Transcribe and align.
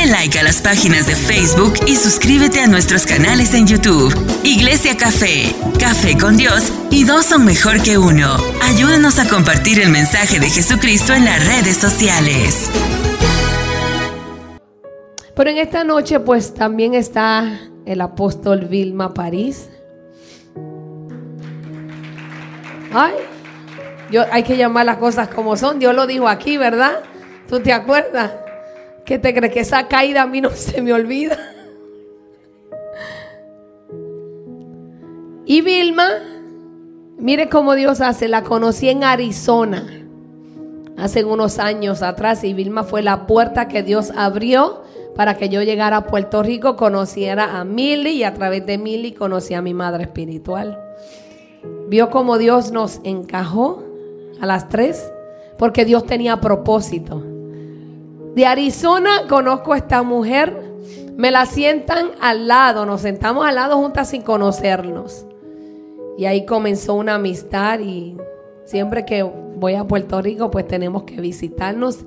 Dale 0.00 0.12
like 0.12 0.38
a 0.38 0.42
las 0.42 0.62
páginas 0.62 1.06
de 1.06 1.14
Facebook 1.14 1.74
y 1.86 1.94
suscríbete 1.94 2.60
a 2.60 2.66
nuestros 2.66 3.04
canales 3.04 3.52
en 3.52 3.66
YouTube. 3.66 4.14
Iglesia 4.44 4.96
Café, 4.96 5.54
Café 5.78 6.16
con 6.16 6.38
Dios 6.38 6.72
y 6.90 7.04
dos 7.04 7.26
son 7.26 7.44
mejor 7.44 7.82
que 7.82 7.98
uno. 7.98 8.36
Ayúdanos 8.62 9.18
a 9.18 9.28
compartir 9.28 9.78
el 9.78 9.90
mensaje 9.90 10.40
de 10.40 10.48
Jesucristo 10.48 11.12
en 11.12 11.26
las 11.26 11.46
redes 11.46 11.76
sociales. 11.76 12.70
Pero 15.36 15.50
en 15.50 15.58
esta 15.58 15.84
noche 15.84 16.18
pues 16.18 16.54
también 16.54 16.94
está 16.94 17.60
el 17.84 18.00
apóstol 18.00 18.68
Vilma 18.70 19.12
París. 19.12 19.68
Ay, 22.94 23.12
yo, 24.10 24.24
hay 24.32 24.44
que 24.44 24.56
llamar 24.56 24.86
las 24.86 24.96
cosas 24.96 25.28
como 25.28 25.56
son. 25.58 25.78
Dios 25.78 25.94
lo 25.94 26.06
dijo 26.06 26.26
aquí, 26.26 26.56
¿verdad? 26.56 27.02
¿Tú 27.48 27.60
te 27.60 27.74
acuerdas? 27.74 28.30
¿Qué 29.10 29.18
te 29.18 29.34
crees? 29.34 29.52
Que 29.52 29.58
esa 29.58 29.88
caída 29.88 30.22
a 30.22 30.26
mí 30.28 30.40
no 30.40 30.50
se 30.54 30.80
me 30.82 30.92
olvida. 30.92 31.36
Y 35.44 35.62
Vilma, 35.62 36.06
mire 37.18 37.48
cómo 37.48 37.74
Dios 37.74 38.00
hace. 38.00 38.28
La 38.28 38.44
conocí 38.44 38.88
en 38.88 39.02
Arizona 39.02 39.84
hace 40.96 41.24
unos 41.24 41.58
años 41.58 42.02
atrás 42.04 42.44
y 42.44 42.54
Vilma 42.54 42.84
fue 42.84 43.02
la 43.02 43.26
puerta 43.26 43.66
que 43.66 43.82
Dios 43.82 44.12
abrió 44.14 44.84
para 45.16 45.36
que 45.36 45.48
yo 45.48 45.60
llegara 45.60 45.96
a 45.96 46.06
Puerto 46.06 46.44
Rico, 46.44 46.76
conociera 46.76 47.58
a 47.58 47.64
Milly 47.64 48.10
y 48.10 48.22
a 48.22 48.32
través 48.32 48.64
de 48.64 48.78
Milly 48.78 49.10
conocí 49.10 49.54
a 49.54 49.60
mi 49.60 49.74
madre 49.74 50.04
espiritual. 50.04 50.80
Vio 51.88 52.10
cómo 52.10 52.38
Dios 52.38 52.70
nos 52.70 53.00
encajó 53.02 53.82
a 54.40 54.46
las 54.46 54.68
tres, 54.68 55.12
porque 55.58 55.84
Dios 55.84 56.06
tenía 56.06 56.40
propósito. 56.40 57.24
De 58.34 58.46
Arizona 58.46 59.26
conozco 59.28 59.72
a 59.72 59.76
esta 59.76 60.02
mujer, 60.02 60.56
me 61.16 61.30
la 61.30 61.46
sientan 61.46 62.12
al 62.20 62.46
lado, 62.46 62.86
nos 62.86 63.00
sentamos 63.00 63.44
al 63.44 63.56
lado 63.56 63.76
juntas 63.76 64.08
sin 64.08 64.22
conocernos. 64.22 65.26
Y 66.16 66.26
ahí 66.26 66.46
comenzó 66.46 66.94
una 66.94 67.16
amistad 67.16 67.80
y 67.80 68.16
siempre 68.64 69.04
que 69.04 69.22
voy 69.22 69.74
a 69.74 69.84
Puerto 69.84 70.22
Rico 70.22 70.50
pues 70.50 70.66
tenemos 70.68 71.02
que 71.02 71.20
visitarnos. 71.20 72.04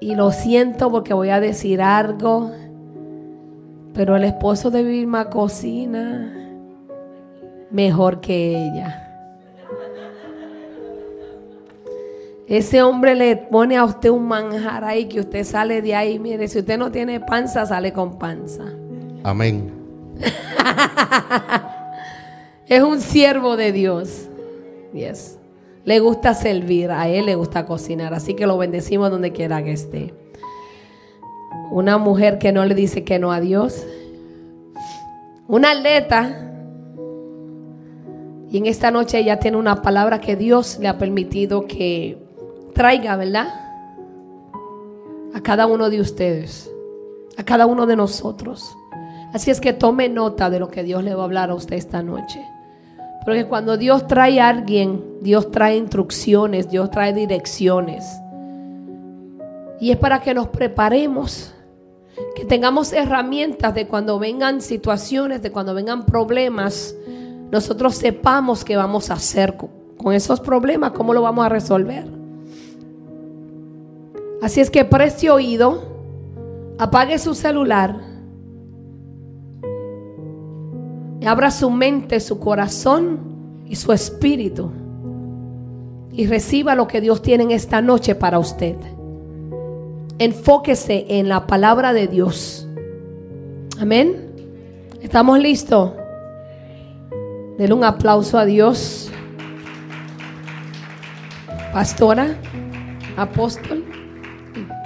Y 0.00 0.16
lo 0.16 0.32
siento 0.32 0.90
porque 0.90 1.14
voy 1.14 1.30
a 1.30 1.38
decir 1.38 1.80
algo, 1.80 2.50
pero 3.94 4.16
el 4.16 4.24
esposo 4.24 4.70
de 4.70 4.82
Vilma 4.82 5.30
cocina 5.30 6.36
mejor 7.70 8.20
que 8.20 8.66
ella. 8.66 9.01
Ese 12.52 12.82
hombre 12.82 13.14
le 13.14 13.38
pone 13.38 13.78
a 13.78 13.84
usted 13.86 14.10
un 14.10 14.28
manjar 14.28 14.84
ahí 14.84 15.06
que 15.06 15.20
usted 15.20 15.42
sale 15.42 15.80
de 15.80 15.94
ahí. 15.94 16.18
Mire, 16.18 16.46
si 16.48 16.58
usted 16.58 16.76
no 16.76 16.92
tiene 16.92 17.18
panza, 17.18 17.64
sale 17.64 17.94
con 17.94 18.18
panza. 18.18 18.64
Amén. 19.22 19.72
es 22.68 22.82
un 22.82 23.00
siervo 23.00 23.56
de 23.56 23.72
Dios. 23.72 24.28
Yes. 24.92 25.38
Le 25.86 25.98
gusta 26.00 26.34
servir, 26.34 26.90
a 26.90 27.08
él 27.08 27.24
le 27.24 27.36
gusta 27.36 27.64
cocinar. 27.64 28.12
Así 28.12 28.34
que 28.34 28.46
lo 28.46 28.58
bendecimos 28.58 29.10
donde 29.10 29.32
quiera 29.32 29.64
que 29.64 29.72
esté. 29.72 30.12
Una 31.70 31.96
mujer 31.96 32.38
que 32.38 32.52
no 32.52 32.66
le 32.66 32.74
dice 32.74 33.02
que 33.02 33.18
no 33.18 33.32
a 33.32 33.40
Dios. 33.40 33.82
Una 35.48 35.70
atleta 35.70 36.50
y 38.50 38.58
en 38.58 38.66
esta 38.66 38.90
noche 38.90 39.20
ella 39.20 39.38
tiene 39.38 39.56
una 39.56 39.80
palabra 39.80 40.20
que 40.20 40.36
Dios 40.36 40.78
le 40.78 40.88
ha 40.88 40.98
permitido 40.98 41.66
que 41.66 42.21
traiga, 42.72 43.16
¿verdad? 43.16 43.48
A 45.34 45.40
cada 45.40 45.66
uno 45.66 45.90
de 45.90 46.00
ustedes, 46.00 46.70
a 47.36 47.44
cada 47.44 47.66
uno 47.66 47.86
de 47.86 47.96
nosotros. 47.96 48.76
Así 49.32 49.50
es 49.50 49.60
que 49.60 49.72
tome 49.72 50.08
nota 50.08 50.50
de 50.50 50.60
lo 50.60 50.68
que 50.68 50.82
Dios 50.82 51.02
le 51.02 51.14
va 51.14 51.22
a 51.22 51.24
hablar 51.24 51.50
a 51.50 51.54
usted 51.54 51.76
esta 51.76 52.02
noche. 52.02 52.40
Porque 53.24 53.46
cuando 53.46 53.76
Dios 53.76 54.06
trae 54.06 54.40
a 54.40 54.48
alguien, 54.48 55.02
Dios 55.20 55.50
trae 55.50 55.76
instrucciones, 55.76 56.68
Dios 56.68 56.90
trae 56.90 57.12
direcciones. 57.12 58.04
Y 59.80 59.90
es 59.90 59.96
para 59.96 60.20
que 60.20 60.34
nos 60.34 60.48
preparemos, 60.48 61.54
que 62.36 62.44
tengamos 62.44 62.92
herramientas 62.92 63.74
de 63.74 63.86
cuando 63.86 64.18
vengan 64.18 64.60
situaciones, 64.60 65.40
de 65.40 65.50
cuando 65.50 65.74
vengan 65.74 66.04
problemas, 66.04 66.94
nosotros 67.50 67.96
sepamos 67.96 68.64
qué 68.64 68.76
vamos 68.76 69.10
a 69.10 69.14
hacer 69.14 69.56
con 69.96 70.12
esos 70.12 70.40
problemas, 70.40 70.92
cómo 70.92 71.14
lo 71.14 71.22
vamos 71.22 71.46
a 71.46 71.48
resolver. 71.48 72.21
Así 74.42 74.60
es 74.60 74.70
que 74.70 74.84
preste 74.84 75.30
oído, 75.30 75.82
apague 76.78 77.18
su 77.18 77.34
celular, 77.34 77.96
y 81.20 81.26
abra 81.26 81.50
su 81.50 81.70
mente, 81.70 82.20
su 82.20 82.38
corazón 82.40 83.20
y 83.64 83.76
su 83.76 83.92
espíritu 83.92 84.72
y 86.12 86.26
reciba 86.26 86.74
lo 86.74 86.86
que 86.86 87.00
Dios 87.00 87.22
tiene 87.22 87.44
en 87.44 87.50
esta 87.52 87.80
noche 87.80 88.14
para 88.14 88.38
usted. 88.38 88.76
Enfóquese 90.18 91.06
en 91.08 91.28
la 91.28 91.46
palabra 91.46 91.92
de 91.92 92.06
Dios. 92.06 92.68
Amén. 93.80 94.30
¿Estamos 95.00 95.38
listos? 95.38 95.92
Denle 97.56 97.74
un 97.74 97.84
aplauso 97.84 98.38
a 98.38 98.44
Dios. 98.44 99.10
Pastora, 101.72 102.36
apóstol, 103.16 103.81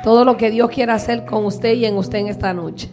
todo 0.06 0.24
lo 0.24 0.36
que 0.36 0.52
Dios 0.52 0.70
quiera 0.70 0.94
hacer 0.94 1.24
con 1.26 1.44
usted 1.46 1.74
y 1.74 1.84
en 1.84 1.96
usted 1.96 2.18
en 2.18 2.28
esta 2.28 2.54
noche. 2.54 2.88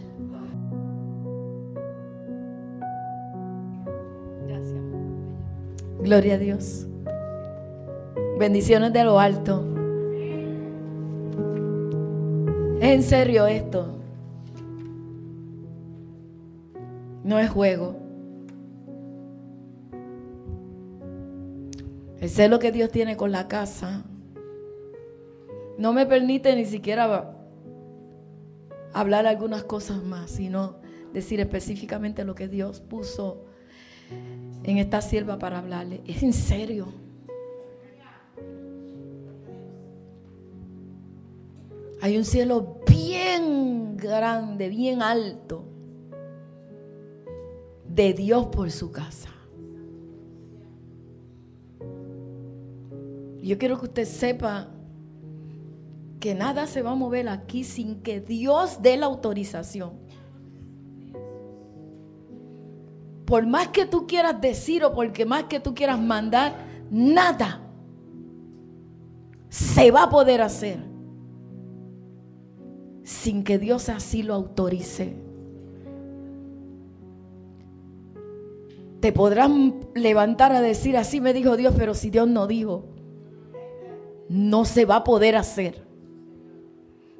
Gloria 6.00 6.34
a 6.34 6.38
Dios. 6.38 6.88
Bendiciones 8.36 8.92
de 8.92 9.04
lo 9.04 9.20
alto. 9.20 9.64
Es 12.80 12.90
en 12.90 13.02
serio 13.04 13.46
esto. 13.46 13.96
No 17.22 17.38
es 17.38 17.48
juego. 17.48 17.94
El 22.20 22.28
celo 22.28 22.58
que 22.58 22.72
Dios 22.72 22.90
tiene 22.90 23.16
con 23.16 23.30
la 23.30 23.46
casa 23.46 24.02
no 25.78 25.92
me 25.92 26.06
permite 26.06 26.54
ni 26.54 26.64
siquiera 26.64 27.36
hablar 28.92 29.26
algunas 29.26 29.64
cosas 29.64 30.02
más, 30.02 30.30
sino 30.30 30.76
decir 31.12 31.40
específicamente 31.40 32.24
lo 32.24 32.34
que 32.34 32.48
Dios 32.48 32.80
puso 32.80 33.44
en 34.62 34.78
esta 34.78 35.00
sierva 35.00 35.38
para 35.38 35.58
hablarle. 35.58 36.02
Es 36.06 36.22
en 36.22 36.32
serio. 36.32 36.88
Hay 42.00 42.18
un 42.18 42.24
cielo 42.24 42.80
bien 42.86 43.96
grande, 43.96 44.68
bien 44.68 45.02
alto, 45.02 45.64
de 47.88 48.12
Dios 48.12 48.46
por 48.46 48.70
su 48.70 48.92
casa. 48.92 49.30
Yo 53.40 53.58
quiero 53.58 53.78
que 53.78 53.86
usted 53.86 54.04
sepa 54.04 54.73
que 56.24 56.34
nada 56.34 56.66
se 56.66 56.80
va 56.80 56.92
a 56.92 56.94
mover 56.94 57.28
aquí 57.28 57.64
sin 57.64 58.00
que 58.00 58.18
Dios 58.18 58.80
dé 58.80 58.96
la 58.96 59.04
autorización. 59.04 59.92
Por 63.26 63.46
más 63.46 63.68
que 63.68 63.84
tú 63.84 64.06
quieras 64.06 64.40
decir 64.40 64.84
o 64.84 64.94
por 64.94 65.26
más 65.26 65.44
que 65.44 65.60
tú 65.60 65.74
quieras 65.74 66.00
mandar, 66.00 66.54
nada 66.90 67.60
se 69.50 69.90
va 69.90 70.04
a 70.04 70.08
poder 70.08 70.40
hacer 70.40 70.78
sin 73.02 73.44
que 73.44 73.58
Dios 73.58 73.90
así 73.90 74.22
lo 74.22 74.32
autorice. 74.32 75.14
Te 79.00 79.12
podrán 79.12 79.74
levantar 79.94 80.52
a 80.52 80.62
decir, 80.62 80.96
así 80.96 81.20
me 81.20 81.34
dijo 81.34 81.58
Dios, 81.58 81.74
pero 81.76 81.92
si 81.92 82.08
Dios 82.08 82.26
no 82.26 82.46
dijo, 82.46 82.86
no 84.30 84.64
se 84.64 84.86
va 84.86 84.96
a 84.96 85.04
poder 85.04 85.36
hacer. 85.36 85.84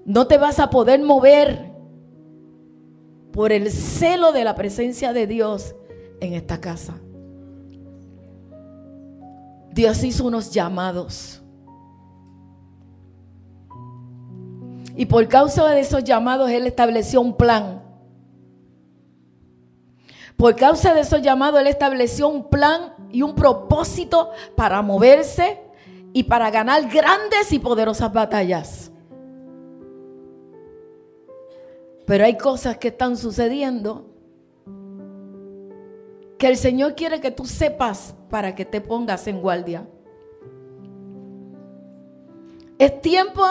No 0.05 0.27
te 0.27 0.39
vas 0.39 0.59
a 0.59 0.71
poder 0.71 1.03
mover 1.03 1.73
por 3.33 3.53
el 3.53 3.71
celo 3.71 4.33
de 4.33 4.45
la 4.45 4.55
presencia 4.55 5.13
de 5.13 5.27
Dios 5.27 5.75
en 6.21 6.35
esta 6.35 6.61
casa. 6.61 6.95
Dios 9.73 10.05
hizo 10.05 10.27
unos 10.27 10.53
llamados. 10.53 11.43
Y 14.97 15.07
por 15.07 15.27
causa 15.27 15.69
de 15.71 15.81
esos 15.81 16.05
llamados, 16.05 16.49
Él 16.51 16.67
estableció 16.67 17.21
un 17.21 17.37
plan. 17.37 17.83
Por 20.37 20.55
causa 20.55 20.95
de 20.95 21.01
esos 21.01 21.23
llamados, 21.23 21.61
Él 21.61 21.67
estableció 21.67 22.29
un 22.29 22.49
plan 22.49 22.95
y 23.11 23.23
un 23.23 23.35
propósito 23.35 24.31
para 24.55 24.81
moverse 24.83 25.61
y 26.13 26.23
para 26.25 26.51
ganar 26.51 26.89
grandes 26.89 27.51
y 27.51 27.59
poderosas 27.59 28.13
batallas. 28.13 28.93
Pero 32.07 32.25
hay 32.25 32.37
cosas 32.37 32.79
que 32.79 32.89
están 32.89 33.17
sucediendo 33.17 34.11
que 36.39 36.49
el 36.49 36.57
Señor 36.57 36.95
quiere 36.95 37.21
que 37.21 37.31
tú 37.31 37.47
sepas 37.47 38.15
para 38.29 38.55
que 38.55 38.65
te 38.65 38.81
pongas 38.81 39.27
en 39.27 39.41
guardia. 39.41 39.87
Es 42.79 43.01
tiempo 43.01 43.43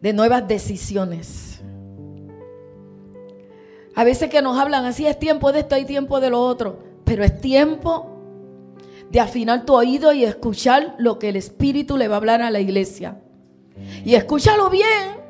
de 0.00 0.12
nuevas 0.12 0.46
decisiones. 0.46 1.60
A 3.94 4.04
veces 4.04 4.30
que 4.30 4.42
nos 4.42 4.58
hablan 4.58 4.84
así, 4.84 5.06
es 5.06 5.18
tiempo 5.18 5.52
de 5.52 5.60
esto 5.60 5.76
y 5.76 5.84
tiempo 5.84 6.20
de 6.20 6.30
lo 6.30 6.40
otro, 6.40 6.78
pero 7.04 7.24
es 7.24 7.40
tiempo 7.40 8.08
de 9.10 9.20
afinar 9.20 9.66
tu 9.66 9.74
oído 9.74 10.12
y 10.12 10.24
escuchar 10.24 10.94
lo 10.98 11.18
que 11.18 11.28
el 11.28 11.36
Espíritu 11.36 11.96
le 11.96 12.08
va 12.08 12.14
a 12.14 12.18
hablar 12.18 12.40
a 12.40 12.50
la 12.50 12.60
iglesia. 12.60 13.20
Y 14.04 14.14
escúchalo 14.14 14.70
bien, 14.70 15.21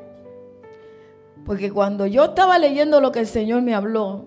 porque 1.45 1.71
cuando 1.71 2.07
yo 2.07 2.25
estaba 2.25 2.57
leyendo 2.57 3.01
lo 3.01 3.11
que 3.11 3.19
el 3.19 3.27
Señor 3.27 3.61
me 3.61 3.73
habló, 3.73 4.25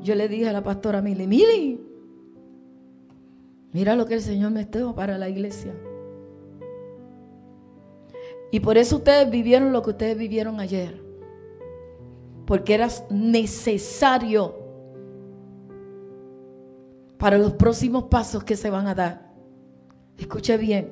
yo 0.00 0.14
le 0.14 0.28
dije 0.28 0.48
a 0.48 0.52
la 0.52 0.62
pastora 0.62 1.00
Mili, 1.00 1.26
Mili, 1.26 1.80
mira 3.72 3.94
lo 3.94 4.06
que 4.06 4.14
el 4.14 4.20
Señor 4.20 4.50
me 4.50 4.62
estuvo 4.62 4.94
para 4.94 5.18
la 5.18 5.28
iglesia. 5.28 5.72
Y 8.50 8.60
por 8.60 8.76
eso 8.76 8.96
ustedes 8.96 9.30
vivieron 9.30 9.72
lo 9.72 9.82
que 9.82 9.90
ustedes 9.90 10.18
vivieron 10.18 10.60
ayer. 10.60 11.02
Porque 12.44 12.74
era 12.74 12.88
necesario 13.08 14.54
para 17.16 17.38
los 17.38 17.54
próximos 17.54 18.04
pasos 18.04 18.44
que 18.44 18.56
se 18.56 18.68
van 18.68 18.88
a 18.88 18.94
dar. 18.94 19.32
Escuche 20.18 20.58
bien. 20.58 20.90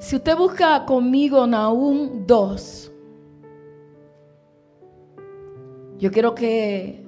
Si 0.00 0.16
usted 0.16 0.36
busca 0.36 0.84
conmigo 0.84 1.46
Nahum 1.46 2.26
2, 2.26 2.92
yo 5.98 6.10
quiero 6.10 6.34
que 6.34 7.04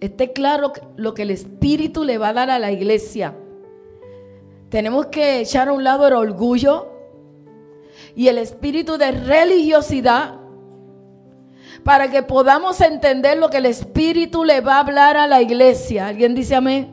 esté 0.00 0.32
claro 0.32 0.72
lo 0.96 1.14
que 1.14 1.22
el 1.22 1.30
Espíritu 1.30 2.04
le 2.04 2.18
va 2.18 2.28
a 2.28 2.32
dar 2.32 2.50
a 2.50 2.58
la 2.58 2.72
iglesia. 2.72 3.34
Tenemos 4.68 5.06
que 5.06 5.40
echar 5.40 5.68
a 5.68 5.72
un 5.72 5.84
lado 5.84 6.06
el 6.08 6.14
orgullo 6.14 6.88
y 8.14 8.28
el 8.28 8.38
espíritu 8.38 8.98
de 8.98 9.12
religiosidad 9.12 10.40
para 11.84 12.10
que 12.10 12.22
podamos 12.22 12.80
entender 12.80 13.38
lo 13.38 13.48
que 13.48 13.58
el 13.58 13.66
Espíritu 13.66 14.44
le 14.44 14.60
va 14.60 14.76
a 14.76 14.80
hablar 14.80 15.16
a 15.16 15.26
la 15.26 15.40
iglesia. 15.40 16.08
¿Alguien 16.08 16.34
dice 16.34 16.56
amén? 16.56 16.92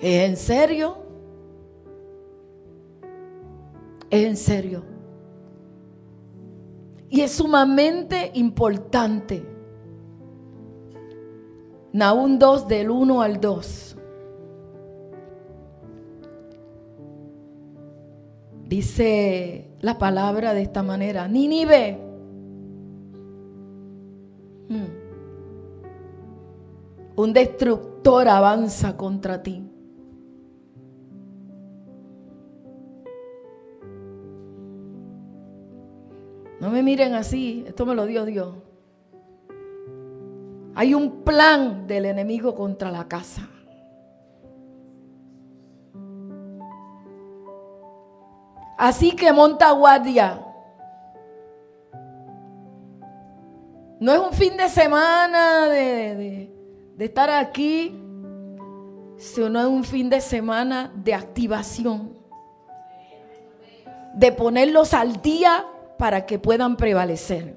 ¿Es 0.00 0.28
en 0.28 0.36
serio? 0.36 0.98
Es 4.10 4.26
en 4.26 4.36
serio. 4.36 4.93
Y 7.14 7.20
es 7.20 7.30
sumamente 7.30 8.32
importante. 8.34 9.46
Naún 11.92 12.40
2 12.40 12.66
del 12.66 12.90
1 12.90 13.22
al 13.22 13.40
2. 13.40 13.96
Dice 18.66 19.70
la 19.80 19.96
palabra 19.96 20.54
de 20.54 20.62
esta 20.62 20.82
manera, 20.82 21.28
Nínive. 21.28 22.00
Hmm. 24.68 24.86
Un 27.14 27.32
destructor 27.32 28.26
avanza 28.26 28.96
contra 28.96 29.40
ti. 29.40 29.62
No 36.64 36.70
me 36.70 36.82
miren 36.82 37.12
así, 37.12 37.62
esto 37.68 37.84
me 37.84 37.94
lo 37.94 38.06
dio 38.06 38.24
Dios. 38.24 38.54
Hay 40.74 40.94
un 40.94 41.22
plan 41.22 41.86
del 41.86 42.06
enemigo 42.06 42.54
contra 42.54 42.90
la 42.90 43.06
casa. 43.06 43.46
Así 48.78 49.14
que 49.14 49.30
monta 49.30 49.72
guardia. 49.72 50.42
No 54.00 54.14
es 54.14 54.18
un 54.18 54.32
fin 54.32 54.56
de 54.56 54.70
semana 54.70 55.68
de, 55.68 56.50
estar 56.98 57.28
aquí, 57.28 57.94
sino 59.18 59.60
es 59.60 59.66
un 59.66 59.84
fin 59.84 60.08
de 60.08 60.22
semana 60.22 60.90
de 60.94 61.12
activación. 61.12 62.14
De 64.14 64.32
ponerlos 64.32 64.94
al 64.94 65.20
día 65.20 65.66
para 65.98 66.26
que 66.26 66.38
puedan 66.38 66.76
prevalecer. 66.76 67.56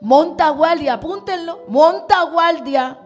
Monta 0.00 0.48
guardia, 0.50 0.94
apúntenlo. 0.94 1.60
Monta 1.68 2.22
guardia 2.24 2.98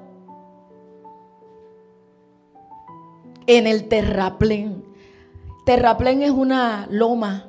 en 3.46 3.66
el 3.66 3.88
terraplén. 3.88 4.84
Terraplén 5.64 6.22
es 6.22 6.30
una 6.30 6.86
loma. 6.90 7.48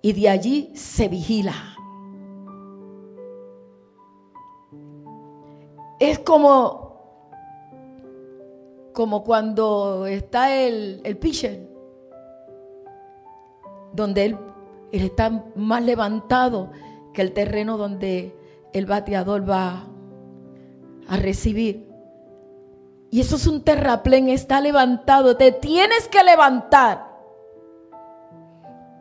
Y 0.00 0.12
de 0.12 0.28
allí 0.28 0.72
se 0.74 1.08
vigila. 1.08 1.54
Es 5.98 6.18
como, 6.18 6.92
como 8.92 9.22
cuando 9.22 10.06
está 10.06 10.52
el, 10.54 11.00
el 11.04 11.16
pitcher, 11.16 11.71
donde 13.92 14.24
él 14.24 14.38
está 14.92 15.44
más 15.54 15.82
levantado 15.82 16.70
que 17.12 17.22
el 17.22 17.32
terreno 17.32 17.76
donde 17.76 18.36
el 18.72 18.86
bateador 18.86 19.48
va 19.48 19.86
a 21.08 21.16
recibir. 21.16 21.90
Y 23.10 23.20
eso 23.20 23.36
es 23.36 23.46
un 23.46 23.62
terraplén, 23.62 24.28
está 24.28 24.60
levantado. 24.60 25.36
Te 25.36 25.52
tienes 25.52 26.08
que 26.08 26.24
levantar 26.24 27.12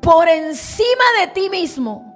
por 0.01 0.27
encima 0.27 1.03
de 1.21 1.27
ti 1.27 1.49
mismo 1.49 2.07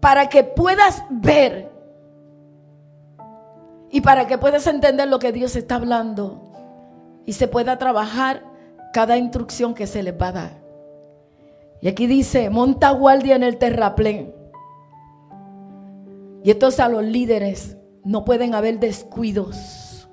para 0.00 0.28
que 0.28 0.42
puedas 0.42 1.04
ver 1.10 1.70
y 3.90 4.00
para 4.00 4.26
que 4.26 4.38
puedas 4.38 4.66
entender 4.66 5.08
lo 5.08 5.18
que 5.18 5.32
Dios 5.32 5.54
está 5.56 5.76
hablando 5.76 6.52
y 7.24 7.34
se 7.34 7.48
pueda 7.48 7.78
trabajar 7.78 8.42
cada 8.96 9.18
instrucción 9.18 9.74
que 9.74 9.86
se 9.86 10.02
les 10.02 10.14
va 10.14 10.28
a 10.28 10.32
dar. 10.32 10.62
Y 11.82 11.88
aquí 11.88 12.06
dice, 12.06 12.48
monta 12.48 12.92
guardia 12.92 13.36
en 13.36 13.42
el 13.42 13.58
terraplén. 13.58 14.34
Y 16.42 16.50
entonces 16.50 16.80
a 16.80 16.88
los 16.88 17.04
líderes 17.04 17.76
no 18.04 18.24
pueden 18.24 18.54
haber 18.54 18.80
descuidos. 18.80 20.08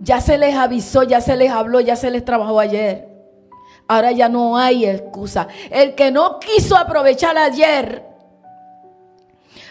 Ya 0.00 0.20
se 0.20 0.38
les 0.38 0.56
avisó, 0.56 1.04
ya 1.04 1.20
se 1.20 1.36
les 1.36 1.52
habló, 1.52 1.78
ya 1.78 1.94
se 1.94 2.10
les 2.10 2.24
trabajó 2.24 2.58
ayer. 2.58 3.08
Ahora 3.86 4.10
ya 4.10 4.28
no 4.28 4.56
hay 4.56 4.86
excusa. 4.86 5.46
El 5.70 5.94
que 5.94 6.10
no 6.10 6.40
quiso 6.40 6.76
aprovechar 6.76 7.38
ayer, 7.38 8.04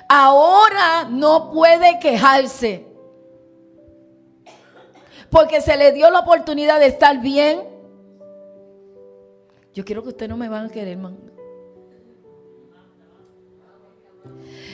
ahora 0.07 1.09
no 1.09 1.51
puede 1.51 1.99
quejarse. 1.99 2.88
Porque 5.29 5.61
se 5.61 5.77
le 5.77 5.91
dio 5.91 6.09
la 6.09 6.19
oportunidad 6.19 6.79
de 6.79 6.87
estar 6.87 7.19
bien, 7.21 7.61
yo 9.73 9.85
quiero 9.85 10.01
que 10.01 10.09
ustedes 10.09 10.29
no 10.29 10.37
me 10.37 10.49
van 10.49 10.65
a 10.65 10.69
querer, 10.69 10.97
man. 10.97 11.17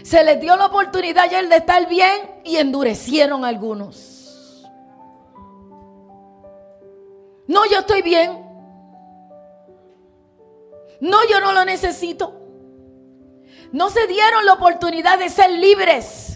Se 0.04 0.24
les 0.24 0.40
dio 0.40 0.56
la 0.56 0.68
oportunidad 0.68 1.26
ayer 1.26 1.50
de 1.50 1.58
estar 1.58 1.88
bien 1.90 2.42
y 2.44 2.58
endurecieron 2.58 3.44
algunos. 3.44 4.66
No, 7.48 7.66
yo 7.70 7.80
estoy 7.80 8.02
bien. 8.02 8.44
No, 11.00 11.18
yo 11.30 11.40
no 11.40 11.54
lo 11.54 11.66
necesito. 11.66 12.34
No 13.72 13.90
se 13.90 14.08
dieron 14.08 14.46
la 14.46 14.54
oportunidad 14.54 15.20
de 15.20 15.30
ser 15.30 15.52
libres. 15.52 16.35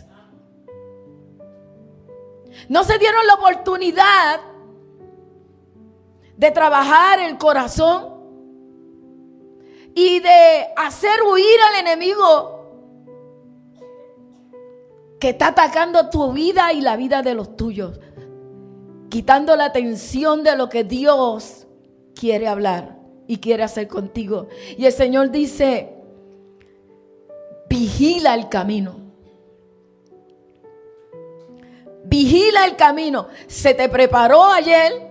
No 2.70 2.84
se 2.84 2.98
dieron 3.00 3.26
la 3.28 3.34
oportunidad 3.34 4.40
de 6.38 6.52
trabajar 6.52 7.20
el 7.20 7.38
corazón 7.38 8.14
y 9.94 10.20
de 10.20 10.68
hacer 10.78 11.22
huir 11.24 11.60
al 11.70 11.88
enemigo 11.88 12.60
que 15.20 15.30
está 15.30 15.48
atacando 15.48 16.10
tu 16.10 16.32
vida 16.32 16.72
y 16.72 16.82
la 16.82 16.96
vida 16.96 17.22
de 17.24 17.34
los 17.34 17.58
tuyos, 17.58 18.00
quitando 19.10 19.56
la 19.56 19.66
atención 19.66 20.44
de 20.44 20.56
lo 20.56 20.70
que 20.70 20.84
Dios 20.84 21.68
quiere 22.16 22.48
hablar 22.48 23.00
y 23.28 23.38
quiere 23.40 23.64
hacer 23.64 23.88
contigo. 23.88 24.48
Y 24.78 24.86
el 24.86 24.94
Señor 24.94 25.32
dice, 25.32 25.94
vigila 27.68 28.36
el 28.36 28.48
camino. 28.48 28.99
Vigila 32.10 32.66
el 32.66 32.76
camino. 32.76 33.28
Se 33.48 33.74
te 33.74 33.88
preparó 33.88 34.44
ayer 34.46 35.10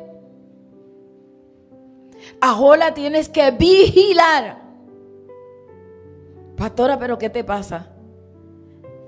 Ahora 2.41 2.95
tienes 2.95 3.29
que 3.29 3.51
vigilar. 3.51 4.59
Pastora, 6.57 6.99
pero 6.99 7.19
¿qué 7.19 7.31
te 7.31 7.45
pasa? 7.45 7.89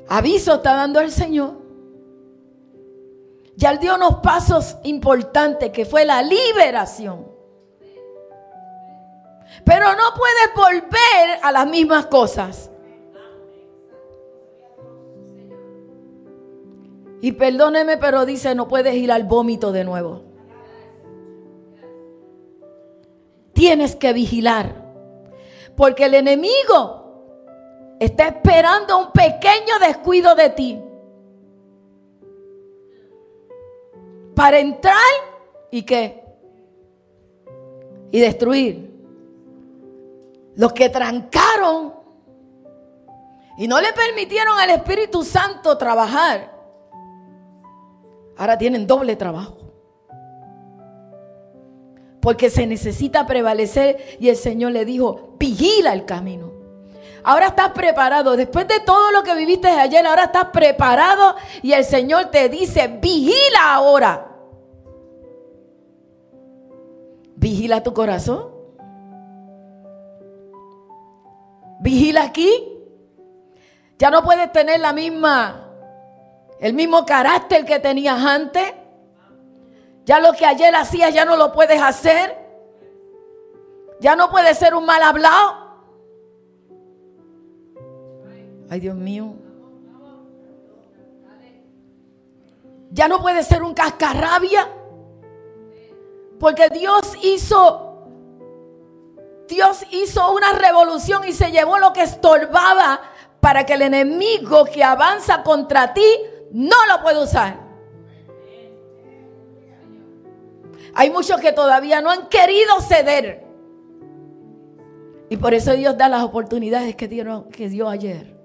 Aviso 0.08 0.54
está 0.54 0.74
dando 0.74 1.00
el 1.00 1.10
Señor. 1.10 1.60
Ya 3.56 3.70
él 3.70 3.78
dio 3.78 3.94
unos 3.94 4.16
pasos 4.16 4.76
importantes 4.84 5.70
que 5.70 5.84
fue 5.84 6.04
la 6.04 6.22
liberación. 6.22 7.28
Pero 9.64 9.86
no 9.94 10.04
puedes 10.16 10.54
volver 10.56 11.38
a 11.42 11.52
las 11.52 11.66
mismas 11.66 12.06
cosas. 12.06 12.70
Y 17.20 17.32
perdóneme, 17.32 17.98
pero 17.98 18.24
dice, 18.24 18.54
no 18.54 18.66
puedes 18.66 18.94
ir 18.94 19.12
al 19.12 19.24
vómito 19.24 19.72
de 19.72 19.84
nuevo. 19.84 20.22
Tienes 23.52 23.94
que 23.94 24.12
vigilar. 24.12 24.74
Porque 25.76 26.06
el 26.06 26.14
enemigo 26.14 27.96
está 27.98 28.28
esperando 28.28 28.98
un 28.98 29.12
pequeño 29.12 29.78
descuido 29.80 30.34
de 30.34 30.50
ti. 30.50 30.80
Para 34.34 34.58
entrar 34.58 34.96
y 35.70 35.82
qué? 35.82 36.24
Y 38.10 38.20
destruir. 38.20 38.90
Los 40.56 40.72
que 40.72 40.88
trancaron 40.88 41.94
y 43.58 43.68
no 43.68 43.78
le 43.78 43.92
permitieron 43.92 44.58
al 44.58 44.70
Espíritu 44.70 45.22
Santo 45.22 45.76
trabajar 45.76 46.49
Ahora 48.40 48.56
tienen 48.56 48.86
doble 48.86 49.16
trabajo. 49.16 49.58
Porque 52.22 52.48
se 52.48 52.66
necesita 52.66 53.26
prevalecer 53.26 54.16
y 54.18 54.30
el 54.30 54.36
Señor 54.36 54.72
le 54.72 54.86
dijo, 54.86 55.34
vigila 55.38 55.92
el 55.92 56.06
camino. 56.06 56.50
Ahora 57.22 57.48
estás 57.48 57.72
preparado. 57.72 58.36
Después 58.36 58.66
de 58.66 58.80
todo 58.80 59.10
lo 59.10 59.22
que 59.22 59.34
viviste 59.34 59.68
ayer, 59.68 60.06
ahora 60.06 60.24
estás 60.24 60.46
preparado 60.46 61.34
y 61.60 61.72
el 61.72 61.84
Señor 61.84 62.30
te 62.30 62.48
dice, 62.48 62.88
vigila 62.88 63.74
ahora. 63.74 64.26
Vigila 67.36 67.82
tu 67.82 67.92
corazón. 67.92 68.54
Vigila 71.80 72.22
aquí. 72.22 72.50
Ya 73.98 74.10
no 74.10 74.22
puedes 74.22 74.50
tener 74.50 74.80
la 74.80 74.94
misma 74.94 75.69
el 76.60 76.74
mismo 76.74 77.06
carácter 77.06 77.64
que 77.64 77.78
tenías 77.80 78.22
antes. 78.22 78.74
Ya 80.04 80.20
lo 80.20 80.32
que 80.32 80.44
ayer 80.44 80.74
hacías 80.74 81.12
ya 81.14 81.24
no 81.24 81.36
lo 81.36 81.52
puedes 81.52 81.80
hacer. 81.80 82.36
Ya 84.00 84.14
no 84.14 84.30
puedes 84.30 84.58
ser 84.58 84.74
un 84.74 84.84
mal 84.84 85.02
hablado. 85.02 85.70
Ay, 88.68 88.80
Dios 88.80 88.94
mío. 88.94 89.34
Ya 92.90 93.08
no 93.08 93.20
puedes 93.22 93.46
ser 93.46 93.62
un 93.62 93.72
cascarrabia. 93.72 94.68
Porque 96.38 96.68
Dios 96.68 97.16
hizo 97.22 97.86
Dios 99.48 99.84
hizo 99.90 100.32
una 100.32 100.52
revolución 100.52 101.26
y 101.26 101.32
se 101.32 101.50
llevó 101.50 101.78
lo 101.78 101.92
que 101.92 102.02
estorbaba 102.02 103.00
para 103.40 103.66
que 103.66 103.74
el 103.74 103.82
enemigo 103.82 104.64
que 104.64 104.84
avanza 104.84 105.42
contra 105.42 105.92
ti 105.92 106.06
no 106.50 106.76
lo 106.86 107.02
puede 107.02 107.22
usar. 107.22 107.70
Hay 110.94 111.10
muchos 111.10 111.40
que 111.40 111.52
todavía 111.52 112.00
no 112.00 112.10
han 112.10 112.28
querido 112.28 112.80
ceder. 112.80 113.44
Y 115.28 115.36
por 115.36 115.54
eso 115.54 115.72
Dios 115.72 115.96
da 115.96 116.08
las 116.08 116.24
oportunidades 116.24 116.96
que, 116.96 117.06
dieron, 117.06 117.48
dio 117.50 117.88
ayer. 117.88 118.36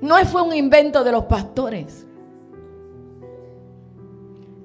No 0.00 0.16
fue 0.26 0.42
un 0.42 0.54
invento 0.54 1.02
de 1.02 1.10
los 1.10 1.24
pastores. 1.24 2.06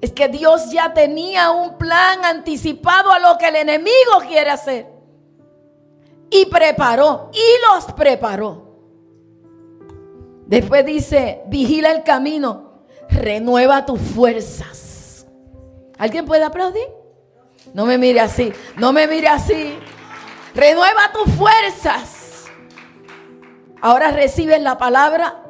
Es 0.00 0.12
que 0.12 0.28
Dios 0.28 0.70
ya 0.70 0.94
tenía 0.94 1.50
un 1.50 1.76
plan 1.76 2.24
anticipado 2.24 3.10
a 3.10 3.18
lo 3.18 3.36
que 3.38 3.48
el 3.48 3.56
enemigo 3.56 4.20
quiere 4.28 4.50
hacer. 4.50 4.86
Y 6.30 6.46
preparó, 6.46 7.30
y 7.32 7.74
los 7.74 7.92
preparó. 7.94 8.63
Después 10.46 10.84
dice, 10.84 11.42
vigila 11.46 11.90
el 11.90 12.02
camino, 12.02 12.84
renueva 13.08 13.86
tus 13.86 14.00
fuerzas. 14.00 15.26
¿Alguien 15.98 16.26
puede 16.26 16.44
aplaudir? 16.44 16.88
No 17.72 17.86
me 17.86 17.96
mire 17.96 18.20
así, 18.20 18.52
no 18.76 18.92
me 18.92 19.06
mire 19.06 19.28
así. 19.28 19.74
Renueva 20.54 21.12
tus 21.12 21.32
fuerzas. 21.34 22.46
Ahora 23.80 24.10
recibes 24.12 24.60
la 24.62 24.78
palabra 24.78 25.44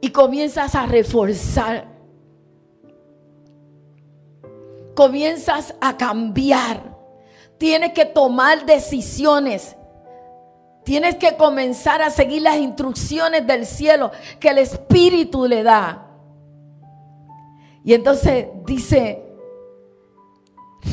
y 0.00 0.10
comienzas 0.10 0.74
a 0.74 0.86
reforzar. 0.86 1.88
Comienzas 4.94 5.74
a 5.80 5.96
cambiar. 5.96 6.96
Tienes 7.56 7.92
que 7.92 8.04
tomar 8.04 8.66
decisiones 8.66 9.77
Tienes 10.88 11.16
que 11.16 11.36
comenzar 11.36 12.00
a 12.00 12.08
seguir 12.08 12.40
las 12.40 12.56
instrucciones 12.56 13.46
del 13.46 13.66
cielo 13.66 14.10
que 14.40 14.48
el 14.48 14.56
Espíritu 14.56 15.44
le 15.44 15.62
da. 15.62 16.06
Y 17.84 17.92
entonces 17.92 18.46
dice, 18.64 19.22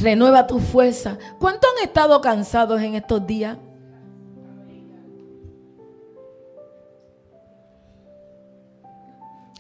renueva 0.01 0.47
tu 0.47 0.59
fuerza. 0.59 1.17
¿Cuántos 1.39 1.69
han 1.71 1.87
estado 1.87 2.19
cansados 2.19 2.81
en 2.81 2.95
estos 2.95 3.25
días? 3.25 3.57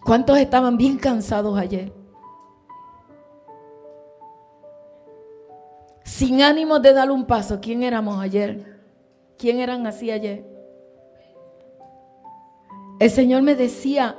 ¿Cuántos 0.03 0.37
estaban 0.37 0.75
bien 0.75 0.97
cansados 0.97 1.57
ayer? 1.57 1.93
Sin 6.03 6.41
ánimo 6.41 6.79
de 6.79 6.91
dar 6.91 7.09
un 7.09 7.23
paso. 7.25 7.61
¿Quién 7.61 7.83
éramos 7.83 8.21
ayer? 8.21 8.74
¿Quién 9.37 9.59
eran 9.59 9.85
así 9.85 10.11
ayer? 10.11 10.45
El 12.99 13.11
Señor 13.11 13.41
me 13.41 13.55
decía 13.55 14.17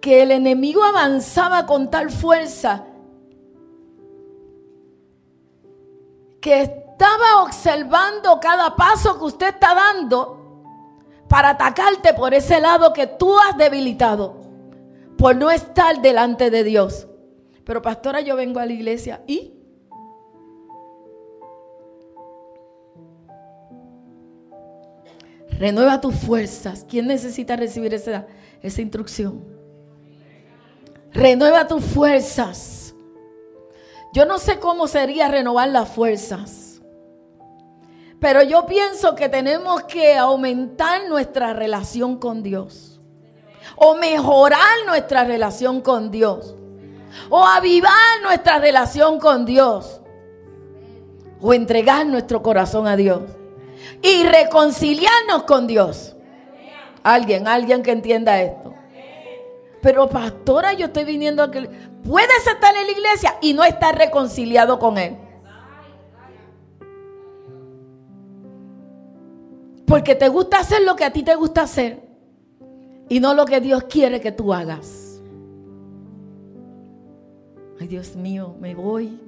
que 0.00 0.22
el 0.22 0.32
enemigo 0.32 0.82
avanzaba 0.82 1.66
con 1.66 1.90
tal 1.90 2.10
fuerza 2.10 2.86
que 6.40 6.60
estaba 6.62 7.42
observando 7.42 8.38
cada 8.40 8.76
paso 8.76 9.18
que 9.18 9.24
usted 9.24 9.48
está 9.48 9.74
dando 9.74 10.62
para 11.28 11.50
atacarte 11.50 12.14
por 12.14 12.34
ese 12.34 12.60
lado 12.60 12.92
que 12.92 13.06
tú 13.06 13.36
has 13.38 13.56
debilitado, 13.58 14.40
por 15.18 15.34
no 15.34 15.50
estar 15.50 16.00
delante 16.00 16.50
de 16.50 16.62
Dios. 16.62 17.08
Pero 17.64 17.82
pastora, 17.82 18.20
yo 18.20 18.36
vengo 18.36 18.60
a 18.60 18.66
la 18.66 18.72
iglesia 18.72 19.22
y 19.26 19.55
Renueva 25.58 26.00
tus 26.00 26.14
fuerzas. 26.14 26.84
¿Quién 26.88 27.06
necesita 27.06 27.56
recibir 27.56 27.94
esa, 27.94 28.26
esa 28.62 28.82
instrucción? 28.82 29.44
Renueva 31.12 31.66
tus 31.66 31.82
fuerzas. 31.82 32.94
Yo 34.12 34.26
no 34.26 34.38
sé 34.38 34.58
cómo 34.58 34.86
sería 34.86 35.28
renovar 35.28 35.68
las 35.68 35.88
fuerzas. 35.88 36.82
Pero 38.20 38.42
yo 38.42 38.66
pienso 38.66 39.14
que 39.14 39.28
tenemos 39.28 39.84
que 39.84 40.16
aumentar 40.16 41.08
nuestra 41.08 41.52
relación 41.54 42.16
con 42.16 42.42
Dios. 42.42 43.00
O 43.76 43.94
mejorar 43.96 44.84
nuestra 44.86 45.24
relación 45.24 45.80
con 45.80 46.10
Dios. 46.10 46.54
O 47.30 47.44
avivar 47.44 48.22
nuestra 48.22 48.58
relación 48.58 49.18
con 49.18 49.46
Dios. 49.46 50.02
O 51.40 51.54
entregar 51.54 52.06
nuestro 52.06 52.42
corazón 52.42 52.86
a 52.86 52.96
Dios 52.96 53.22
y 54.02 54.24
reconciliarnos 54.24 55.44
con 55.44 55.66
Dios. 55.66 56.16
Alguien, 57.02 57.46
alguien 57.46 57.82
que 57.82 57.92
entienda 57.92 58.40
esto. 58.40 58.74
Pero 59.80 60.08
pastora, 60.08 60.72
yo 60.72 60.86
estoy 60.86 61.04
viniendo 61.04 61.42
a 61.42 61.50
que... 61.50 61.68
Puedes 62.02 62.46
estar 62.46 62.74
en 62.76 62.86
la 62.86 62.92
iglesia 62.92 63.36
y 63.40 63.52
no 63.52 63.64
estar 63.64 63.96
reconciliado 63.96 64.78
con 64.78 64.96
Él. 64.98 65.16
Porque 69.86 70.14
te 70.14 70.28
gusta 70.28 70.58
hacer 70.58 70.82
lo 70.82 70.96
que 70.96 71.04
a 71.04 71.12
ti 71.12 71.22
te 71.22 71.34
gusta 71.34 71.62
hacer 71.62 72.00
y 73.08 73.20
no 73.20 73.34
lo 73.34 73.44
que 73.44 73.60
Dios 73.60 73.84
quiere 73.84 74.20
que 74.20 74.32
tú 74.32 74.52
hagas. 74.52 75.20
Ay, 77.80 77.86
Dios 77.86 78.16
mío, 78.16 78.56
me 78.58 78.74
voy. 78.74 79.20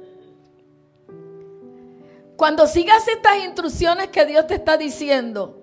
Cuando 2.38 2.68
sigas 2.68 3.08
estas 3.08 3.44
instrucciones 3.44 4.10
que 4.10 4.24
Dios 4.28 4.46
te 4.46 4.54
está 4.54 4.78
diciendo, 4.78 5.60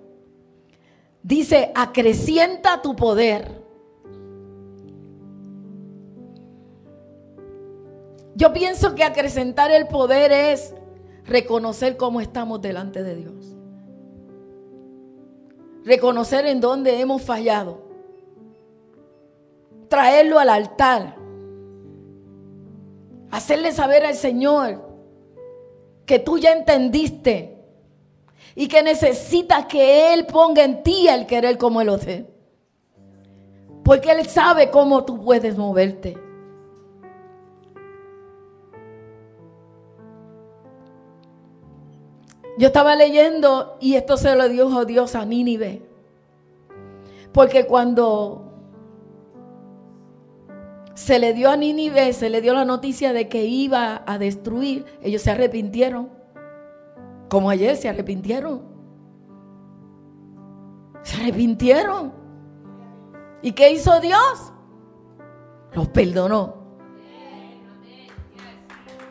dice, 1.23 1.71
acrecienta 1.73 2.81
tu 2.81 2.97
poder. 2.97 3.63
Yo 8.35 8.51
pienso 8.51 8.93
que 8.93 9.05
acrecentar 9.05 9.71
el 9.71 9.87
poder 9.87 10.33
es 10.33 10.73
reconocer 11.23 11.95
cómo 11.95 12.19
estamos 12.19 12.61
delante 12.61 13.03
de 13.03 13.15
Dios. 13.15 13.55
Reconocer 15.85 16.45
en 16.45 16.59
dónde 16.59 16.99
hemos 16.99 17.21
fallado. 17.21 17.85
Traerlo 19.87 20.39
al 20.39 20.49
altar. 20.49 21.15
Hacerle 23.31 23.71
saber 23.71 24.05
al 24.05 24.15
Señor 24.15 24.84
que 26.05 26.19
tú 26.19 26.37
ya 26.37 26.51
entendiste 26.51 27.57
y 28.55 28.67
que 28.67 28.83
necesitas 28.83 29.65
que 29.65 30.13
Él 30.13 30.25
ponga 30.25 30.63
en 30.63 30.83
ti 30.83 31.07
el 31.07 31.25
querer 31.25 31.57
como 31.57 31.81
Él 31.81 31.87
lo 31.87 31.95
hace. 31.95 32.25
Porque 33.83 34.11
Él 34.11 34.25
sabe 34.25 34.69
cómo 34.69 35.03
tú 35.03 35.23
puedes 35.23 35.57
moverte. 35.57 36.17
Yo 42.57 42.67
estaba 42.67 42.95
leyendo 42.95 43.77
y 43.81 43.95
esto 43.95 44.15
se 44.15 44.33
lo 44.35 44.47
dijo 44.47 44.85
Dios 44.85 45.15
a 45.15 45.25
Nínive. 45.25 45.81
Porque 47.33 47.65
cuando 47.67 48.44
se 50.95 51.19
le 51.19 51.33
dio 51.33 51.51
a 51.51 51.57
Nínive, 51.57 52.13
se 52.13 52.29
le 52.29 52.41
dio 52.41 52.53
la 52.53 52.63
noticia 52.63 53.11
de 53.11 53.27
que 53.27 53.43
iba 53.43 54.01
a 54.07 54.17
destruir, 54.17 54.85
ellos 55.03 55.21
se 55.21 55.29
arrepintieron. 55.29 56.09
Como 57.29 57.49
ayer 57.49 57.75
se 57.75 57.89
arrepintieron. 57.89 58.63
Se 61.03 61.21
arrepintieron. 61.21 62.13
¿Y 63.41 63.51
qué 63.51 63.71
hizo 63.71 63.99
Dios? 63.99 64.53
Los 65.73 65.89
perdonó. 65.89 66.55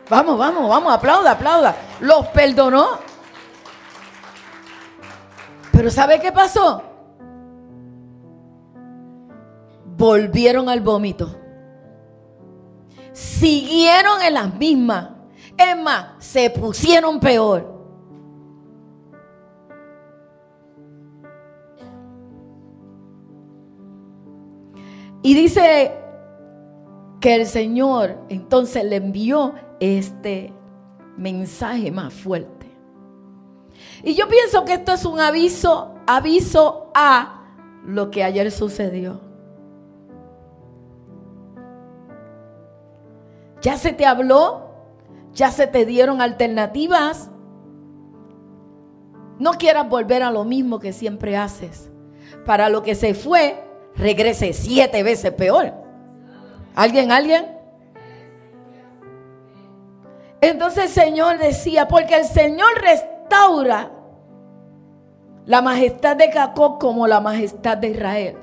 Vamos, 0.09 0.37
vamos, 0.39 0.67
vamos, 0.67 0.91
aplauda, 0.91 1.31
aplauda. 1.31 1.75
Los 2.01 2.25
perdonó. 2.27 2.97
Pero 5.71 5.91
¿sabe 5.91 6.19
qué 6.19 6.31
pasó? 6.31 6.81
Volvieron 9.95 10.67
al 10.67 10.81
vómito. 10.81 11.44
Siguieron 13.15 14.21
en 14.21 14.33
las 14.33 14.53
mismas. 14.55 15.07
Es 15.57 15.77
más, 15.77 16.07
se 16.19 16.49
pusieron 16.49 17.17
peor. 17.21 17.73
Y 25.23 25.33
dice 25.33 25.93
que 27.21 27.35
el 27.35 27.45
Señor 27.45 28.17
entonces 28.27 28.83
le 28.83 28.97
envió 28.97 29.55
este 29.79 30.51
mensaje 31.15 31.91
más 31.91 32.13
fuerte. 32.13 32.69
Y 34.03 34.13
yo 34.13 34.27
pienso 34.27 34.65
que 34.65 34.73
esto 34.73 34.91
es 34.91 35.05
un 35.05 35.21
aviso, 35.21 35.95
aviso 36.05 36.91
a 36.93 37.45
lo 37.85 38.11
que 38.11 38.25
ayer 38.25 38.51
sucedió. 38.51 39.24
Ya 43.65 43.77
se 43.77 43.93
te 43.93 44.05
habló, 44.05 44.69
ya 45.33 45.49
se 45.49 45.65
te 45.65 45.87
dieron 45.87 46.21
alternativas. 46.21 47.31
No 49.39 49.53
quieras 49.53 49.89
volver 49.89 50.21
a 50.21 50.29
lo 50.29 50.43
mismo 50.43 50.77
que 50.77 50.93
siempre 50.93 51.35
haces. 51.35 51.89
Para 52.45 52.69
lo 52.69 52.83
que 52.83 52.93
se 52.93 53.15
fue, 53.15 53.59
regrese 53.95 54.53
siete 54.53 55.01
veces 55.01 55.31
peor. 55.31 55.73
¿Alguien, 56.75 57.11
alguien? 57.11 57.57
Entonces 60.41 60.83
el 60.83 60.89
Señor 60.91 61.39
decía, 61.39 61.87
porque 61.87 62.17
el 62.17 62.25
Señor 62.25 62.69
restaura 62.79 63.89
la 65.47 65.63
majestad 65.63 66.15
de 66.15 66.31
Jacob 66.31 66.77
como 66.77 67.07
la 67.07 67.19
majestad 67.19 67.79
de 67.79 67.89
Israel. 67.89 68.37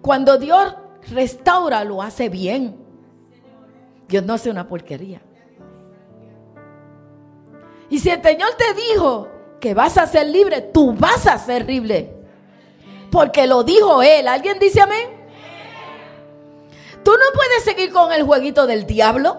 Cuando 0.00 0.38
Dios 0.38 0.76
restaura, 1.10 1.82
lo 1.82 2.00
hace 2.00 2.28
bien. 2.28 2.86
Dios 4.08 4.24
no 4.24 4.34
hace 4.34 4.50
una 4.50 4.66
porquería. 4.66 5.20
Y 7.90 7.98
si 7.98 8.10
el 8.10 8.22
Señor 8.22 8.50
te 8.56 8.74
dijo 8.74 9.28
que 9.60 9.74
vas 9.74 9.98
a 9.98 10.06
ser 10.06 10.26
libre, 10.26 10.60
tú 10.60 10.94
vas 10.94 11.26
a 11.26 11.38
ser 11.38 11.66
libre. 11.66 12.14
Porque 13.10 13.46
lo 13.46 13.62
dijo 13.62 14.02
Él. 14.02 14.28
¿Alguien 14.28 14.58
dice 14.58 14.80
amén? 14.80 15.08
Tú 17.04 17.10
no 17.12 17.24
puedes 17.34 17.64
seguir 17.64 17.92
con 17.92 18.12
el 18.12 18.22
jueguito 18.22 18.66
del 18.66 18.86
diablo. 18.86 19.38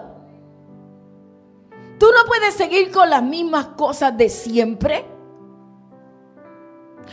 Tú 1.98 2.06
no 2.06 2.24
puedes 2.26 2.54
seguir 2.54 2.90
con 2.90 3.10
las 3.10 3.22
mismas 3.22 3.66
cosas 3.76 4.16
de 4.16 4.28
siempre. 4.28 5.04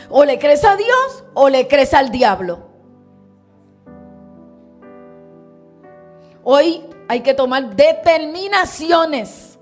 O 0.08 0.24
le 0.24 0.38
crees 0.38 0.64
a 0.64 0.76
Dios 0.76 1.24
o 1.34 1.48
le 1.48 1.68
crees 1.68 1.92
al 1.94 2.10
diablo. 2.10 2.66
Hoy 6.42 6.82
hay 7.08 7.22
que 7.22 7.32
tomar 7.32 7.74
determinaciones. 7.74 9.58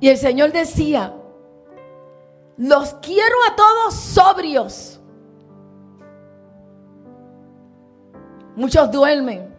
Y 0.00 0.08
el 0.08 0.16
Señor 0.16 0.50
decía, 0.50 1.14
los 2.56 2.94
quiero 2.94 3.36
a 3.46 3.54
todos 3.54 3.94
sobrios. 3.94 4.98
Muchos 8.56 8.90
duermen. 8.90 9.54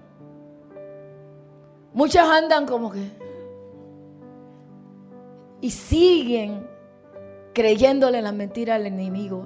Muchos 1.93 2.23
andan 2.23 2.65
como 2.65 2.91
que... 2.91 3.19
Y 5.61 5.69
siguen 5.69 6.67
creyéndole 7.53 8.21
la 8.21 8.31
mentira 8.31 8.75
al 8.75 8.87
enemigo. 8.87 9.45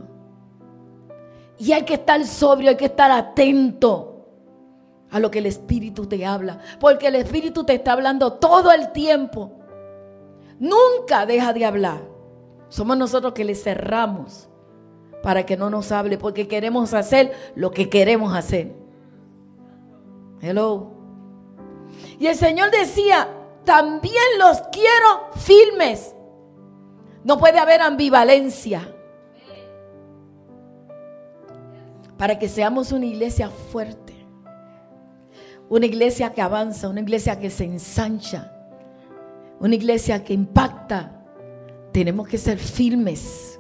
Y 1.58 1.74
hay 1.74 1.84
que 1.84 1.96
estar 1.96 2.24
sobrio, 2.26 2.70
hay 2.70 2.78
que 2.78 2.86
estar 2.86 3.12
atento 3.12 4.13
a 5.14 5.20
lo 5.20 5.30
que 5.30 5.40
el 5.40 5.46
Espíritu 5.46 6.08
te 6.08 6.26
habla. 6.26 6.60
Porque 6.80 7.08
el 7.08 7.16
Espíritu 7.16 7.64
te 7.64 7.76
está 7.76 7.94
hablando 7.94 8.34
todo 8.34 8.72
el 8.72 8.92
tiempo. 8.92 9.52
Nunca 10.60 11.26
deja 11.28 11.54
de 11.54 11.66
hablar. 11.66 12.02
Somos 12.68 12.98
nosotros 12.98 13.34
que 13.34 13.46
le 13.46 13.54
cerramos 13.54 14.50
para 15.22 15.46
que 15.46 15.56
no 15.56 15.70
nos 15.70 15.92
hable, 15.92 16.18
porque 16.18 16.48
queremos 16.48 16.96
hacer 16.96 17.32
lo 17.56 17.70
que 17.72 17.90
queremos 17.90 18.36
hacer. 18.36 18.74
Hello. 20.42 20.92
Y 22.20 22.26
el 22.26 22.36
Señor 22.36 22.72
decía, 22.72 23.30
también 23.64 24.16
los 24.40 24.62
quiero 24.72 25.30
firmes. 25.36 26.16
No 27.24 27.38
puede 27.38 27.60
haber 27.60 27.82
ambivalencia. 27.82 28.92
Para 32.18 32.40
que 32.40 32.50
seamos 32.50 32.92
una 32.92 33.06
iglesia 33.06 33.50
fuerte. 33.72 34.03
Una 35.70 35.86
iglesia 35.86 36.32
que 36.32 36.42
avanza, 36.42 36.90
una 36.90 37.02
iglesia 37.02 37.40
que 37.40 37.50
se 37.50 37.66
ensancha. 37.66 38.52
Una 39.60 39.76
iglesia 39.76 40.24
que 40.24 40.34
impacta. 40.34 41.24
Tenemos 41.92 42.28
que 42.28 42.38
ser 42.38 42.58
firmes. 42.58 43.60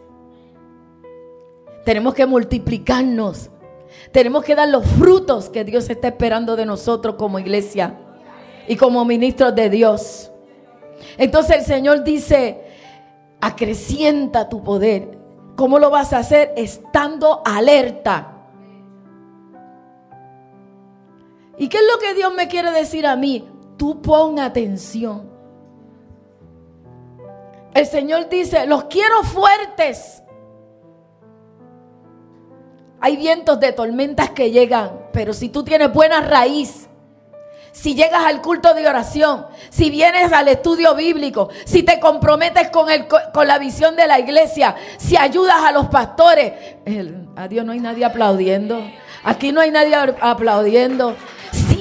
Tenemos 1.85 2.13
que 2.13 2.25
multiplicarnos. 2.25 3.49
Tenemos 4.11 4.43
que 4.43 4.55
dar 4.55 4.69
los 4.69 4.85
frutos 4.85 5.49
que 5.49 5.63
Dios 5.63 5.89
está 5.89 6.09
esperando 6.09 6.55
de 6.55 6.65
nosotros 6.65 7.15
como 7.15 7.39
iglesia 7.39 7.97
y 8.67 8.75
como 8.75 9.05
ministros 9.05 9.55
de 9.55 9.69
Dios. 9.69 10.31
Entonces 11.17 11.57
el 11.57 11.65
Señor 11.65 12.03
dice, 12.03 12.61
acrecienta 13.41 14.49
tu 14.49 14.63
poder. 14.63 15.17
¿Cómo 15.55 15.79
lo 15.79 15.89
vas 15.89 16.13
a 16.13 16.19
hacer? 16.19 16.53
Estando 16.55 17.41
alerta. 17.45 18.32
¿Y 21.57 21.67
qué 21.67 21.77
es 21.77 21.83
lo 21.91 21.99
que 21.99 22.13
Dios 22.13 22.33
me 22.33 22.47
quiere 22.47 22.71
decir 22.71 23.05
a 23.05 23.15
mí? 23.15 23.47
Tú 23.77 24.01
pon 24.01 24.39
atención. 24.39 25.31
El 27.73 27.85
Señor 27.85 28.29
dice, 28.29 28.65
los 28.65 28.85
quiero 28.85 29.23
fuertes. 29.23 30.21
Hay 32.99 33.17
vientos 33.17 33.59
de 33.59 33.73
tormentas 33.73 34.29
que 34.29 34.51
llegan, 34.51 35.07
pero 35.11 35.33
si 35.33 35.49
tú 35.49 35.63
tienes 35.63 35.91
buena 35.91 36.21
raíz, 36.21 36.87
si 37.73 37.95
llegas 37.95 38.23
al 38.23 38.41
culto 38.41 38.73
de 38.75 38.87
oración, 38.87 39.47
si 39.69 39.89
vienes 39.89 40.31
al 40.31 40.47
estudio 40.47 40.95
bíblico, 40.95 41.49
si 41.65 41.81
te 41.83 41.99
comprometes 41.99 42.69
con, 42.69 42.89
el, 42.89 43.07
con 43.07 43.47
la 43.47 43.57
visión 43.57 43.95
de 43.95 44.07
la 44.07 44.19
iglesia, 44.19 44.75
si 44.97 45.17
ayudas 45.17 45.57
a 45.63 45.71
los 45.71 45.87
pastores. 45.87 46.53
a 47.35 47.47
Dios 47.47 47.65
no 47.65 47.71
hay 47.71 47.79
nadie 47.79 48.05
aplaudiendo. 48.05 48.79
Aquí 49.23 49.51
no 49.51 49.59
hay 49.59 49.71
nadie 49.71 49.95
aplaudiendo 50.21 51.15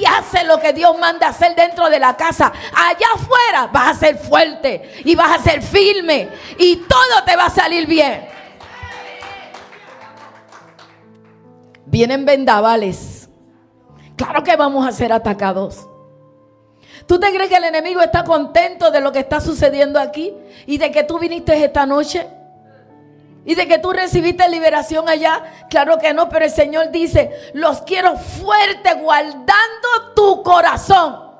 hace 0.05 0.43
lo 0.43 0.59
que 0.59 0.73
Dios 0.73 0.97
manda 0.97 1.27
hacer 1.27 1.55
dentro 1.55 1.89
de 1.89 1.99
la 1.99 2.15
casa, 2.15 2.51
allá 2.73 3.07
afuera 3.13 3.69
vas 3.71 3.97
a 3.97 3.99
ser 3.99 4.17
fuerte 4.17 5.01
y 5.03 5.15
vas 5.15 5.39
a 5.39 5.43
ser 5.43 5.61
firme 5.61 6.29
y 6.57 6.77
todo 6.77 7.23
te 7.25 7.35
va 7.35 7.45
a 7.45 7.49
salir 7.49 7.87
bien. 7.87 8.27
Vienen 11.85 12.25
vendavales. 12.25 13.29
Claro 14.15 14.43
que 14.43 14.55
vamos 14.55 14.87
a 14.87 14.91
ser 14.91 15.11
atacados. 15.11 15.87
¿Tú 17.05 17.19
te 17.19 17.31
crees 17.33 17.49
que 17.49 17.57
el 17.57 17.65
enemigo 17.65 18.01
está 18.01 18.23
contento 18.23 18.89
de 18.91 19.01
lo 19.01 19.11
que 19.11 19.19
está 19.19 19.41
sucediendo 19.41 19.99
aquí 19.99 20.33
y 20.65 20.77
de 20.77 20.91
que 20.91 21.03
tú 21.03 21.19
viniste 21.19 21.63
esta 21.63 21.85
noche? 21.85 22.27
¿Y 23.45 23.55
de 23.55 23.67
que 23.67 23.77
tú 23.77 23.91
recibiste 23.91 24.47
liberación 24.47 25.09
allá? 25.09 25.43
Claro 25.69 25.97
que 25.97 26.13
no, 26.13 26.29
pero 26.29 26.45
el 26.45 26.51
Señor 26.51 26.91
dice, 26.91 27.51
los 27.53 27.81
quiero 27.81 28.17
fuerte 28.17 28.93
guardando 28.95 30.13
tu 30.15 30.43
corazón. 30.43 31.31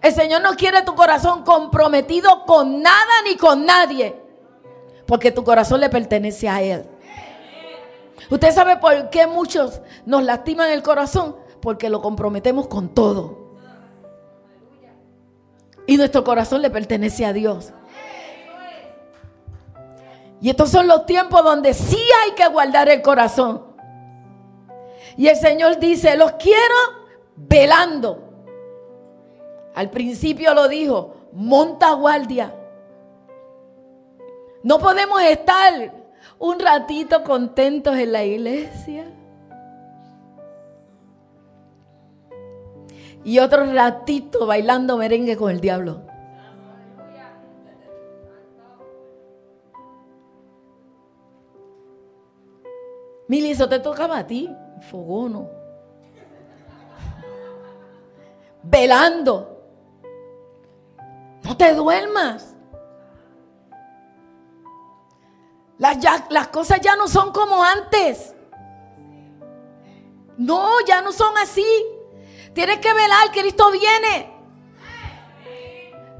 El 0.00 0.12
Señor 0.14 0.42
no 0.42 0.54
quiere 0.54 0.82
tu 0.82 0.94
corazón 0.94 1.42
comprometido 1.44 2.46
con 2.46 2.80
nada 2.80 3.22
ni 3.24 3.36
con 3.36 3.66
nadie. 3.66 4.16
Porque 5.06 5.32
tu 5.32 5.44
corazón 5.44 5.80
le 5.80 5.90
pertenece 5.90 6.48
a 6.48 6.62
Él. 6.62 6.86
¿Usted 8.30 8.52
sabe 8.52 8.76
por 8.76 9.10
qué 9.10 9.26
muchos 9.26 9.80
nos 10.06 10.22
lastiman 10.22 10.70
el 10.70 10.82
corazón? 10.82 11.36
Porque 11.60 11.90
lo 11.90 12.00
comprometemos 12.00 12.68
con 12.68 12.94
todo. 12.94 13.48
Y 15.86 15.96
nuestro 15.96 16.24
corazón 16.24 16.62
le 16.62 16.70
pertenece 16.70 17.24
a 17.24 17.32
Dios. 17.32 17.72
Y 20.40 20.50
estos 20.50 20.70
son 20.70 20.86
los 20.86 21.04
tiempos 21.06 21.42
donde 21.42 21.74
sí 21.74 21.98
hay 22.24 22.32
que 22.32 22.46
guardar 22.48 22.88
el 22.88 23.02
corazón. 23.02 23.64
Y 25.16 25.26
el 25.26 25.36
Señor 25.36 25.78
dice, 25.78 26.16
los 26.16 26.32
quiero 26.32 26.74
velando. 27.36 28.22
Al 29.74 29.90
principio 29.90 30.54
lo 30.54 30.68
dijo, 30.68 31.16
monta 31.32 31.92
guardia. 31.92 32.54
No 34.62 34.78
podemos 34.78 35.20
estar 35.22 35.92
un 36.38 36.58
ratito 36.60 37.24
contentos 37.24 37.96
en 37.96 38.12
la 38.12 38.24
iglesia. 38.24 39.06
Y 43.24 43.40
otro 43.40 43.72
ratito 43.72 44.46
bailando 44.46 44.96
merengue 44.96 45.36
con 45.36 45.50
el 45.50 45.60
diablo. 45.60 46.02
Mili, 53.28 53.54
te 53.54 53.78
tocaba 53.78 54.18
a 54.18 54.26
ti, 54.26 54.50
fogono. 54.90 55.50
Velando. 58.62 59.62
No 61.44 61.56
te 61.56 61.74
duermas. 61.74 62.54
Las, 65.76 65.98
las 66.30 66.48
cosas 66.48 66.80
ya 66.80 66.96
no 66.96 67.06
son 67.06 67.32
como 67.32 67.62
antes. 67.62 68.34
No, 70.38 70.80
ya 70.86 71.02
no 71.02 71.12
son 71.12 71.36
así. 71.36 71.66
Tienes 72.54 72.78
que 72.78 72.92
velar, 72.94 73.30
Cristo 73.30 73.70
viene. 73.70 74.34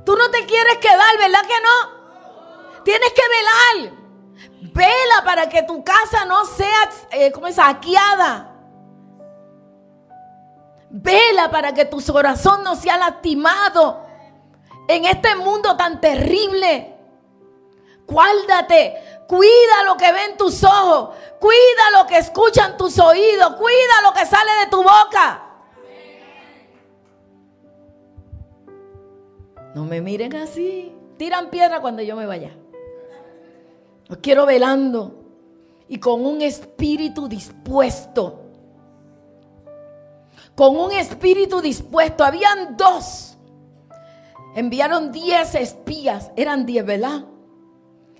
Tú 0.04 0.14
no 0.14 0.30
te 0.30 0.44
quieres 0.44 0.76
quedar, 0.78 1.18
¿verdad 1.18 1.42
que 1.42 1.62
no? 1.62 2.82
Tienes 2.84 3.12
que 3.12 3.22
velar. 3.28 3.97
Vela 4.60 5.24
para 5.24 5.48
que 5.48 5.62
tu 5.62 5.82
casa 5.82 6.24
no 6.26 6.44
sea 6.44 6.90
eh, 7.10 7.32
como 7.32 7.50
saqueada. 7.50 8.54
Vela 10.90 11.50
para 11.50 11.74
que 11.74 11.84
tu 11.84 12.00
corazón 12.12 12.62
no 12.62 12.74
sea 12.76 12.96
lastimado 12.96 14.06
en 14.88 15.04
este 15.04 15.36
mundo 15.36 15.76
tan 15.76 16.00
terrible. 16.00 16.94
Guárdate, 18.06 19.22
cuida 19.26 19.84
lo 19.84 19.96
que 19.96 20.10
ven 20.12 20.36
tus 20.38 20.64
ojos, 20.64 21.14
cuida 21.38 21.90
lo 21.98 22.06
que 22.06 22.16
escuchan 22.16 22.76
tus 22.78 22.98
oídos, 22.98 23.54
cuida 23.56 24.02
lo 24.02 24.14
que 24.14 24.24
sale 24.24 24.50
de 24.60 24.66
tu 24.70 24.82
boca. 24.82 25.44
No 29.74 29.84
me 29.84 30.00
miren 30.00 30.34
así. 30.36 30.94
Tiran 31.18 31.50
piedra 31.50 31.80
cuando 31.80 32.02
yo 32.02 32.16
me 32.16 32.26
vaya. 32.26 32.56
Los 34.08 34.18
quiero 34.18 34.46
velando 34.46 35.14
y 35.88 35.98
con 35.98 36.24
un 36.24 36.40
espíritu 36.42 37.28
dispuesto. 37.28 38.42
Con 40.54 40.76
un 40.76 40.92
espíritu 40.92 41.60
dispuesto. 41.60 42.24
Habían 42.24 42.76
dos. 42.76 43.36
Enviaron 44.54 45.12
diez 45.12 45.54
espías. 45.54 46.30
Eran 46.36 46.64
diez, 46.64 46.84
¿verdad? 46.84 47.24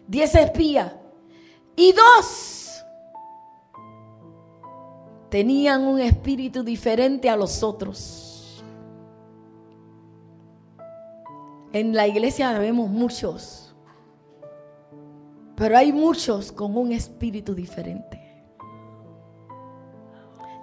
Diez 0.06 0.34
espías. 0.34 0.92
Y 1.74 1.92
dos 1.92 2.84
tenían 5.30 5.82
un 5.86 6.00
espíritu 6.00 6.62
diferente 6.62 7.28
a 7.28 7.36
los 7.36 7.62
otros. 7.62 8.64
En 11.72 11.94
la 11.94 12.06
iglesia 12.06 12.58
vemos 12.58 12.88
muchos 12.88 13.67
pero 15.58 15.76
hay 15.76 15.92
muchos 15.92 16.52
con 16.52 16.76
un 16.76 16.92
espíritu 16.92 17.52
diferente. 17.52 18.16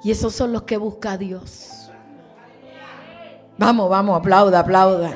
Y 0.02 0.12
esos 0.12 0.34
son 0.34 0.54
los 0.54 0.64
que 0.64 0.78
busca 0.78 1.18
Dios. 1.18 1.92
Vamos, 3.58 3.90
vamos, 3.90 4.18
aplauda, 4.18 4.60
aplauda. 4.60 5.12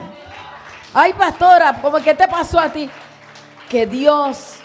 Ay, 0.93 1.13
pastora, 1.13 1.79
¿cómo 1.81 1.99
que 1.99 2.13
te 2.13 2.27
pasó 2.27 2.59
a 2.59 2.69
ti? 2.69 2.89
Que 3.69 3.87
Dios 3.87 4.57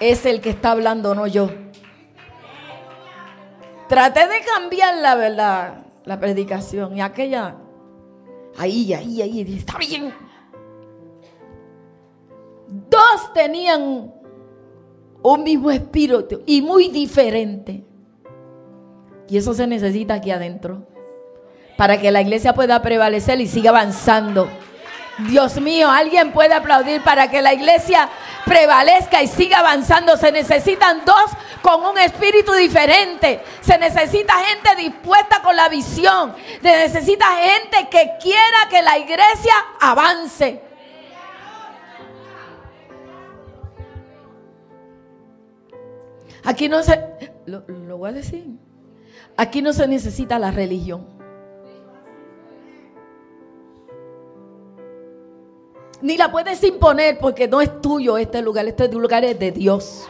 es 0.00 0.24
el 0.24 0.40
que 0.40 0.50
está 0.50 0.70
hablando, 0.70 1.14
no 1.14 1.26
yo. 1.26 1.50
Traté 3.86 4.26
de 4.28 4.40
cambiar 4.40 4.96
la 4.96 5.14
verdad, 5.14 5.84
la 6.04 6.18
predicación. 6.18 6.96
Y 6.96 7.02
aquella, 7.02 7.56
ahí, 8.56 8.94
ahí, 8.94 9.20
ahí, 9.20 9.56
está 9.58 9.76
bien. 9.76 10.14
Dos 12.66 13.32
tenían 13.34 14.23
un 15.24 15.42
mismo 15.42 15.70
espíritu 15.70 16.42
y 16.44 16.60
muy 16.60 16.88
diferente. 16.88 17.82
Y 19.26 19.38
eso 19.38 19.54
se 19.54 19.66
necesita 19.66 20.14
aquí 20.14 20.30
adentro. 20.30 20.86
Para 21.78 21.98
que 21.98 22.12
la 22.12 22.20
iglesia 22.20 22.52
pueda 22.54 22.82
prevalecer 22.82 23.40
y 23.40 23.48
siga 23.48 23.70
avanzando. 23.70 24.48
Dios 25.30 25.60
mío, 25.60 25.90
alguien 25.90 26.32
puede 26.32 26.52
aplaudir 26.52 27.02
para 27.02 27.30
que 27.30 27.40
la 27.40 27.54
iglesia 27.54 28.08
prevalezca 28.44 29.22
y 29.22 29.26
siga 29.26 29.60
avanzando. 29.60 30.18
Se 30.18 30.30
necesitan 30.30 31.04
dos 31.06 31.30
con 31.62 31.82
un 31.86 31.96
espíritu 31.96 32.52
diferente. 32.52 33.40
Se 33.62 33.78
necesita 33.78 34.34
gente 34.34 34.76
dispuesta 34.76 35.40
con 35.40 35.56
la 35.56 35.70
visión. 35.70 36.34
Se 36.60 36.70
necesita 36.70 37.24
gente 37.36 37.88
que 37.90 38.10
quiera 38.20 38.68
que 38.68 38.82
la 38.82 38.98
iglesia 38.98 39.54
avance. 39.80 40.63
Aquí 46.44 46.68
no 46.68 46.82
se, 46.82 47.00
lo, 47.46 47.62
voy 47.96 48.10
a 48.10 48.12
decir, 48.12 48.46
aquí 49.36 49.62
no 49.62 49.72
se 49.72 49.88
necesita 49.88 50.38
la 50.38 50.50
religión. 50.50 51.06
Ni 56.02 56.18
la 56.18 56.30
puedes 56.30 56.62
imponer 56.62 57.18
porque 57.18 57.48
no 57.48 57.62
es 57.62 57.80
tuyo 57.80 58.18
este 58.18 58.42
lugar, 58.42 58.66
este 58.66 58.92
lugar 58.92 59.24
es 59.24 59.38
de 59.38 59.52
Dios. 59.52 60.06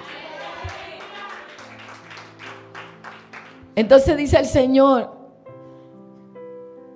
Entonces 3.76 4.16
dice 4.16 4.38
el 4.38 4.46
Señor, 4.46 5.12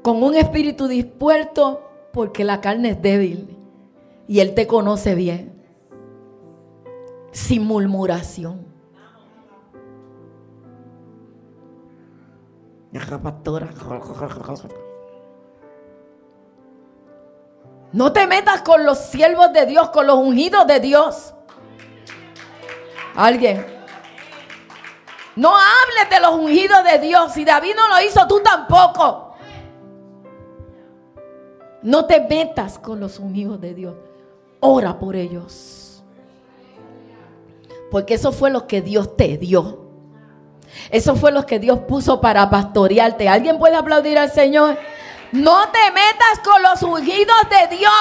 con 0.03 0.20
un 0.22 0.35
espíritu 0.35 0.88
dispuesto, 0.88 1.83
porque 2.12 2.42
la 2.42 2.61
carne 2.61 2.90
es 2.90 3.03
débil 3.03 3.57
y 4.27 4.40
Él 4.40 4.55
te 4.55 4.66
conoce 4.66 5.14
bien, 5.14 5.62
sin 7.31 7.64
murmuración. 7.64 8.67
No 17.92 18.12
te 18.12 18.27
metas 18.27 18.62
con 18.62 18.85
los 18.85 18.98
siervos 18.98 19.53
de 19.53 19.66
Dios, 19.66 19.90
con 19.90 20.07
los 20.07 20.16
ungidos 20.16 20.66
de 20.66 20.81
Dios. 20.81 21.35
Alguien. 23.14 23.64
No 25.37 25.51
hables 25.51 26.11
de 26.11 26.20
los 26.20 26.35
ungidos 26.35 26.85
de 26.85 26.98
Dios. 26.98 27.33
Si 27.33 27.44
David 27.44 27.74
no 27.77 27.88
lo 27.88 28.01
hizo, 28.03 28.27
tú 28.27 28.40
tampoco. 28.40 29.35
No 31.83 32.07
te 32.07 32.20
metas 32.20 32.79
con 32.79 33.01
los 33.01 33.18
ungidos 33.18 33.61
de 33.61 33.74
Dios. 33.74 33.94
Ora 34.61 34.98
por 34.98 35.16
ellos. 35.16 36.03
Porque 37.90 38.14
eso 38.14 38.33
fue 38.33 38.51
lo 38.51 38.66
que 38.66 38.83
Dios 38.83 39.16
te 39.16 39.38
dio. 39.38 39.88
Eso 40.90 41.16
fue 41.16 41.33
lo 41.33 41.44
que 41.44 41.59
Dios 41.59 41.81
puso 41.81 42.20
para 42.20 42.48
pastorearte. 42.48 43.29
¿Alguien 43.29 43.59
puede 43.59 43.77
aplaudir 43.77 44.18
al 44.18 44.31
Señor? 44.31 44.79
No 45.33 45.68
te 45.70 45.90
metas 45.90 46.40
con 46.42 46.62
los 46.62 46.83
ungidos 46.83 47.37
de 47.51 47.77
Dios. 47.77 47.92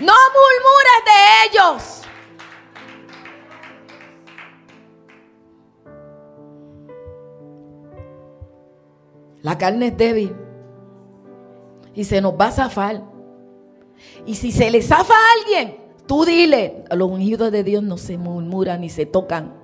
No 0.00 0.14
murmures 0.32 1.02
de 1.06 1.46
ellos. 1.50 2.02
La 9.42 9.58
carne 9.58 9.88
es 9.88 9.96
débil. 9.96 10.34
Y 11.94 12.04
se 12.04 12.20
nos 12.22 12.34
va 12.34 12.46
a 12.46 12.52
zafar. 12.52 13.02
Y 14.24 14.36
si 14.36 14.50
se 14.50 14.70
le 14.70 14.80
zafa 14.80 15.12
a 15.12 15.40
alguien, 15.40 15.76
tú 16.06 16.24
dile, 16.24 16.84
los 16.90 17.10
ungidos 17.10 17.52
de 17.52 17.62
Dios 17.62 17.82
no 17.82 17.98
se 17.98 18.16
murmuran 18.16 18.80
ni 18.80 18.88
se 18.88 19.04
tocan. 19.04 19.61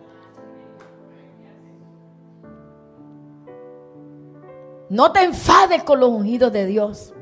No 4.89 5.13
te 5.13 5.23
enfades 5.23 5.83
con 5.83 6.01
los 6.01 6.09
ungidos 6.11 6.53
de 6.53 6.67
Dios. 6.67 7.13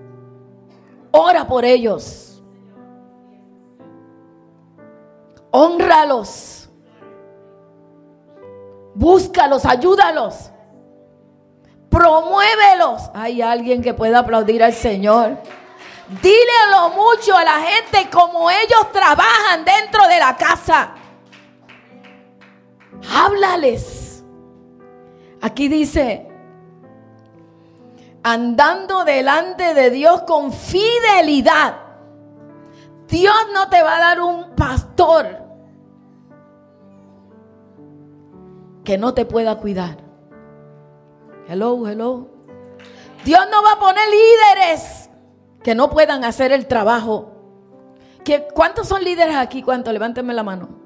Ora 1.11 1.47
por 1.47 1.65
ellos. 1.65 2.43
Honralos. 5.51 6.69
Búscalos, 8.95 9.65
ayúdalos. 9.65 10.51
Promuévelos. 11.89 13.11
Hay 13.15 13.43
alguien 13.43 13.83
que 13.83 13.95
pueda 13.95 14.21
aplaudir 14.21 14.63
al 14.63 14.73
Señor. 14.73 15.39
Dílelo 16.23 16.91
mucho 16.91 17.37
a 17.37 17.45
la 17.45 17.61
gente 17.61 18.09
como 18.11 18.49
ellos 18.51 18.93
trabajan 18.93 19.65
dentro 19.65 20.07
de 20.07 20.19
la 20.19 20.37
casa. 20.37 20.95
Háblales. 23.13 24.25
Aquí 25.41 25.69
dice, 25.69 26.26
andando 28.29 29.05
delante 29.05 29.73
de 29.73 29.89
Dios 29.91 30.23
con 30.23 30.53
fidelidad. 30.53 31.77
Dios 33.07 33.37
no 33.55 33.69
te 33.69 33.81
va 33.81 33.99
a 33.99 34.01
dar 34.01 34.21
un 34.21 34.57
pastor 34.57 35.45
que 38.83 38.99
no 38.99 39.15
te 39.15 39.27
pueda 39.27 39.55
cuidar. 39.59 39.99
Hello, 41.47 41.87
hello. 41.87 42.27
Dios 43.25 43.43
no 43.49 43.63
va 43.63 43.75
a 43.75 43.79
poner 43.79 44.09
líderes 44.09 45.09
que 45.63 45.77
no 45.77 45.89
puedan 45.89 46.25
hacer 46.25 46.51
el 46.51 46.67
trabajo. 46.67 47.31
¿Cuántos 48.55 48.89
son 48.89 49.05
líderes 49.05 49.37
aquí? 49.37 49.63
¿Cuántos? 49.63 49.93
Levánteme 49.93 50.35
la 50.35 50.43
mano. 50.43 50.86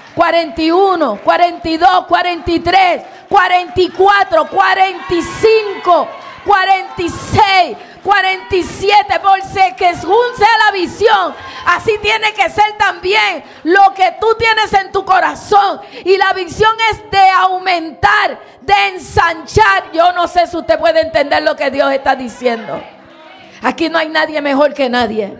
41, 0.15 1.19
42, 1.23 2.05
43, 2.07 3.01
44, 3.29 4.47
45, 4.47 6.07
46, 6.45 7.77
47, 8.03 9.19
por 9.19 9.41
ser 9.43 9.75
que 9.75 9.95
según 9.95 10.35
sea 10.35 10.57
la 10.65 10.71
visión, 10.71 11.35
así 11.67 11.97
tiene 12.01 12.33
que 12.33 12.49
ser 12.49 12.77
también 12.77 13.43
lo 13.63 13.93
que 13.93 14.15
tú 14.19 14.27
tienes 14.37 14.73
en 14.73 14.91
tu 14.91 15.05
corazón. 15.05 15.81
Y 16.03 16.17
la 16.17 16.33
visión 16.33 16.71
es 16.91 17.11
de 17.11 17.29
aumentar, 17.29 18.39
de 18.61 18.73
ensanchar. 18.93 19.91
Yo 19.93 20.11
no 20.13 20.27
sé 20.27 20.47
si 20.47 20.57
usted 20.57 20.79
puede 20.79 21.01
entender 21.01 21.43
lo 21.43 21.55
que 21.55 21.69
Dios 21.69 21.91
está 21.91 22.15
diciendo. 22.15 22.81
Aquí 23.61 23.89
no 23.89 23.99
hay 23.99 24.09
nadie 24.09 24.41
mejor 24.41 24.73
que 24.73 24.89
nadie. 24.89 25.37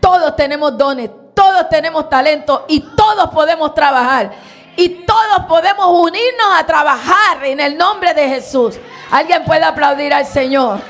Todos 0.00 0.34
tenemos 0.34 0.76
dones, 0.76 1.10
todos 1.34 1.68
tenemos 1.68 2.08
talento 2.08 2.64
y 2.68 2.80
todos 2.80 3.30
podemos 3.30 3.74
trabajar. 3.74 4.32
Y 4.76 5.04
todos 5.04 5.46
podemos 5.48 5.86
unirnos 6.00 6.48
a 6.56 6.64
trabajar 6.64 7.44
en 7.44 7.60
el 7.60 7.76
nombre 7.76 8.14
de 8.14 8.28
Jesús. 8.28 8.78
¿Alguien 9.10 9.44
puede 9.44 9.64
aplaudir 9.64 10.14
al 10.14 10.24
Señor? 10.24 10.80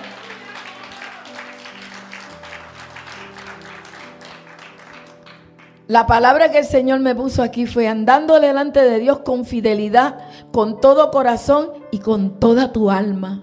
La 5.88 6.06
palabra 6.06 6.50
que 6.50 6.60
el 6.60 6.64
Señor 6.64 7.00
me 7.00 7.14
puso 7.14 7.42
aquí 7.42 7.66
fue 7.66 7.88
andando 7.88 8.40
delante 8.40 8.80
de 8.80 8.98
Dios 8.98 9.18
con 9.18 9.44
fidelidad, 9.44 10.20
con 10.50 10.80
todo 10.80 11.10
corazón 11.10 11.70
y 11.90 11.98
con 11.98 12.38
toda 12.38 12.72
tu 12.72 12.90
alma. 12.90 13.42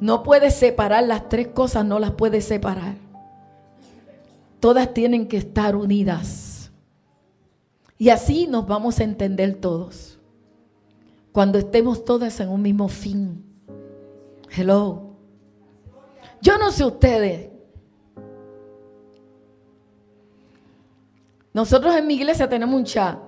No 0.00 0.22
puedes 0.22 0.54
separar 0.56 1.04
las 1.04 1.28
tres 1.28 1.48
cosas, 1.48 1.84
no 1.84 1.98
las 1.98 2.12
puedes 2.12 2.44
separar. 2.44 3.05
Todas 4.60 4.92
tienen 4.92 5.28
que 5.28 5.36
estar 5.36 5.76
unidas. 5.76 6.70
Y 7.98 8.10
así 8.10 8.46
nos 8.46 8.66
vamos 8.66 9.00
a 9.00 9.04
entender 9.04 9.54
todos. 9.54 10.18
Cuando 11.32 11.58
estemos 11.58 12.04
todas 12.04 12.40
en 12.40 12.48
un 12.48 12.62
mismo 12.62 12.88
fin. 12.88 13.44
Hello. 14.50 15.10
Yo 16.40 16.58
no 16.58 16.70
sé 16.70 16.84
ustedes. 16.84 17.50
Nosotros 21.52 21.94
en 21.96 22.06
mi 22.06 22.14
iglesia 22.14 22.48
tenemos 22.48 22.74
un 22.74 22.84
chat. 22.84 23.18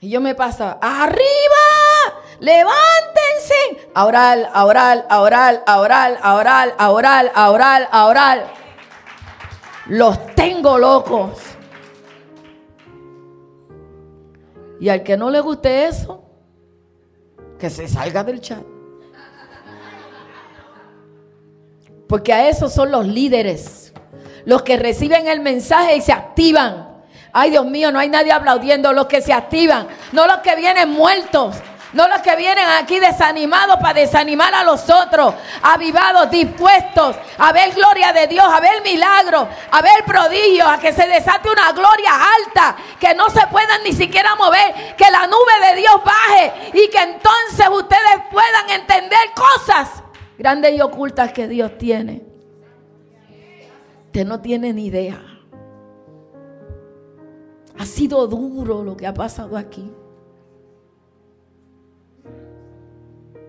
Y 0.00 0.10
yo 0.10 0.20
me 0.20 0.34
paso, 0.34 0.64
arriba, 0.80 1.16
levántense. 2.40 3.88
A 3.94 4.02
a 4.02 4.04
orar, 4.04 4.50
a 4.52 4.64
orar, 4.64 5.62
a 5.72 5.80
orar, 7.50 7.88
a 7.90 8.06
orar. 8.06 8.61
Los 9.92 10.34
tengo 10.34 10.78
locos. 10.78 11.38
Y 14.80 14.88
al 14.88 15.02
que 15.02 15.18
no 15.18 15.28
le 15.28 15.38
guste 15.40 15.84
eso, 15.84 16.24
que 17.58 17.68
se 17.68 17.86
salga 17.86 18.24
del 18.24 18.40
chat. 18.40 18.62
Porque 22.08 22.32
a 22.32 22.48
esos 22.48 22.72
son 22.72 22.90
los 22.90 23.06
líderes, 23.06 23.92
los 24.46 24.62
que 24.62 24.78
reciben 24.78 25.26
el 25.26 25.40
mensaje 25.40 25.96
y 25.96 26.00
se 26.00 26.12
activan. 26.12 27.02
Ay, 27.30 27.50
Dios 27.50 27.66
mío, 27.66 27.92
no 27.92 27.98
hay 27.98 28.08
nadie 28.08 28.32
aplaudiendo, 28.32 28.94
los 28.94 29.04
que 29.08 29.20
se 29.20 29.34
activan, 29.34 29.88
no 30.12 30.26
los 30.26 30.38
que 30.38 30.56
vienen 30.56 30.88
muertos. 30.88 31.56
No 31.92 32.08
los 32.08 32.22
que 32.22 32.34
vienen 32.36 32.64
aquí 32.80 32.98
desanimados 32.98 33.76
para 33.76 34.00
desanimar 34.00 34.54
a 34.54 34.64
los 34.64 34.88
otros, 34.88 35.34
avivados, 35.62 36.30
dispuestos 36.30 37.16
a 37.38 37.52
ver 37.52 37.74
gloria 37.74 38.12
de 38.12 38.26
Dios, 38.26 38.44
a 38.44 38.60
ver 38.60 38.82
milagros, 38.82 39.48
a 39.70 39.82
ver 39.82 40.04
prodigios, 40.06 40.66
a 40.66 40.78
que 40.78 40.92
se 40.92 41.06
desate 41.06 41.50
una 41.50 41.72
gloria 41.72 42.10
alta, 42.38 42.76
que 42.98 43.14
no 43.14 43.28
se 43.28 43.46
puedan 43.48 43.82
ni 43.84 43.92
siquiera 43.92 44.34
mover, 44.36 44.96
que 44.96 45.10
la 45.10 45.26
nube 45.26 45.68
de 45.68 45.80
Dios 45.80 45.94
baje 46.04 46.70
y 46.72 46.88
que 46.88 47.02
entonces 47.02 47.68
ustedes 47.70 48.22
puedan 48.30 48.70
entender 48.70 49.20
cosas 49.34 50.02
grandes 50.38 50.74
y 50.74 50.80
ocultas 50.80 51.32
que 51.32 51.46
Dios 51.48 51.76
tiene. 51.78 52.22
Usted 54.06 54.26
no 54.26 54.40
tiene 54.40 54.72
ni 54.72 54.86
idea. 54.86 55.20
Ha 57.78 57.86
sido 57.86 58.26
duro 58.26 58.84
lo 58.84 58.96
que 58.96 59.06
ha 59.06 59.14
pasado 59.14 59.56
aquí. 59.56 59.90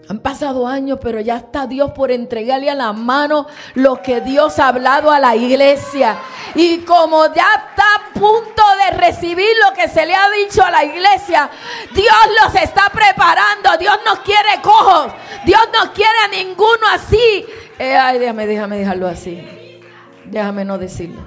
Han 0.10 0.20
pasado 0.20 0.68
años, 0.68 1.00
pero 1.02 1.22
ya 1.22 1.38
está 1.38 1.66
Dios 1.66 1.92
por 1.92 2.12
entregarle 2.12 2.70
a 2.70 2.76
la 2.76 2.92
mano 2.92 3.48
lo 3.76 4.02
que 4.02 4.20
Dios 4.20 4.60
ha 4.60 4.68
hablado 4.68 5.10
a 5.12 5.20
la 5.20 5.36
iglesia. 5.36 6.18
Y 6.56 6.80
como 6.80 7.34
ya 7.34 7.70
está 7.70 7.84
a 7.96 8.13
punto 8.13 8.63
de 8.84 8.98
recibir 8.98 9.48
lo 9.66 9.74
que 9.74 9.88
se 9.88 10.06
le 10.06 10.13
ha 10.13 10.30
dicho 10.32 10.62
a 10.62 10.72
la 10.72 10.84
iglesia, 10.84 11.50
Dios 11.94 12.16
los 12.44 12.62
está 12.62 12.89
preparando. 12.89 13.78
Dios 13.80 13.98
no 14.06 14.22
quiere 14.24 14.62
cojos. 14.62 15.13
Dios 15.46 15.62
no 15.74 15.94
quiere 15.94 16.20
a 16.26 16.28
ninguno 16.28 16.86
así. 16.92 17.46
Eh, 17.80 17.96
ay, 17.96 18.20
déjame, 18.20 18.46
déjame 18.46 18.78
dejarlo 18.78 19.08
así. 19.08 19.82
Déjame 20.26 20.66
no 20.66 20.78
decirlo. 20.78 21.22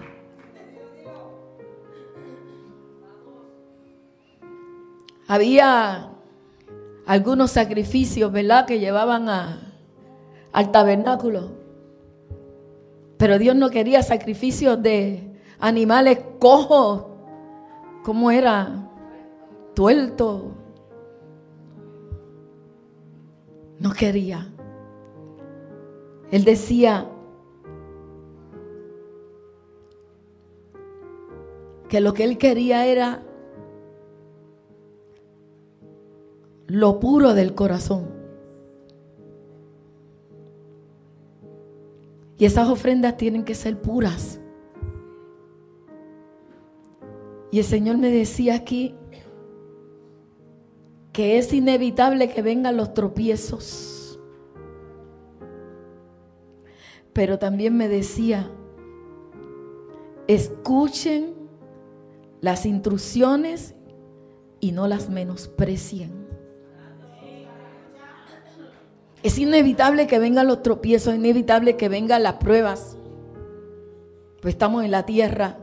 Había 5.28 6.10
algunos 7.06 7.52
sacrificios, 7.52 8.30
¿verdad? 8.32 8.66
Que 8.66 8.80
llevaban 8.80 9.28
a, 9.28 9.72
al 10.52 10.72
tabernáculo. 10.72 11.52
Pero 13.16 13.38
Dios 13.38 13.56
no 13.56 13.70
quería 13.70 14.02
sacrificios 14.02 14.82
de 14.82 15.32
animales 15.58 16.18
cojos. 16.38 17.06
¿Cómo 18.04 18.30
era? 18.30 18.90
Tuerto. 19.74 20.52
No 23.78 23.92
quería. 23.92 24.52
Él 26.30 26.44
decía 26.44 27.08
que 31.88 32.00
lo 32.00 32.12
que 32.14 32.24
él 32.24 32.36
quería 32.36 32.86
era 32.86 33.22
lo 36.66 36.98
puro 37.00 37.34
del 37.34 37.54
corazón. 37.54 38.08
Y 42.38 42.44
esas 42.44 42.68
ofrendas 42.68 43.16
tienen 43.16 43.44
que 43.44 43.54
ser 43.54 43.80
puras. 43.80 44.40
Y 47.50 47.58
el 47.60 47.64
Señor 47.64 47.96
me 47.96 48.10
decía 48.10 48.54
aquí 48.54 48.94
que 51.12 51.38
es 51.38 51.52
inevitable 51.54 52.28
que 52.28 52.42
vengan 52.42 52.76
los 52.76 52.92
tropiezos. 52.92 54.20
Pero 57.14 57.38
también 57.38 57.74
me 57.74 57.88
decía, 57.88 58.50
escuchen 60.26 61.34
las 62.42 62.66
instrucciones 62.66 63.74
y 64.60 64.72
no 64.72 64.86
las 64.86 65.08
menosprecien. 65.08 66.25
Es 69.26 69.38
inevitable 69.38 70.06
que 70.06 70.20
vengan 70.20 70.46
los 70.46 70.62
tropiezos, 70.62 71.12
es 71.12 71.18
inevitable 71.18 71.76
que 71.76 71.88
vengan 71.88 72.22
las 72.22 72.34
pruebas. 72.34 72.96
Pues 74.40 74.54
estamos 74.54 74.84
en 74.84 74.92
la 74.92 75.04
tierra 75.04 75.58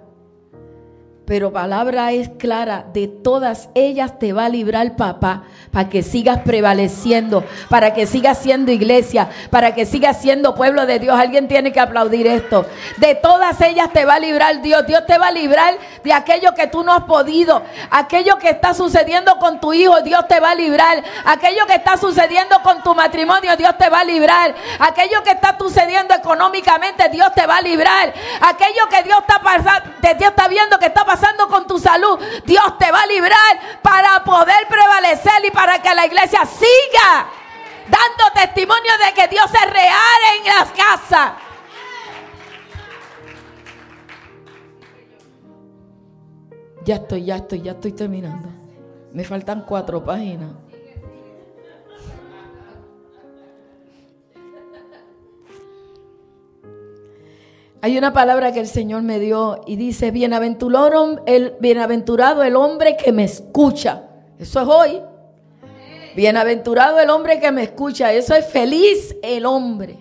pero 1.25 1.53
palabra 1.53 2.12
es 2.12 2.29
clara, 2.38 2.86
de 2.93 3.07
todas 3.07 3.69
ellas 3.75 4.19
te 4.19 4.33
va 4.33 4.45
a 4.45 4.49
librar 4.49 4.97
papá, 4.97 5.43
para 5.71 5.88
que 5.88 6.03
sigas 6.03 6.39
prevaleciendo, 6.39 7.45
para 7.69 7.93
que 7.93 8.05
sigas 8.05 8.39
siendo 8.39 8.73
iglesia, 8.73 9.29
para 9.49 9.73
que 9.73 9.86
sigas 9.86 10.21
siendo 10.21 10.53
pueblo 10.53 10.86
de 10.86 10.99
Dios. 10.99 11.17
Alguien 11.17 11.47
tiene 11.47 11.71
que 11.71 11.79
aplaudir 11.79 12.27
esto. 12.27 12.65
De 12.97 13.15
todas 13.15 13.59
ellas 13.62 13.91
te 13.93 14.03
va 14.03 14.15
a 14.15 14.19
librar 14.19 14.62
Dios. 14.62 14.86
Dios 14.86 15.05
te 15.05 15.17
va 15.17 15.27
a 15.27 15.31
librar 15.31 15.75
de 16.03 16.12
aquello 16.12 16.53
que 16.55 16.67
tú 16.67 16.83
no 16.83 16.93
has 16.93 17.03
podido, 17.05 17.63
aquello 17.89 18.38
que 18.38 18.49
está 18.49 18.73
sucediendo 18.73 19.38
con 19.38 19.62
tu 19.62 19.73
hijo, 19.73 20.01
Dios 20.01 20.27
te 20.27 20.41
va 20.41 20.51
a 20.51 20.55
librar. 20.55 21.01
Aquello 21.23 21.65
que 21.65 21.75
está 21.75 21.95
sucediendo 21.95 22.62
con 22.63 22.83
tu 22.83 22.93
matrimonio, 22.93 23.55
Dios 23.55 23.77
te 23.77 23.89
va 23.89 24.01
a 24.01 24.05
librar. 24.05 24.53
Aquello 24.79 25.23
que 25.23 25.31
está 25.31 25.57
sucediendo 25.57 26.13
económicamente, 26.13 27.07
Dios 27.07 27.31
te 27.33 27.47
va 27.47 27.57
a 27.57 27.62
librar. 27.62 28.13
Aquello 28.41 28.89
que 28.89 29.03
Dios 29.03 29.19
está 29.21 29.39
pasando, 29.41 29.89
Dios 30.01 30.29
está 30.29 30.47
viendo 30.49 30.77
que 30.77 30.88
está 30.88 31.05
pasando 31.05 31.12
pasando 31.13 31.47
con 31.47 31.67
tu 31.67 31.78
salud, 31.78 32.19
Dios 32.43 32.78
te 32.80 32.91
va 32.91 33.02
a 33.02 33.06
librar 33.06 33.80
para 33.84 34.23
poder 34.23 34.67
prevalecer 34.67 35.45
y 35.45 35.52
para 35.52 35.80
que 35.80 35.93
la 35.93 36.08
iglesia 36.08 36.43
siga 36.45 37.30
dando 37.84 38.34
testimonio 38.34 38.91
de 39.06 39.13
que 39.13 39.28
Dios 39.28 39.45
es 39.45 39.73
real 39.73 40.21
en 40.38 40.45
las 40.45 40.71
casas. 40.71 41.34
Ya 46.84 46.95
estoy, 46.95 47.26
ya 47.26 47.36
estoy, 47.36 47.62
ya 47.62 47.71
estoy 47.73 47.93
terminando. 47.93 48.49
Me 49.12 49.23
faltan 49.23 49.63
cuatro 49.67 50.04
páginas. 50.04 50.62
Hay 57.84 57.98
una 57.98 58.13
palabra 58.13 58.54
que 58.54 58.62
el 58.62 58.67
Señor 58.67 59.02
me 59.02 59.19
dio 59.19 59.60
y 59.67 59.76
dice, 59.76 60.12
bienaventurado 60.12 61.22
el, 61.26 61.58
bienaventurado 61.60 62.41
el 62.41 62.56
hombre 62.56 62.96
que 62.96 63.12
me 63.12 63.26
escucha. 63.26 64.04
Eso 64.39 64.62
es 64.62 64.67
hoy. 64.69 65.02
Bienaventurado 66.15 66.98
el 67.02 67.10
hombre 67.10 67.41
que 67.41 67.52
me 67.52 67.63
escucha. 67.63 68.13
Eso 68.13 68.36
es 68.36 68.46
feliz 68.48 69.17
el 69.22 69.46
hombre. 69.46 69.98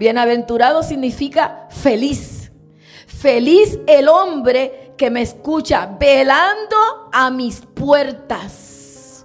Bienaventurado 0.00 0.82
significa 0.82 1.68
feliz. 1.70 2.50
Feliz 3.06 3.78
el 3.86 4.08
hombre 4.08 4.94
que 4.96 5.08
me 5.08 5.22
escucha, 5.22 5.96
velando 6.00 6.76
a 7.12 7.30
mis 7.30 7.60
puertas. 7.60 9.24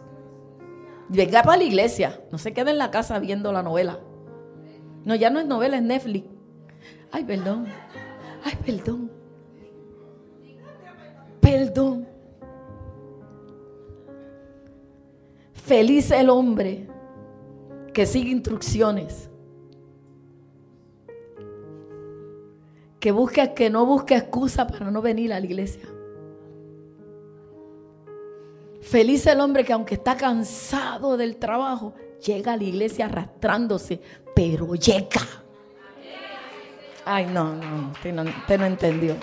Venga 1.09 1.41
para 1.41 1.57
la 1.57 1.63
iglesia. 1.63 2.21
No 2.31 2.37
se 2.37 2.53
quede 2.53 2.69
en 2.69 2.77
la 2.77 2.91
casa 2.91 3.17
viendo 3.17 3.51
la 3.51 3.63
novela. 3.63 3.99
No, 5.05 5.15
ya 5.15 5.31
no 5.31 5.39
es 5.39 5.47
novela, 5.47 5.77
es 5.77 5.83
Netflix. 5.83 6.32
Ay, 7.13 7.23
perdón. 7.23 7.67
Ay, 8.43 8.57
perdón. 8.65 9.11
Perdón. 11.39 12.07
Feliz 15.53 16.09
el 16.09 16.31
hombre 16.31 16.87
que 17.93 18.07
sigue 18.07 18.31
instrucciones. 18.31 19.29
Que 22.99 23.11
busque, 23.11 23.53
que 23.53 23.69
no 23.69 23.85
busque 23.85 24.15
excusa 24.15 24.65
para 24.65 24.89
no 24.89 25.03
venir 25.03 25.33
a 25.33 25.39
la 25.39 25.45
iglesia. 25.45 25.87
Feliz 28.81 29.27
el 29.27 29.39
hombre 29.39 29.63
que 29.63 29.73
aunque 29.73 29.95
está 29.95 30.17
cansado 30.17 31.15
del 31.15 31.37
trabajo, 31.37 31.93
llega 32.25 32.53
a 32.53 32.57
la 32.57 32.63
iglesia 32.63 33.05
arrastrándose, 33.05 34.01
pero 34.33 34.73
llega. 34.73 35.42
Ay, 37.05 37.25
no, 37.25 37.53
no, 37.53 37.91
usted 37.91 38.13
no, 38.13 38.23
no 38.23 38.65
entendió. 38.65 39.17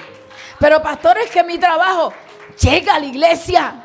Pero 0.59 0.83
pastores, 0.83 1.31
que 1.31 1.43
mi 1.43 1.59
trabajo 1.59 2.13
llega 2.61 2.97
a 2.97 3.01
la 3.01 3.07
iglesia. 3.07 3.85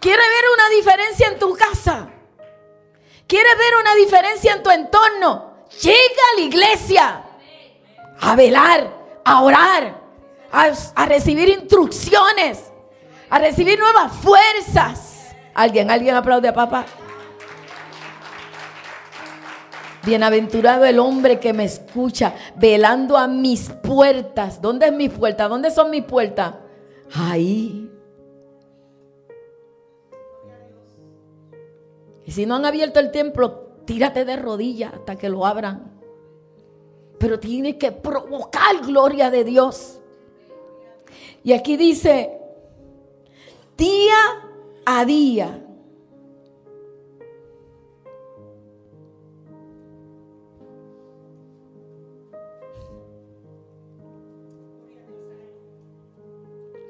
¿Quiere 0.00 0.22
ver 0.22 0.44
una 0.54 0.68
diferencia 0.70 1.28
en 1.28 1.38
tu 1.38 1.54
casa? 1.54 2.08
¿Quiere 3.26 3.54
ver 3.56 3.76
una 3.80 3.94
diferencia 3.94 4.52
en 4.52 4.62
tu 4.62 4.70
entorno? 4.70 5.66
Llega 5.82 6.22
a 6.32 6.36
la 6.36 6.40
iglesia 6.42 7.24
a 8.20 8.36
velar, 8.36 8.90
a 9.24 9.42
orar, 9.42 10.00
a, 10.52 10.72
a 10.94 11.06
recibir 11.06 11.48
instrucciones, 11.48 12.70
a 13.28 13.38
recibir 13.38 13.78
nuevas 13.78 14.12
fuerzas. 14.12 15.34
¿Alguien, 15.54 15.90
alguien 15.90 16.14
aplaude 16.14 16.48
a 16.48 16.54
papá? 16.54 16.84
Bienaventurado 20.04 20.84
el 20.84 20.98
hombre 20.98 21.40
que 21.40 21.52
me 21.52 21.64
escucha, 21.64 22.34
velando 22.56 23.16
a 23.16 23.26
mis 23.26 23.70
puertas. 23.70 24.60
¿Dónde 24.60 24.86
es 24.86 24.92
mi 24.92 25.08
puerta? 25.08 25.48
¿Dónde 25.48 25.70
son 25.70 25.90
mis 25.90 26.04
puertas? 26.04 26.56
Ahí. 27.14 27.90
Y 32.26 32.32
si 32.32 32.46
no 32.46 32.56
han 32.56 32.64
abierto 32.64 33.00
el 33.00 33.10
templo, 33.10 33.78
tírate 33.84 34.24
de 34.24 34.36
rodillas 34.36 34.94
hasta 34.94 35.16
que 35.16 35.28
lo 35.28 35.46
abran. 35.46 35.92
Pero 37.18 37.38
tienes 37.38 37.76
que 37.76 37.92
provocar 37.92 38.80
gloria 38.84 39.30
de 39.30 39.44
Dios. 39.44 40.00
Y 41.42 41.52
aquí 41.52 41.76
dice, 41.76 42.38
día 43.76 44.16
a 44.84 45.04
día 45.04 45.63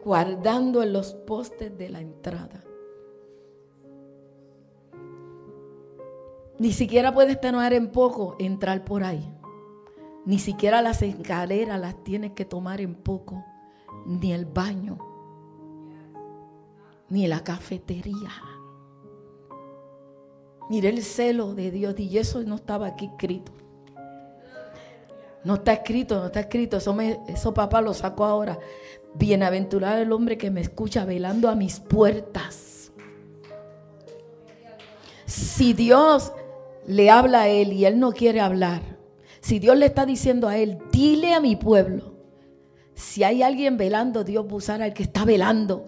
guardando 0.05 0.83
en 0.83 0.93
los 0.93 1.15
postes 1.15 1.77
de 1.77 1.89
la 1.89 2.01
entrada. 2.01 2.63
Ni 6.59 6.73
siquiera 6.73 7.13
puedes 7.13 7.41
tener 7.41 7.73
en 7.73 7.91
poco 7.91 8.37
entrar 8.39 8.85
por 8.85 9.03
ahí. 9.03 9.29
Ni 10.25 10.39
siquiera 10.39 10.83
las 10.83 11.03
escaleras 11.03 11.81
las 11.81 12.03
tienes 12.05 12.33
que 12.33 12.45
tomar 12.45 12.81
en 12.81 12.95
poco. 12.95 13.45
Ni 14.07 14.33
el 14.33 14.47
baño. 14.47 14.99
Ni 17.09 17.27
la 17.27 17.43
cafetería. 17.43 18.31
Mire 20.71 20.89
el 20.91 21.03
celo 21.03 21.55
de 21.55 21.71
Dios. 21.71 21.99
Y 21.99 22.19
eso 22.19 22.43
no 22.45 22.55
estaba 22.55 22.87
aquí 22.87 23.07
escrito. 23.07 23.53
No 25.43 25.57
está 25.57 25.75
escrito, 25.75 26.19
no 26.21 26.27
está 26.27 26.41
escrito. 26.41 26.77
Eso, 26.77 26.97
eso 27.01 27.53
papá 27.53 27.83
lo 27.83 27.93
sacó 27.93 28.25
ahora. 28.25 28.59
Bienaventurado 29.15 30.03
el 30.03 30.13
hombre 30.13 30.37
que 30.37 30.51
me 30.51 30.61
escucha 30.61 31.05
velando 31.05 31.49
a 31.49 31.55
mis 31.55 31.81
puertas. 31.81 32.93
Si 35.27 35.73
Dios 35.73 36.33
le 36.87 37.11
habla 37.11 37.43
a 37.43 37.49
él 37.49 37.73
y 37.73 37.85
él 37.85 37.99
no 37.99 38.13
quiere 38.13 38.41
hablar, 38.41 38.83
si 39.41 39.59
Dios 39.59 39.77
le 39.77 39.87
está 39.87 40.07
diciendo 40.07 40.49
a 40.49 40.57
él, 40.57 40.79
dile 40.91 41.35
a 41.35 41.41
mi 41.41 41.57
pueblo, 41.57 42.15
si 42.95 43.25
hay 43.25 43.43
alguien 43.43 43.77
velando, 43.77 44.25
Dios 44.25 44.47
va 44.47 44.53
a 44.53 44.55
usar 44.55 44.83
al 44.83 44.95
que 44.95 45.03
está 45.03 45.25
velando. 45.25 45.85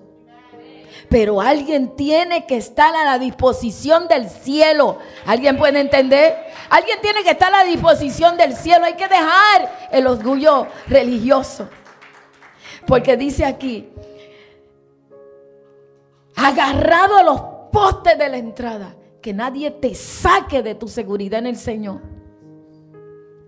Pero 1.08 1.40
alguien 1.40 1.94
tiene 1.94 2.46
que 2.46 2.56
estar 2.56 2.94
a 2.94 3.04
la 3.04 3.18
disposición 3.18 4.08
del 4.08 4.28
cielo. 4.28 4.98
¿Alguien 5.24 5.56
puede 5.56 5.78
entender? 5.78 6.34
Alguien 6.68 6.98
tiene 7.00 7.22
que 7.22 7.30
estar 7.30 7.52
a 7.54 7.58
la 7.58 7.64
disposición 7.64 8.36
del 8.36 8.54
cielo. 8.54 8.84
Hay 8.86 8.94
que 8.94 9.06
dejar 9.06 9.88
el 9.92 10.06
orgullo 10.06 10.66
religioso. 10.88 11.68
Porque 12.86 13.16
dice 13.16 13.44
aquí, 13.44 13.88
agarrado 16.36 17.16
a 17.16 17.22
los 17.22 17.40
postes 17.72 18.16
de 18.16 18.28
la 18.28 18.36
entrada, 18.36 18.94
que 19.20 19.32
nadie 19.34 19.72
te 19.72 19.94
saque 19.94 20.62
de 20.62 20.76
tu 20.76 20.86
seguridad 20.86 21.40
en 21.40 21.46
el 21.46 21.56
Señor, 21.56 22.00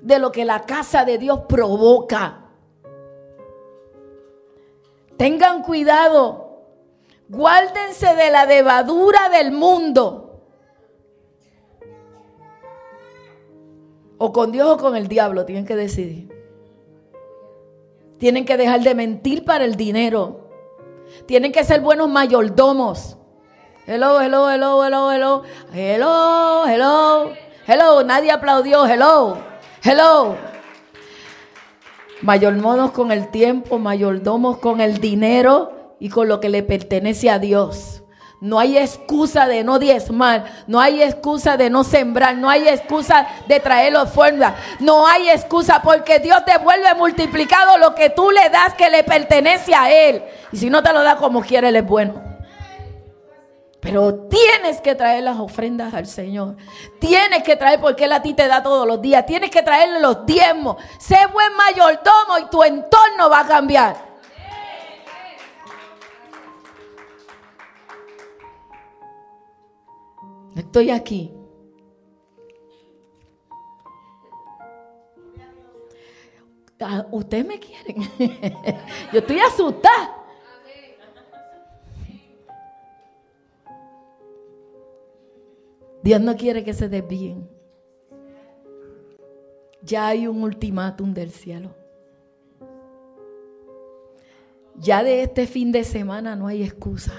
de 0.01 0.18
lo 0.18 0.32
que 0.32 0.45
la 0.45 0.62
casa 0.62 1.05
de 1.05 1.18
Dios 1.18 1.43
provoca. 1.49 2.47
Tengan 5.16 5.62
cuidado, 5.62 6.64
guárdense 7.28 8.14
de 8.14 8.30
la 8.30 8.45
levadura 8.45 9.28
del 9.28 9.53
mundo. 9.53 10.24
O 14.18 14.32
con 14.32 14.51
Dios 14.51 14.68
o 14.68 14.76
con 14.78 14.97
el 14.97 15.07
diablo, 15.07 15.45
tienen 15.45 15.64
que 15.64 15.76
decidir. 15.76 16.38
Tienen 18.19 18.45
que 18.45 18.57
dejar 18.57 18.81
de 18.81 18.95
mentir 18.95 19.45
para 19.45 19.64
el 19.64 19.77
dinero. 19.77 20.49
Tienen 21.27 21.53
que 21.53 21.64
ser 21.64 21.81
buenos 21.81 22.09
mayordomos. 22.09 23.16
Hello, 23.87 24.21
hello, 24.21 24.51
hello, 24.51 24.85
hello, 24.85 25.12
hello. 25.12 25.43
Hello, 25.73 26.66
hello. 26.66 27.33
Hello, 27.66 28.05
nadie 28.05 28.31
aplaudió. 28.31 28.87
Hello, 28.87 29.39
hello. 29.83 30.37
Mayordomos 32.21 32.91
con 32.91 33.12
el 33.12 33.31
tiempo, 33.31 33.79
mayordomos 33.79 34.59
con 34.59 34.81
el 34.81 34.99
dinero 34.99 35.97
y 36.01 36.09
con 36.09 36.29
lo 36.29 36.41
que 36.41 36.49
le 36.49 36.62
pertenece 36.64 37.31
a 37.31 37.39
Dios. 37.39 38.03
No 38.41 38.61
hay 38.61 38.78
excusa 38.78 39.49
de 39.49 39.64
no 39.64 39.80
diezmar, 39.80 40.45
no 40.68 40.78
hay 40.78 41.03
excusa 41.03 41.57
de 41.57 41.70
no 41.70 41.82
sembrar, 41.82 42.36
no 42.36 42.49
hay 42.49 42.68
excusa 42.68 43.26
de 43.49 43.59
traer 43.59 43.97
ofrendas, 43.97 44.55
no 44.78 45.09
hay 45.09 45.28
excusa 45.30 45.82
porque 45.82 46.20
Dios 46.20 46.45
te 46.45 46.57
vuelve 46.59 46.95
multiplicado 46.95 47.78
lo 47.78 47.97
que 47.97 48.11
tú 48.11 48.30
le 48.30 48.49
das 48.51 48.74
que 48.74 48.91
le 48.91 49.03
pertenece 49.03 49.74
a 49.74 49.91
Él. 49.91 50.22
Y 50.53 50.57
si 50.57 50.70
no 50.70 50.82
te 50.84 50.93
lo 50.93 51.03
da 51.03 51.16
como 51.16 51.41
quiere, 51.41 51.68
Él 51.70 51.76
es 51.76 51.86
bueno. 51.86 52.28
Pero 53.80 54.28
tienes 54.28 54.80
que 54.80 54.95
traer 54.95 55.24
las 55.24 55.39
ofrendas 55.39 55.95
al 55.95 56.07
Señor. 56.07 56.57
Tienes 57.01 57.43
que 57.43 57.57
traer 57.57 57.80
porque 57.80 58.05
Él 58.05 58.12
a 58.12 58.22
ti 58.22 58.34
te 58.34 58.47
da 58.47 58.62
todos 58.62 58.86
los 58.86 59.01
días. 59.01 59.24
Tienes 59.26 59.51
que 59.51 59.62
traerle 59.62 60.01
los 60.01 60.26
diezmos. 60.26 60.76
Sé 60.99 61.18
buen 61.32 61.55
mayordomo 61.57 62.39
y 62.41 62.51
tu 62.51 62.62
entorno 62.62 63.30
va 63.30 63.41
a 63.41 63.47
cambiar. 63.47 64.08
Estoy 70.69 70.91
aquí. 70.91 71.33
Ah, 76.79 77.07
ustedes 77.11 77.47
me 77.47 77.59
quieren. 77.59 78.03
Yo 79.11 79.21
estoy 79.21 79.39
asustada. 79.41 80.14
Dios 86.03 86.21
no 86.21 86.37
quiere 86.37 86.62
que 86.62 86.75
se 86.75 86.91
desvíen. 86.91 87.49
Ya 89.81 90.09
hay 90.09 90.27
un 90.27 90.43
ultimátum 90.43 91.14
del 91.14 91.31
cielo. 91.31 91.75
Ya 94.77 95.03
de 95.03 95.23
este 95.23 95.47
fin 95.47 95.73
de 95.73 95.83
semana 95.83 96.37
no 96.37 96.47
hay 96.47 96.62
excusa. 96.62 97.14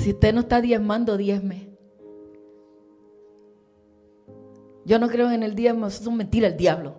Si 0.00 0.12
usted 0.12 0.32
no 0.32 0.40
está 0.40 0.62
diezmando, 0.62 1.18
diezme. 1.18 1.68
Yo 4.86 4.98
no 4.98 5.10
creo 5.10 5.30
en 5.30 5.42
el 5.42 5.54
diezmo, 5.54 5.88
eso 5.88 6.08
es 6.10 6.16
mentira 6.16 6.48
el 6.48 6.56
diablo. 6.56 6.96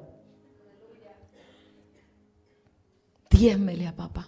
Diezmele 3.32 3.88
a 3.88 3.96
papá. 3.96 4.28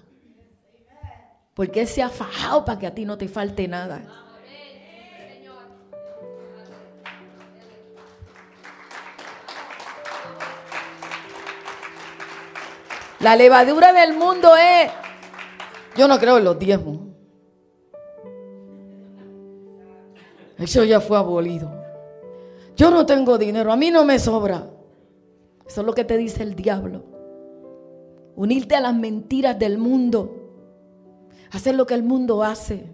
Porque 1.53 1.82
Él 1.82 1.88
se 1.88 2.01
ha 2.01 2.09
fajado 2.09 2.65
para 2.65 2.80
que 2.80 2.88
a 2.88 2.95
ti 2.95 3.05
no 3.05 3.15
te 3.15 3.28
falte 3.28 3.67
nada. 3.67 4.01
La 13.19 13.36
levadura 13.36 13.93
del 13.93 14.17
mundo 14.17 14.57
es, 14.57 14.91
yo 15.95 16.07
no 16.07 16.17
creo 16.17 16.39
en 16.39 16.43
los 16.43 16.57
diezmos. 16.57 17.12
Eso 20.58 20.84
ya 20.84 20.99
fue 20.99 21.18
abolido. 21.18 21.72
Yo 22.76 22.89
no 22.91 23.06
tengo 23.06 23.38
dinero, 23.38 23.72
a 23.72 23.76
mí 23.76 23.91
no 23.91 24.04
me 24.06 24.20
sobra. 24.20 24.70
Eso 25.66 25.82
es 25.82 25.88
lo 25.88 25.93
que 25.93 26.04
te 26.04 26.18
dice 26.18 26.43
el 26.43 26.56
diablo. 26.56 27.04
Unirte 28.36 28.76
a 28.76 28.82
las 28.82 28.95
mentiras 28.95 29.58
del 29.58 29.78
mundo. 29.78 30.39
Hacer 31.51 31.76
lo 31.76 31.86
que 31.86 31.93
el 31.93 32.04
mundo 32.04 32.43
hace. 32.43 32.91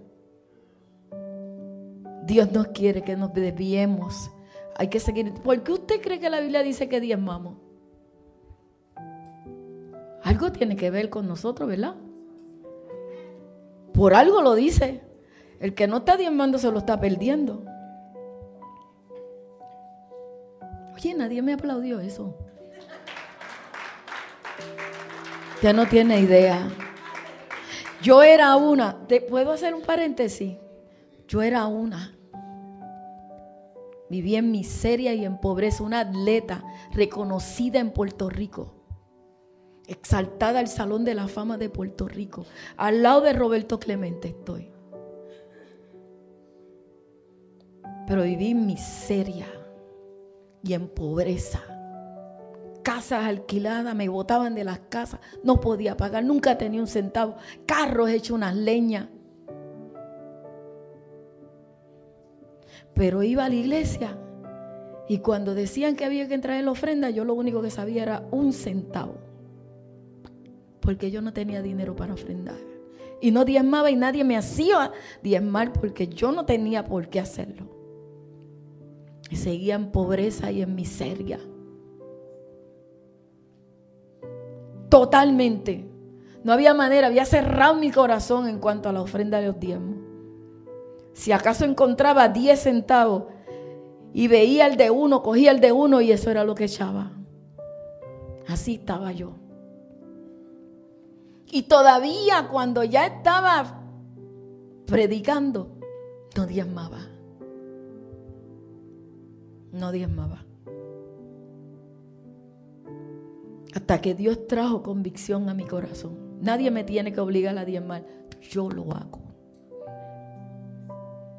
Dios 2.24 2.52
no 2.52 2.72
quiere 2.74 3.02
que 3.02 3.16
nos 3.16 3.34
desviemos. 3.34 4.32
Hay 4.76 4.88
que 4.90 5.00
seguir. 5.00 5.34
¿Por 5.34 5.64
qué 5.64 5.72
usted 5.72 6.02
cree 6.02 6.20
que 6.20 6.30
la 6.30 6.42
Biblia 6.42 6.62
dice 6.62 6.88
que 6.88 7.00
diezmamos? 7.00 7.56
Algo 10.24 10.52
tiene 10.52 10.76
que 10.76 10.92
ver 10.92 11.10
con 11.10 11.28
nosotros, 11.28 11.68
¿verdad? 11.68 11.96
Por 13.94 14.14
algo 14.14 14.42
lo 14.42 14.56
dice. 14.56 15.02
El 15.60 15.74
que 15.76 15.88
no 15.88 15.98
está 15.98 16.16
diezmando 16.16 16.58
se 16.58 16.72
lo 16.72 16.80
está 16.80 17.00
perdiendo. 17.00 17.66
Oye, 20.94 21.14
nadie 21.14 21.42
me 21.42 21.54
aplaudió 21.54 22.00
eso. 22.00 22.38
Ya 25.62 25.74
no 25.74 25.88
tiene 25.88 26.22
idea. 26.22 26.70
Yo 28.02 28.24
era 28.24 28.56
una, 28.56 29.06
¿te 29.08 29.20
puedo 29.20 29.52
hacer 29.52 29.74
un 29.74 29.82
paréntesis? 29.82 30.56
Yo 31.28 31.42
era 31.42 31.68
una. 31.68 32.16
Vivía 34.10 34.40
en 34.40 34.52
miseria 34.52 35.14
y 35.14 35.26
en 35.26 35.38
pobreza, 35.38 35.84
una 35.84 36.00
atleta 36.00 36.64
reconocida 36.92 37.80
en 37.80 37.92
Puerto 37.92 38.30
Rico, 38.30 38.74
exaltada 39.86 40.60
al 40.60 40.68
Salón 40.68 41.04
de 41.04 41.14
la 41.14 41.28
Fama 41.28 41.58
de 41.58 41.70
Puerto 41.70 42.08
Rico. 42.08 42.46
Al 42.78 43.04
lado 43.04 43.22
de 43.22 43.34
Roberto 43.34 43.80
Clemente 43.80 44.30
estoy. 44.30 44.72
Pero 48.10 48.24
viví 48.24 48.50
en 48.50 48.66
miseria 48.66 49.46
y 50.64 50.74
en 50.74 50.88
pobreza. 50.88 51.62
Casas 52.82 53.24
alquiladas, 53.26 53.94
me 53.94 54.10
botaban 54.10 54.56
de 54.56 54.64
las 54.64 54.80
casas, 54.80 55.20
no 55.44 55.60
podía 55.60 55.96
pagar, 55.96 56.24
nunca 56.24 56.58
tenía 56.58 56.82
un 56.82 56.88
centavo. 56.88 57.36
Carros 57.68 58.10
hechos 58.10 58.32
unas 58.32 58.56
leñas. 58.56 59.10
Pero 62.96 63.22
iba 63.22 63.46
a 63.46 63.50
la 63.50 63.54
iglesia 63.54 64.18
y 65.08 65.20
cuando 65.20 65.54
decían 65.54 65.96
que 65.96 66.04
había 66.04 66.28
que 66.28 66.34
entrar 66.34 66.58
en 66.58 66.66
la 66.66 66.72
ofrenda, 66.72 67.12
yo 67.12 67.26
lo 67.26 67.36
único 67.36 67.62
que 67.62 67.70
sabía 67.70 68.02
era 68.02 68.28
un 68.32 68.54
centavo. 68.54 69.18
Porque 70.80 71.12
yo 71.12 71.22
no 71.22 71.32
tenía 71.32 71.62
dinero 71.62 71.96
para 71.96 72.16
ofrendar. 72.16 72.58
Y 73.22 73.30
no 73.30 73.46
diezmaba 73.46 73.92
y 73.92 73.96
nadie 73.96 74.24
me 74.24 74.36
hacía 74.36 74.94
diezmar 75.22 75.74
porque 75.74 76.08
yo 76.08 76.32
no 76.32 76.48
tenía 76.48 76.86
por 76.86 77.08
qué 77.10 77.20
hacerlo. 77.20 77.79
Seguía 79.36 79.76
en 79.76 79.92
pobreza 79.92 80.52
y 80.52 80.62
en 80.62 80.76
miseria. 80.76 81.40
Totalmente. 84.90 85.90
No 86.44 86.54
había 86.54 86.74
manera, 86.74 87.08
había 87.08 87.26
cerrado 87.26 87.76
mi 87.76 87.92
corazón 87.92 88.48
en 88.48 88.60
cuanto 88.60 88.90
a 88.90 88.94
la 88.94 89.02
ofrenda 89.02 89.40
de 89.40 89.48
los 89.48 89.60
diezmos. 89.60 89.98
Si 91.14 91.32
acaso 91.32 91.66
encontraba 91.66 92.30
10 92.30 92.60
centavos 92.60 93.24
y 94.14 94.28
veía 94.28 94.68
el 94.68 94.78
de 94.78 94.92
uno, 94.92 95.24
cogía 95.24 95.52
el 95.52 95.60
de 95.60 95.72
uno 95.72 96.00
y 96.00 96.12
eso 96.12 96.30
era 96.30 96.44
lo 96.44 96.54
que 96.54 96.66
echaba. 96.66 97.12
Así 98.48 98.76
estaba 98.76 99.12
yo. 99.12 99.32
Y 101.52 101.64
todavía 101.64 102.48
cuando 102.52 102.84
ya 102.84 103.08
estaba 103.08 103.82
predicando, 104.86 105.72
no 106.36 106.46
diezmaba 106.46 107.09
no 109.72 109.92
diezmaba. 109.92 110.46
Hasta 113.74 114.02
que 114.02 114.16
Dios 114.16 114.48
trajo 114.48 114.82
convicción 114.82 115.50
a 115.50 115.54
mi 115.54 115.66
corazón. 115.66 116.40
Nadie 116.42 116.72
me 116.72 116.84
tiene 116.84 117.12
que 117.12 117.20
obligar 117.20 117.58
a 117.58 117.66
diezmar. 117.66 118.06
Yo 118.42 118.70
lo 118.70 118.92
hago. 118.94 119.20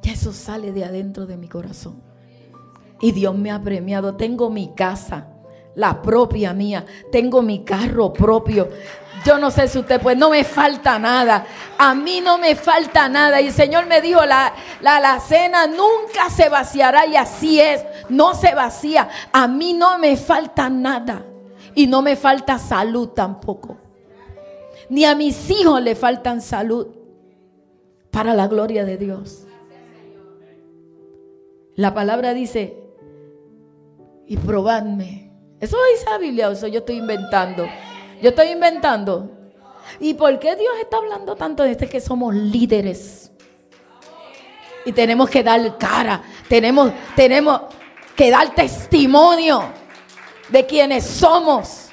Y 0.02 0.10
eso 0.10 0.32
sale 0.32 0.72
de 0.72 0.84
adentro 0.84 1.26
de 1.26 1.36
mi 1.36 1.48
corazón. 1.48 2.02
Y 3.00 3.12
Dios 3.12 3.36
me 3.36 3.50
ha 3.50 3.62
premiado. 3.62 4.16
Tengo 4.16 4.50
mi 4.50 4.74
casa, 4.74 5.28
la 5.74 6.02
propia 6.02 6.52
mía. 6.52 6.84
Tengo 7.10 7.42
mi 7.42 7.64
carro 7.64 8.12
propio. 8.12 8.68
Yo 9.24 9.38
no 9.38 9.50
sé 9.50 9.68
si 9.68 9.78
usted, 9.78 10.00
pues 10.00 10.16
no 10.16 10.30
me 10.30 10.44
falta 10.44 10.98
nada. 10.98 11.44
A 11.78 11.94
mí 11.94 12.20
no 12.20 12.38
me 12.38 12.56
falta 12.56 13.08
nada. 13.08 13.40
Y 13.40 13.48
el 13.48 13.52
Señor 13.52 13.86
me 13.86 14.00
dijo, 14.00 14.24
la, 14.24 14.54
la, 14.80 15.20
cena 15.20 15.66
nunca 15.66 16.30
se 16.30 16.48
vaciará 16.48 17.06
y 17.06 17.16
así 17.16 17.60
es. 17.60 17.84
No 18.08 18.34
se 18.34 18.54
vacía. 18.54 19.08
A 19.32 19.46
mí 19.46 19.72
no 19.74 19.98
me 19.98 20.16
falta 20.16 20.70
nada. 20.70 21.24
Y 21.74 21.86
no 21.86 22.02
me 22.02 22.16
falta 22.16 22.58
salud 22.58 23.08
tampoco. 23.08 23.76
Ni 24.88 25.04
a 25.04 25.14
mis 25.14 25.50
hijos 25.50 25.82
le 25.82 25.94
faltan 25.94 26.40
salud. 26.40 26.88
Para 28.10 28.34
la 28.34 28.48
gloria 28.48 28.84
de 28.84 28.96
Dios. 28.96 29.46
La 31.76 31.94
palabra 31.94 32.34
dice, 32.34 32.76
y 34.26 34.36
probadme. 34.36 35.30
Eso 35.60 35.76
dice 35.92 36.06
la 36.08 36.18
Biblia, 36.18 36.50
eso 36.50 36.66
yo 36.66 36.80
estoy 36.80 36.96
inventando. 36.96 37.66
Yo 38.20 38.30
estoy 38.30 38.48
inventando. 38.48 39.30
¿Y 39.98 40.14
por 40.14 40.38
qué 40.38 40.54
Dios 40.56 40.72
está 40.80 40.98
hablando 40.98 41.34
tanto 41.34 41.62
de 41.62 41.72
este 41.72 41.88
que 41.88 42.00
somos 42.00 42.34
líderes? 42.34 43.32
Y 44.84 44.92
tenemos 44.92 45.28
que 45.28 45.42
dar 45.42 45.78
cara. 45.78 46.22
Tenemos, 46.48 46.92
tenemos 47.16 47.62
que 48.14 48.30
dar 48.30 48.54
testimonio 48.54 49.64
de 50.48 50.66
quienes 50.66 51.04
somos. 51.04 51.88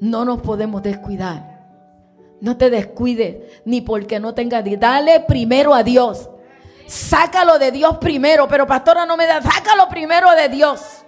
No 0.00 0.24
nos 0.24 0.40
podemos 0.40 0.82
descuidar. 0.82 1.52
No 2.40 2.56
te 2.56 2.70
descuides 2.70 3.62
ni 3.64 3.80
porque 3.80 4.18
no 4.18 4.34
tengas. 4.34 4.64
Dale 4.78 5.20
primero 5.20 5.74
a 5.74 5.82
Dios. 5.82 6.28
Sácalo 6.86 7.58
de 7.58 7.70
Dios 7.70 7.98
primero. 7.98 8.48
Pero 8.48 8.66
pastora 8.66 9.06
no 9.06 9.16
me 9.16 9.26
da. 9.26 9.40
Sácalo 9.40 9.88
primero 9.88 10.30
de 10.32 10.48
Dios. 10.48 11.01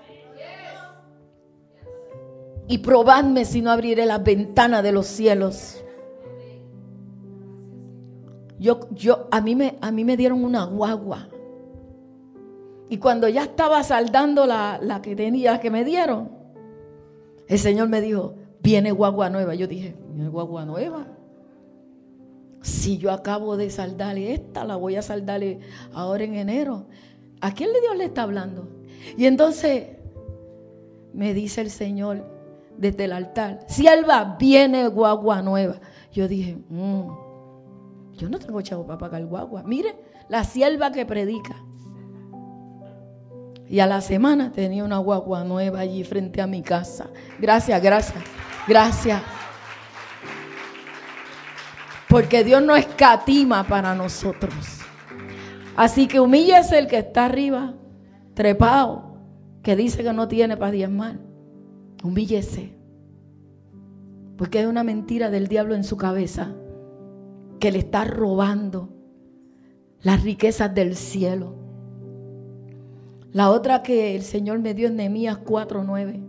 Y 2.67 2.79
probadme 2.79 3.45
si 3.45 3.61
no 3.61 3.71
abriré 3.71 4.07
las 4.07 4.23
ventanas 4.23 4.83
de 4.83 4.93
los 4.93 5.07
cielos. 5.07 5.85
Yo, 8.59 8.89
yo, 8.93 9.29
a 9.31 9.41
mí 9.41 9.55
me, 9.55 9.77
a 9.81 9.91
mí 9.91 10.05
me 10.05 10.17
dieron 10.17 10.43
una 10.45 10.65
guagua. 10.65 11.29
Y 12.89 12.99
cuando 12.99 13.29
ya 13.29 13.43
estaba 13.43 13.83
saldando 13.83 14.47
la, 14.47 14.79
la 14.81 15.03
que 15.03 15.15
tenía, 15.17 15.61
que 15.61 15.71
me 15.71 15.85
dieron, 15.85 16.31
el 17.47 17.59
Señor 17.59 17.89
me 17.89 18.01
dijo, 18.01 18.37
viene 18.62 18.93
guagua 18.93 19.29
nueva. 19.29 19.55
Yo 19.55 19.67
dije, 19.67 19.95
¿viene 20.12 20.31
guagua 20.31 20.65
nueva? 20.65 21.07
Si 22.62 22.97
yo 22.97 23.11
acabo 23.11 23.59
de 23.59 23.69
saldarle 23.69 24.33
esta, 24.33 24.65
la 24.65 24.77
voy 24.77 24.97
a 24.97 25.03
saldarle 25.03 25.61
ahora 25.93 26.25
en 26.25 26.35
enero. 26.35 26.87
¿A 27.43 27.53
quién 27.53 27.71
le 27.73 27.81
Dios 27.83 27.97
le 27.97 28.05
está 28.05 28.23
hablando? 28.23 28.69
Y 29.19 29.27
entonces 29.27 29.89
me 31.12 31.35
dice 31.35 31.61
el 31.61 31.71
Señor 31.71 32.34
desde 32.77 33.05
el 33.05 33.12
altar, 33.12 33.61
sierva, 33.68 34.37
viene 34.39 34.89
guagua 34.89 35.43
nueva. 35.43 35.77
Yo 36.12 36.29
dije, 36.29 36.57
mmm, 36.68 37.09
yo 38.14 38.29
no 38.29 38.39
tengo 38.39 38.61
chavo 38.62 38.87
para 38.87 38.99
pagar 38.99 39.25
guagua. 39.27 39.62
Mire, 39.64 39.97
la 40.29 40.45
sierva 40.45 40.93
que 40.93 41.05
predica. 41.05 41.57
Y 43.68 43.81
a 43.81 43.87
la 43.87 44.01
semana 44.01 44.53
tenía 44.53 44.85
una 44.85 44.99
guagua 44.99 45.43
nueva 45.43 45.81
allí 45.81 46.05
frente 46.05 46.41
a 46.41 46.47
mi 46.47 46.62
casa. 46.62 47.09
Gracias, 47.39 47.83
gracias, 47.83 48.22
gracias. 48.68 49.22
Porque 52.09 52.45
Dios 52.45 52.62
no 52.62 52.77
escatima 52.77 53.64
para 53.64 53.95
nosotros. 53.95 54.81
Así 55.75 56.07
que 56.07 56.20
humíllese 56.20 56.79
el 56.79 56.87
que 56.87 56.99
está 56.99 57.25
arriba, 57.25 57.75
trepado, 58.35 59.18
que 59.62 59.75
dice 59.75 60.05
que 60.05 60.12
no 60.12 60.29
tiene 60.29 60.57
para 60.57 60.70
diezmar. 60.70 61.18
Humíllese. 62.05 62.76
Porque 64.36 64.59
hay 64.59 64.66
una 64.66 64.84
mentira 64.84 65.30
del 65.30 65.48
diablo 65.48 65.74
en 65.74 65.84
su 65.84 65.96
cabeza 65.96 66.55
que 67.59 67.72
le 67.72 67.78
está 67.78 68.05
robando 68.05 68.90
las 70.02 70.22
riquezas 70.22 70.74
del 70.74 70.96
cielo. 70.96 71.55
La 73.32 73.50
otra 73.50 73.82
que 73.82 74.14
el 74.14 74.22
Señor 74.22 74.59
me 74.59 74.74
dio 74.74 74.88
es 74.88 74.92
Nehemías 74.92 75.38
4:9. 75.38 76.20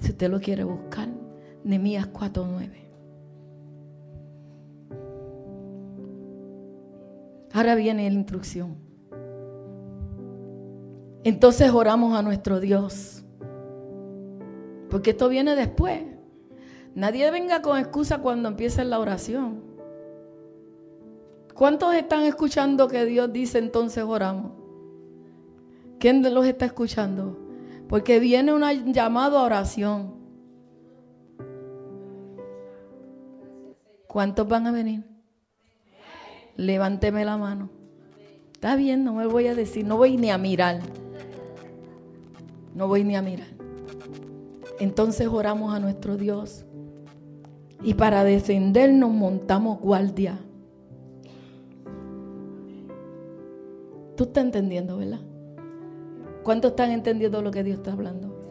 Si 0.00 0.10
usted 0.12 0.30
lo 0.30 0.40
quiere 0.40 0.64
buscar, 0.64 1.08
Nehemías 1.64 2.06
4:9. 2.06 2.88
Ahora 7.52 7.74
viene 7.74 8.08
la 8.08 8.16
instrucción. 8.16 8.87
Entonces 11.24 11.70
oramos 11.70 12.16
a 12.16 12.22
nuestro 12.22 12.60
Dios. 12.60 13.24
Porque 14.90 15.10
esto 15.10 15.28
viene 15.28 15.54
después. 15.56 16.02
Nadie 16.94 17.30
venga 17.30 17.62
con 17.62 17.78
excusa 17.78 18.18
cuando 18.18 18.48
empiece 18.48 18.84
la 18.84 18.98
oración. 18.98 19.62
¿Cuántos 21.54 21.94
están 21.94 22.22
escuchando 22.22 22.88
que 22.88 23.04
Dios 23.04 23.32
dice 23.32 23.58
entonces 23.58 24.04
oramos? 24.04 24.52
¿Quién 25.98 26.22
los 26.32 26.46
está 26.46 26.66
escuchando? 26.66 27.36
Porque 27.88 28.20
viene 28.20 28.52
un 28.52 28.92
llamado 28.92 29.38
a 29.38 29.44
oración. 29.44 30.14
¿Cuántos 34.06 34.48
van 34.48 34.66
a 34.66 34.72
venir? 34.72 35.18
levánteme 36.58 37.24
la 37.24 37.38
mano. 37.38 37.70
Está 38.52 38.76
bien, 38.76 39.04
no 39.04 39.14
me 39.14 39.26
voy 39.26 39.46
a 39.46 39.54
decir, 39.54 39.86
no 39.86 39.96
voy 39.96 40.18
ni 40.18 40.30
a 40.30 40.36
mirar. 40.36 40.80
No 42.78 42.86
voy 42.86 43.02
ni 43.02 43.16
a 43.16 43.22
mirar. 43.22 43.48
Entonces 44.78 45.26
oramos 45.26 45.74
a 45.74 45.80
nuestro 45.80 46.16
Dios. 46.16 46.64
Y 47.82 47.94
para 47.94 48.22
defendernos 48.22 49.10
montamos 49.10 49.80
guardia. 49.80 50.38
Tú 54.16 54.22
estás 54.22 54.44
entendiendo, 54.44 54.96
¿verdad? 54.96 55.18
¿Cuántos 56.44 56.70
están 56.70 56.92
entendiendo 56.92 57.42
lo 57.42 57.50
que 57.50 57.64
Dios 57.64 57.78
está 57.78 57.94
hablando? 57.94 58.48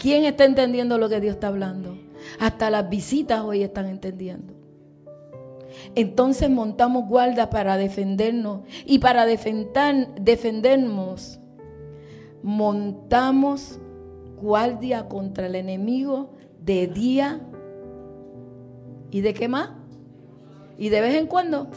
¿Quién 0.00 0.24
está 0.24 0.44
entendiendo 0.44 0.96
lo 0.96 1.08
que 1.08 1.20
Dios 1.20 1.34
está 1.34 1.48
hablando? 1.48 1.98
Hasta 2.38 2.70
las 2.70 2.88
visitas 2.88 3.40
hoy 3.40 3.64
están 3.64 3.88
entendiendo. 3.88 4.54
Entonces 5.96 6.48
montamos 6.48 7.08
guarda 7.08 7.50
para 7.50 7.76
defendernos 7.76 8.60
y 8.86 9.00
para 9.00 9.26
defender, 9.26 10.14
defendernos 10.14 11.40
montamos 12.42 13.78
guardia 14.36 15.08
contra 15.08 15.46
el 15.46 15.54
enemigo 15.54 16.34
de 16.60 16.86
día 16.88 17.40
y 19.10 19.20
de 19.20 19.34
qué 19.34 19.48
más? 19.48 19.70
Y 20.78 20.88
de 20.88 21.00
vez 21.00 21.14
en 21.14 21.26
cuando. 21.26 21.68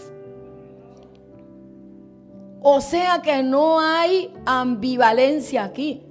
O 2.62 2.82
sea 2.82 3.22
que 3.22 3.44
no 3.44 3.80
hay 3.80 4.34
ambivalencia 4.46 5.64
aquí. 5.64 6.02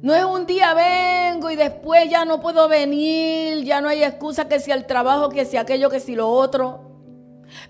No 0.00 0.14
es 0.14 0.24
un 0.24 0.46
día 0.46 0.72
vengo 0.72 1.50
y 1.50 1.56
después 1.56 2.08
ya 2.08 2.24
no 2.24 2.40
puedo 2.40 2.68
venir, 2.68 3.64
ya 3.64 3.80
no 3.80 3.88
hay 3.88 4.04
excusa 4.04 4.48
que 4.48 4.60
si 4.60 4.70
el 4.70 4.86
trabajo, 4.86 5.28
que 5.28 5.44
si 5.44 5.56
aquello, 5.56 5.90
que 5.90 6.00
si 6.00 6.14
lo 6.14 6.30
otro. 6.30 6.80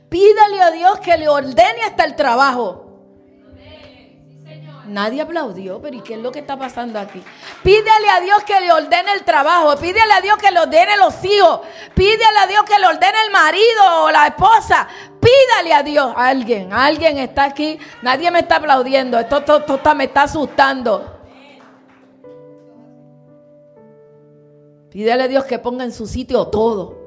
Pídale 0.09 0.61
a 0.61 0.71
Dios 0.71 1.01
que 1.01 1.17
le 1.17 1.29
ordene 1.29 1.83
hasta 1.85 2.05
el 2.05 2.15
trabajo. 2.15 2.86
Nadie 4.89 5.23
aplaudió, 5.23 5.81
pero 5.81 5.97
¿y 5.97 6.01
qué 6.01 6.15
es 6.15 6.21
lo 6.21 6.33
que 6.33 6.41
está 6.41 6.59
pasando 6.59 6.99
aquí? 6.99 7.23
Pídele 7.63 8.09
a 8.15 8.21
Dios 8.21 8.43
que 8.45 8.61
le 8.61 8.73
ordene 8.73 9.13
el 9.13 9.25
trabajo, 9.25 9.77
pídele 9.77 10.13
a 10.13 10.21
Dios 10.21 10.37
que 10.39 10.51
le 10.51 10.61
ordene 10.61 10.97
los 10.97 11.25
hijos, 11.25 11.61
pídele 11.95 12.39
a 12.43 12.47
Dios 12.47 12.63
que 12.65 12.79
le 12.79 12.87
ordene 12.87 13.19
el 13.27 13.33
marido 13.33 14.05
o 14.05 14.11
la 14.11 14.29
esposa, 14.29 14.89
pídale 15.21 15.75
a 15.75 15.83
Dios. 15.83 16.13
Alguien, 16.17 16.73
alguien 16.73 17.19
está 17.19 17.45
aquí, 17.45 17.79
nadie 18.03 18.31
me 18.31 18.41
está 18.41 18.57
aplaudiendo, 18.57 19.19
esto, 19.19 19.39
esto 19.39 19.95
me 19.95 20.05
está 20.05 20.23
asustando. 20.23 21.21
Pídele 24.91 25.25
a 25.25 25.29
Dios 25.29 25.45
que 25.45 25.59
ponga 25.59 25.85
en 25.85 25.93
su 25.93 26.07
sitio 26.07 26.47
todo. 26.47 27.07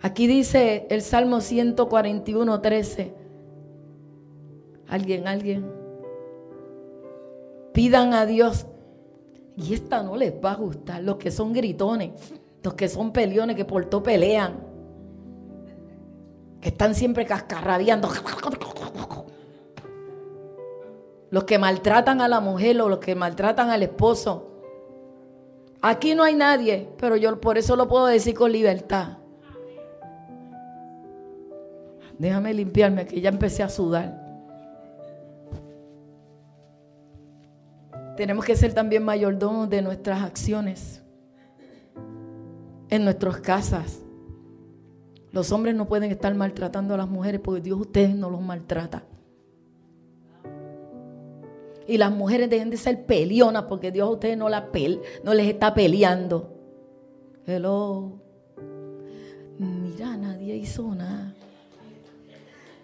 Aquí 0.00 0.26
dice 0.26 0.86
el 0.90 1.00
Salmo 1.00 1.40
141, 1.40 2.60
13. 2.60 3.21
Alguien, 4.92 5.26
alguien. 5.26 5.72
Pidan 7.72 8.12
a 8.12 8.26
Dios. 8.26 8.66
Y 9.56 9.72
esta 9.72 10.02
no 10.02 10.16
les 10.16 10.34
va 10.34 10.52
a 10.52 10.56
gustar. 10.56 11.02
Los 11.02 11.16
que 11.16 11.30
son 11.30 11.54
gritones. 11.54 12.10
Los 12.62 12.74
que 12.74 12.90
son 12.90 13.10
peleones 13.10 13.56
que 13.56 13.64
por 13.64 13.86
todo 13.86 14.02
pelean. 14.02 14.60
Que 16.60 16.68
están 16.68 16.94
siempre 16.94 17.24
cascarrabiando. 17.24 18.10
Los 21.30 21.44
que 21.44 21.58
maltratan 21.58 22.20
a 22.20 22.28
la 22.28 22.40
mujer 22.40 22.78
o 22.82 22.90
los 22.90 22.98
que 22.98 23.14
maltratan 23.14 23.70
al 23.70 23.82
esposo. 23.82 24.50
Aquí 25.80 26.14
no 26.14 26.22
hay 26.22 26.34
nadie, 26.34 26.90
pero 26.98 27.16
yo 27.16 27.40
por 27.40 27.56
eso 27.56 27.76
lo 27.76 27.88
puedo 27.88 28.04
decir 28.04 28.34
con 28.34 28.52
libertad. 28.52 29.16
Déjame 32.18 32.52
limpiarme, 32.52 33.06
que 33.06 33.22
ya 33.22 33.30
empecé 33.30 33.62
a 33.62 33.70
sudar. 33.70 34.21
Tenemos 38.16 38.44
que 38.44 38.56
ser 38.56 38.74
también 38.74 39.04
mayordomos 39.04 39.70
de 39.70 39.82
nuestras 39.82 40.22
acciones 40.22 41.02
en 42.90 43.04
nuestras 43.04 43.38
casas. 43.38 44.02
Los 45.30 45.50
hombres 45.50 45.74
no 45.74 45.88
pueden 45.88 46.10
estar 46.10 46.34
maltratando 46.34 46.92
a 46.92 46.98
las 46.98 47.08
mujeres 47.08 47.40
porque 47.42 47.62
Dios 47.62 47.80
ustedes 47.80 48.14
no 48.14 48.28
los 48.28 48.42
maltrata. 48.42 49.04
Y 51.86 51.96
las 51.96 52.12
mujeres 52.12 52.50
dejen 52.50 52.70
de 52.70 52.76
ser 52.76 53.06
pelionas 53.06 53.64
porque 53.64 53.90
Dios 53.90 54.06
a 54.06 54.10
ustedes 54.10 54.36
no, 54.36 54.48
la 54.48 54.68
no 55.24 55.34
les 55.34 55.46
está 55.46 55.72
peleando. 55.72 56.54
Hello. 57.46 58.20
Mira, 59.58 60.16
nadie 60.16 60.56
hizo 60.56 60.94
nada. 60.94 61.21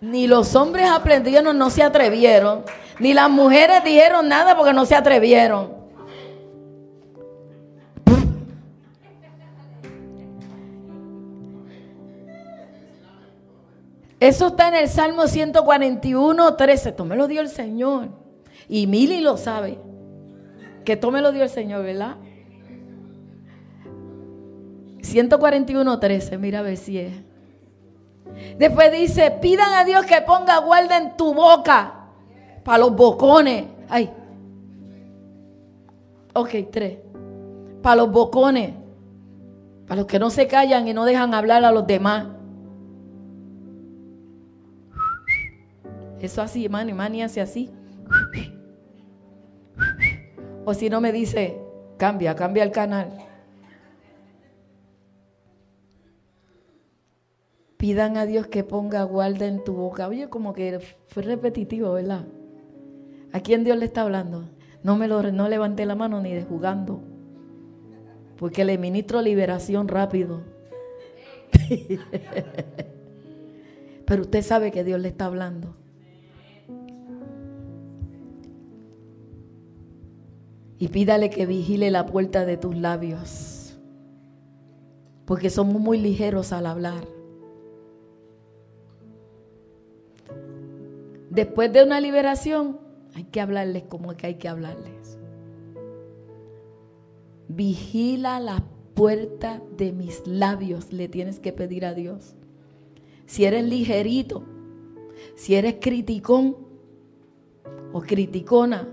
Ni 0.00 0.26
los 0.26 0.54
hombres 0.54 0.88
aprendieron, 0.88 1.58
no 1.58 1.70
se 1.70 1.82
atrevieron. 1.82 2.64
Ni 3.00 3.14
las 3.14 3.30
mujeres 3.30 3.82
dijeron 3.84 4.28
nada 4.28 4.56
porque 4.56 4.72
no 4.72 4.84
se 4.86 4.94
atrevieron. 4.94 5.78
Eso 14.20 14.48
está 14.48 14.68
en 14.68 14.74
el 14.74 14.88
Salmo 14.88 15.28
141, 15.28 16.56
13. 16.56 16.88
Esto 16.88 17.04
me 17.04 17.16
lo 17.16 17.28
dio 17.28 17.40
el 17.40 17.48
Señor. 17.48 18.08
Y 18.68 18.86
Mili 18.86 19.20
lo 19.20 19.36
sabe. 19.36 19.78
Que 20.84 20.94
esto 20.94 21.10
me 21.10 21.22
lo 21.22 21.30
dio 21.30 21.44
el 21.44 21.50
Señor, 21.50 21.84
¿verdad? 21.84 22.16
141, 25.02 26.00
13. 26.00 26.38
Mira 26.38 26.58
a 26.58 26.62
ver 26.62 26.76
si 26.76 26.98
es. 26.98 27.27
Después 28.58 28.92
dice, 28.92 29.30
pidan 29.30 29.72
a 29.74 29.84
Dios 29.84 30.04
que 30.06 30.20
ponga 30.22 30.58
guarda 30.58 30.96
en 30.96 31.16
tu 31.16 31.34
boca 31.34 31.94
para 32.64 32.78
los 32.78 32.94
bocones. 32.94 33.66
Ay. 33.88 34.10
Ok, 36.34 36.50
tres. 36.70 36.98
Para 37.82 37.96
los 37.96 38.10
bocones. 38.10 38.74
Para 39.86 40.02
los 40.02 40.06
que 40.06 40.18
no 40.18 40.30
se 40.30 40.46
callan 40.46 40.86
y 40.86 40.92
no 40.92 41.04
dejan 41.04 41.34
hablar 41.34 41.64
a 41.64 41.72
los 41.72 41.86
demás. 41.86 42.26
Eso 46.20 46.42
así, 46.42 46.68
mani, 46.68 46.92
mani 46.92 47.22
hace 47.22 47.40
así. 47.40 47.70
O 50.64 50.74
si 50.74 50.90
no 50.90 51.00
me 51.00 51.12
dice, 51.12 51.58
cambia, 51.96 52.34
cambia 52.34 52.64
el 52.64 52.72
canal. 52.72 53.27
Pidan 57.78 58.16
a 58.16 58.26
Dios 58.26 58.48
que 58.48 58.64
ponga 58.64 59.04
guarda 59.04 59.46
en 59.46 59.62
tu 59.62 59.72
boca. 59.72 60.08
Oye, 60.08 60.28
como 60.28 60.52
que 60.52 60.80
fue 61.06 61.22
repetitivo, 61.22 61.92
¿verdad? 61.92 62.26
¿A 63.32 63.38
quién 63.38 63.62
Dios 63.62 63.78
le 63.78 63.84
está 63.84 64.02
hablando? 64.02 64.48
No 64.82 64.96
me 64.96 65.06
lo 65.06 65.22
no 65.30 65.48
levanté 65.48 65.86
la 65.86 65.94
mano 65.94 66.20
ni 66.20 66.34
de 66.34 66.42
jugando. 66.42 67.00
Porque 68.36 68.64
le 68.64 68.78
ministro 68.78 69.22
liberación 69.22 69.86
rápido. 69.86 70.42
Pero 74.06 74.22
usted 74.22 74.42
sabe 74.42 74.72
que 74.72 74.82
Dios 74.82 75.00
le 75.00 75.08
está 75.08 75.26
hablando. 75.26 75.76
Y 80.80 80.88
pídale 80.88 81.30
que 81.30 81.46
vigile 81.46 81.92
la 81.92 82.06
puerta 82.06 82.44
de 82.44 82.56
tus 82.56 82.76
labios. 82.76 83.78
Porque 85.26 85.48
somos 85.48 85.80
muy 85.80 85.98
ligeros 85.98 86.52
al 86.52 86.66
hablar. 86.66 87.17
Después 91.30 91.72
de 91.72 91.82
una 91.82 92.00
liberación, 92.00 92.78
hay 93.14 93.24
que 93.24 93.40
hablarles 93.40 93.84
como 93.84 94.16
que 94.16 94.28
hay 94.28 94.34
que 94.36 94.48
hablarles. 94.48 95.18
Vigila 97.48 98.40
la 98.40 98.62
puerta 98.94 99.62
de 99.76 99.92
mis 99.92 100.26
labios, 100.26 100.92
le 100.92 101.08
tienes 101.08 101.38
que 101.38 101.52
pedir 101.52 101.84
a 101.84 101.94
Dios. 101.94 102.34
Si 103.26 103.44
eres 103.44 103.64
ligerito, 103.64 104.42
si 105.34 105.54
eres 105.54 105.76
criticón 105.80 106.56
o 107.92 108.00
criticona, 108.00 108.88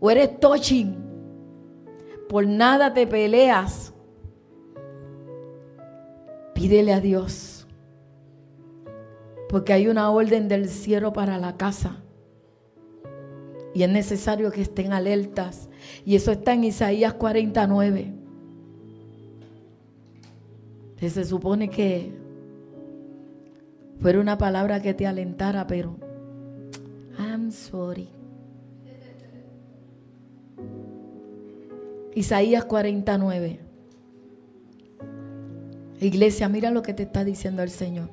o 0.00 0.10
eres 0.10 0.38
touching, 0.38 0.96
por 2.28 2.46
nada 2.46 2.92
te 2.92 3.06
peleas, 3.06 3.94
pídele 6.54 6.92
a 6.92 7.00
Dios 7.00 7.53
porque 9.54 9.72
hay 9.72 9.86
una 9.86 10.10
orden 10.10 10.48
del 10.48 10.68
cielo 10.68 11.12
para 11.12 11.38
la 11.38 11.56
casa. 11.56 11.98
Y 13.72 13.84
es 13.84 13.88
necesario 13.88 14.50
que 14.50 14.62
estén 14.62 14.92
alertas. 14.92 15.68
Y 16.04 16.16
eso 16.16 16.32
está 16.32 16.54
en 16.54 16.64
Isaías 16.64 17.14
49. 17.14 18.12
se 20.98 21.24
supone 21.24 21.70
que 21.70 22.10
fuera 24.00 24.18
una 24.18 24.36
palabra 24.36 24.82
que 24.82 24.92
te 24.92 25.06
alentara, 25.06 25.68
pero 25.68 25.98
I'm 27.16 27.52
sorry. 27.52 28.08
Isaías 32.16 32.64
49. 32.64 33.63
Iglesia, 36.06 36.48
mira 36.48 36.70
lo 36.70 36.82
que 36.82 36.94
te 36.94 37.04
está 37.04 37.24
diciendo 37.24 37.62
el 37.62 37.70
Señor. 37.70 38.10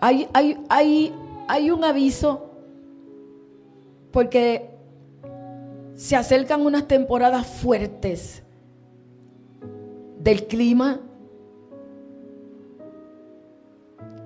Hay, 0.00 0.28
hay, 0.32 0.58
hay, 0.68 1.14
hay 1.46 1.70
un 1.70 1.84
aviso 1.84 2.50
porque 4.10 4.70
se 5.94 6.16
acercan 6.16 6.62
unas 6.62 6.88
temporadas 6.88 7.46
fuertes 7.46 8.42
del 10.18 10.46
clima. 10.46 11.00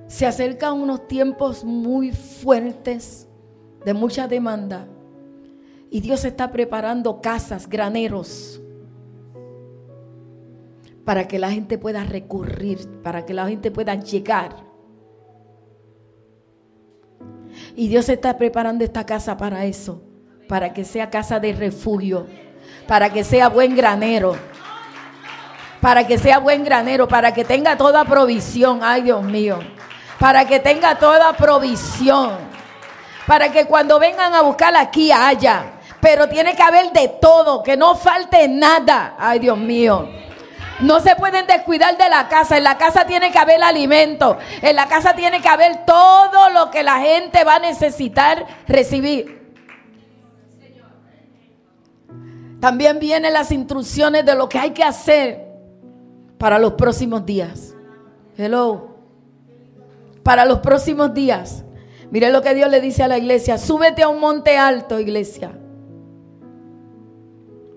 Se 0.06 0.26
acercan 0.26 0.80
unos 0.80 1.08
tiempos 1.08 1.64
muy 1.64 2.12
fuertes 2.12 3.28
de 3.84 3.94
mucha 3.94 4.28
demanda. 4.28 4.86
Y 5.90 6.00
Dios 6.00 6.24
está 6.24 6.50
preparando 6.50 7.20
casas, 7.20 7.68
graneros 7.68 8.61
para 11.04 11.26
que 11.26 11.38
la 11.38 11.50
gente 11.50 11.78
pueda 11.78 12.04
recurrir, 12.04 13.02
para 13.02 13.24
que 13.24 13.34
la 13.34 13.46
gente 13.48 13.70
pueda 13.70 13.94
llegar. 13.94 14.56
Y 17.74 17.88
Dios 17.88 18.08
está 18.08 18.36
preparando 18.36 18.84
esta 18.84 19.04
casa 19.04 19.36
para 19.36 19.64
eso, 19.64 20.02
para 20.48 20.72
que 20.72 20.84
sea 20.84 21.10
casa 21.10 21.40
de 21.40 21.52
refugio, 21.52 22.26
para 22.86 23.10
que 23.10 23.24
sea 23.24 23.48
buen 23.48 23.74
granero, 23.74 24.36
para 25.80 26.06
que 26.06 26.18
sea 26.18 26.38
buen 26.38 26.64
granero, 26.64 27.08
para 27.08 27.32
que 27.34 27.44
tenga 27.44 27.76
toda 27.76 28.04
provisión, 28.04 28.80
ay 28.82 29.02
Dios 29.02 29.22
mío, 29.24 29.58
para 30.18 30.44
que 30.44 30.60
tenga 30.60 30.96
toda 30.96 31.32
provisión, 31.32 32.36
para 33.26 33.50
que 33.50 33.66
cuando 33.66 33.98
vengan 33.98 34.34
a 34.34 34.42
buscar 34.42 34.74
aquí 34.76 35.10
haya, 35.10 35.72
pero 36.00 36.28
tiene 36.28 36.54
que 36.54 36.62
haber 36.62 36.92
de 36.92 37.08
todo, 37.20 37.62
que 37.62 37.76
no 37.76 37.94
falte 37.94 38.48
nada, 38.48 39.16
ay 39.18 39.40
Dios 39.40 39.58
mío. 39.58 40.08
No 40.80 41.00
se 41.00 41.14
pueden 41.16 41.46
descuidar 41.46 41.96
de 41.96 42.08
la 42.08 42.28
casa. 42.28 42.56
En 42.56 42.64
la 42.64 42.78
casa 42.78 43.04
tiene 43.06 43.30
que 43.30 43.38
haber 43.38 43.62
alimento. 43.62 44.38
En 44.60 44.76
la 44.76 44.88
casa 44.88 45.14
tiene 45.14 45.40
que 45.40 45.48
haber 45.48 45.84
todo 45.84 46.50
lo 46.50 46.70
que 46.70 46.82
la 46.82 46.98
gente 46.98 47.44
va 47.44 47.56
a 47.56 47.60
necesitar 47.60 48.46
recibir. 48.66 49.40
También 52.60 52.98
vienen 52.98 53.32
las 53.32 53.50
instrucciones 53.50 54.24
de 54.24 54.34
lo 54.34 54.48
que 54.48 54.58
hay 54.58 54.70
que 54.70 54.84
hacer 54.84 55.48
para 56.38 56.58
los 56.58 56.74
próximos 56.74 57.26
días. 57.26 57.74
Hello. 58.36 58.96
Para 60.22 60.44
los 60.44 60.60
próximos 60.60 61.12
días. 61.12 61.64
Mire 62.10 62.30
lo 62.30 62.42
que 62.42 62.54
Dios 62.54 62.70
le 62.70 62.80
dice 62.80 63.02
a 63.02 63.08
la 63.08 63.18
iglesia. 63.18 63.58
Súbete 63.58 64.02
a 64.02 64.08
un 64.08 64.20
monte 64.20 64.56
alto, 64.58 65.00
iglesia. 65.00 65.58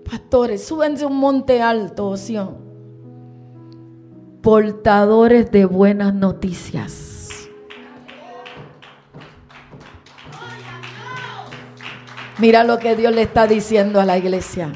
Pastores, 0.08 0.64
súbense 0.64 1.04
a 1.04 1.08
un 1.08 1.16
monte 1.16 1.60
alto, 1.60 2.16
Sion 2.16 2.65
portadores 4.46 5.50
de 5.50 5.64
buenas 5.64 6.14
noticias. 6.14 7.48
Mira 12.38 12.62
lo 12.62 12.78
que 12.78 12.94
Dios 12.94 13.12
le 13.12 13.22
está 13.22 13.48
diciendo 13.48 14.00
a 14.00 14.04
la 14.04 14.16
iglesia. 14.16 14.72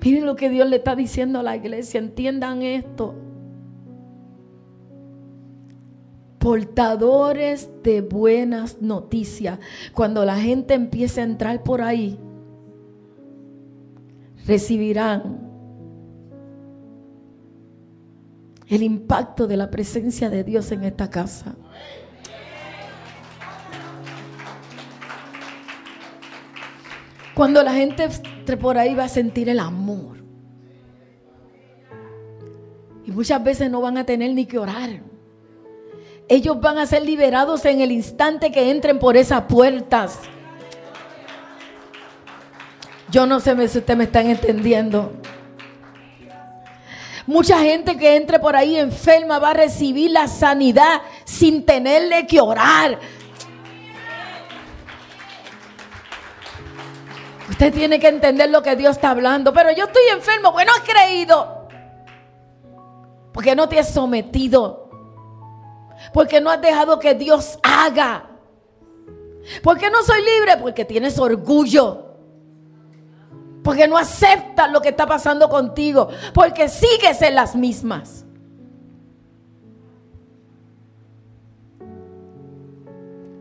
Miren 0.00 0.26
lo 0.26 0.36
que 0.36 0.48
Dios 0.48 0.70
le 0.70 0.76
está 0.76 0.94
diciendo 0.94 1.40
a 1.40 1.42
la 1.42 1.56
iglesia. 1.56 1.98
Entiendan 1.98 2.62
esto. 2.62 3.16
Portadores 6.38 7.68
de 7.82 8.00
buenas 8.00 8.80
noticias. 8.80 9.58
Cuando 9.92 10.24
la 10.24 10.36
gente 10.36 10.74
empiece 10.74 11.20
a 11.20 11.24
entrar 11.24 11.64
por 11.64 11.82
ahí, 11.82 12.16
recibirán 14.46 15.45
el 18.68 18.82
impacto 18.82 19.46
de 19.46 19.56
la 19.56 19.70
presencia 19.70 20.28
de 20.28 20.44
Dios 20.44 20.72
en 20.72 20.84
esta 20.84 21.08
casa. 21.10 21.54
Cuando 27.34 27.62
la 27.62 27.74
gente 27.74 28.08
por 28.58 28.78
ahí 28.78 28.94
va 28.94 29.04
a 29.04 29.08
sentir 29.08 29.48
el 29.48 29.60
amor. 29.60 30.16
Y 33.04 33.12
muchas 33.12 33.44
veces 33.44 33.70
no 33.70 33.80
van 33.80 33.98
a 33.98 34.04
tener 34.04 34.32
ni 34.32 34.46
que 34.46 34.58
orar. 34.58 35.02
Ellos 36.28 36.60
van 36.60 36.78
a 36.78 36.86
ser 36.86 37.02
liberados 37.02 37.64
en 37.66 37.80
el 37.80 37.92
instante 37.92 38.50
que 38.50 38.70
entren 38.70 38.98
por 38.98 39.16
esas 39.16 39.42
puertas. 39.42 40.18
Yo 43.12 43.26
no 43.26 43.38
sé 43.38 43.54
si 43.68 43.78
ustedes 43.78 43.96
me 43.96 44.04
están 44.04 44.26
entendiendo. 44.26 45.12
Mucha 47.26 47.58
gente 47.58 47.96
que 47.96 48.14
entre 48.14 48.38
por 48.38 48.54
ahí 48.54 48.76
enferma 48.76 49.38
va 49.40 49.50
a 49.50 49.54
recibir 49.54 50.12
la 50.12 50.28
sanidad 50.28 51.02
sin 51.24 51.66
tenerle 51.66 52.26
que 52.26 52.40
orar. 52.40 52.98
Usted 57.48 57.72
tiene 57.72 57.98
que 57.98 58.08
entender 58.08 58.50
lo 58.50 58.62
que 58.62 58.76
Dios 58.76 58.96
está 58.96 59.10
hablando. 59.10 59.52
Pero 59.52 59.72
yo 59.72 59.86
estoy 59.86 60.02
enfermo 60.12 60.52
porque 60.52 60.66
no 60.66 60.72
has 60.72 60.80
creído. 60.80 61.68
Porque 63.32 63.56
no 63.56 63.68
te 63.68 63.78
has 63.78 63.92
sometido. 63.92 64.90
Porque 66.12 66.40
no 66.40 66.50
has 66.50 66.60
dejado 66.60 66.98
que 66.98 67.14
Dios 67.14 67.58
haga. 67.62 68.30
¿Por 69.62 69.78
qué 69.78 69.90
no 69.90 70.02
soy 70.02 70.22
libre? 70.22 70.58
Porque 70.58 70.84
tienes 70.84 71.18
orgullo. 71.18 72.05
Porque 73.66 73.88
no 73.88 73.98
aceptas 73.98 74.70
lo 74.70 74.80
que 74.80 74.90
está 74.90 75.08
pasando 75.08 75.48
contigo. 75.48 76.08
Porque 76.32 76.68
sigues 76.68 77.20
en 77.20 77.34
las 77.34 77.56
mismas. 77.56 78.24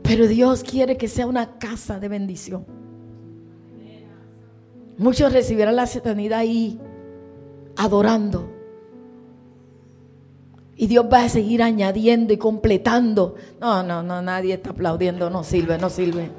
Pero 0.02 0.26
Dios 0.26 0.64
quiere 0.64 0.98
que 0.98 1.08
sea 1.08 1.28
una 1.28 1.60
casa 1.60 2.00
de 2.00 2.08
bendición. 2.08 2.66
Muchos 4.98 5.32
recibirán 5.32 5.76
la 5.76 5.84
eternidad 5.84 6.40
ahí, 6.40 6.80
adorando. 7.78 8.50
Y 10.76 10.88
Dios 10.88 11.06
va 11.06 11.26
a 11.26 11.30
seguir 11.30 11.62
añadiendo 11.62 12.34
y 12.34 12.38
completando. 12.38 13.36
No, 13.62 13.84
no, 13.84 14.02
no, 14.02 14.24
nadie 14.24 14.56
está 14.56 14.72
aplaudiendo. 14.72 15.30
No 15.30 15.44
sirve, 15.44 15.78
no 15.78 15.92
sirve. 15.92 16.32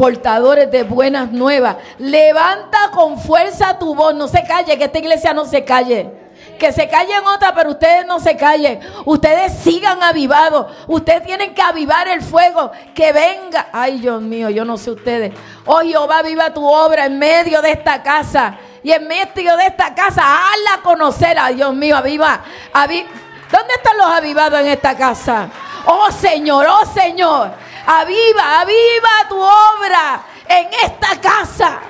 Portadores 0.00 0.70
de 0.70 0.82
buenas 0.82 1.30
nuevas. 1.30 1.76
Levanta 1.98 2.90
con 2.90 3.20
fuerza 3.20 3.78
tu 3.78 3.94
voz. 3.94 4.14
No 4.14 4.28
se 4.28 4.42
calle, 4.44 4.78
que 4.78 4.84
esta 4.84 4.98
iglesia 4.98 5.34
no 5.34 5.44
se 5.44 5.62
calle. 5.62 6.10
Que 6.58 6.72
se 6.72 6.88
callen 6.88 7.22
otras, 7.26 7.52
pero 7.54 7.72
ustedes 7.72 8.06
no 8.06 8.18
se 8.18 8.34
callen. 8.34 8.80
Ustedes 9.04 9.52
sigan 9.58 10.02
avivados. 10.02 10.68
Ustedes 10.86 11.22
tienen 11.24 11.52
que 11.52 11.60
avivar 11.60 12.08
el 12.08 12.22
fuego. 12.22 12.70
Que 12.94 13.12
venga. 13.12 13.68
Ay, 13.74 13.98
Dios 13.98 14.22
mío, 14.22 14.48
yo 14.48 14.64
no 14.64 14.78
sé 14.78 14.90
ustedes. 14.90 15.34
Oh 15.66 15.80
Jehová, 15.80 16.22
viva 16.22 16.54
tu 16.54 16.66
obra 16.66 17.04
en 17.04 17.18
medio 17.18 17.60
de 17.60 17.72
esta 17.72 18.02
casa. 18.02 18.56
Y 18.82 18.92
en 18.92 19.06
medio 19.06 19.54
de 19.58 19.66
esta 19.66 19.94
casa, 19.94 20.22
hazla 20.22 20.82
conocer. 20.82 21.38
a 21.38 21.48
Dios 21.48 21.74
mío, 21.74 21.94
aviva. 21.94 22.40
aviva 22.72 23.06
¿Dónde 23.50 23.74
están 23.74 23.98
los 23.98 24.06
avivados 24.06 24.60
en 24.60 24.68
esta 24.68 24.96
casa? 24.96 25.48
Oh 25.86 26.10
Señor, 26.12 26.66
oh 26.68 26.86
Señor, 26.86 27.50
aviva, 27.86 28.60
aviva 28.60 29.28
tu 29.28 29.36
obra 29.36 30.24
en 30.48 30.66
esta 30.84 31.20
casa. 31.20 31.80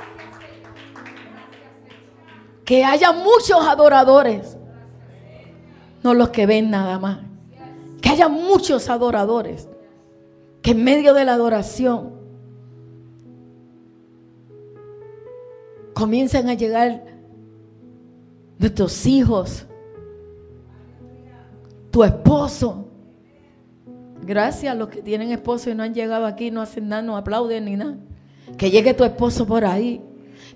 Que 2.65 2.85
haya 2.85 3.13
muchos 3.13 3.67
adoradores, 3.67 4.57
no 6.03 6.15
los 6.15 6.31
que 6.31 6.47
ven 6.47 6.71
nada 6.71 6.99
más. 6.99 7.19
Que 8.01 8.11
haya 8.11 8.29
muchos 8.29 8.89
adoradores, 8.89 9.69
que 10.63 10.71
en 10.71 10.85
medio 10.85 11.15
de 11.15 11.25
la 11.25 11.35
adoración 11.35 12.15
comiencen 15.95 16.49
a 16.49 16.55
llegar 16.55 17.05
nuestros 18.59 19.07
hijos 19.07 19.67
tu 21.91 22.05
esposo. 22.05 22.90
Gracias 24.31 24.71
a 24.71 24.77
los 24.77 24.91
que 24.91 25.03
tienen 25.03 25.33
esposo 25.33 25.71
y 25.71 25.75
no 25.75 25.83
han 25.83 25.93
llegado 25.93 26.25
aquí, 26.25 26.53
no 26.53 26.63
hacen 26.63 26.89
nada, 26.89 27.03
no 27.03 27.17
aplauden 27.17 27.65
ni 27.65 27.75
nada. 27.75 27.97
Que 28.57 28.71
llegue 28.71 28.95
tu 28.95 29.03
esposo 29.03 29.45
por 29.45 29.65
ahí 29.65 30.01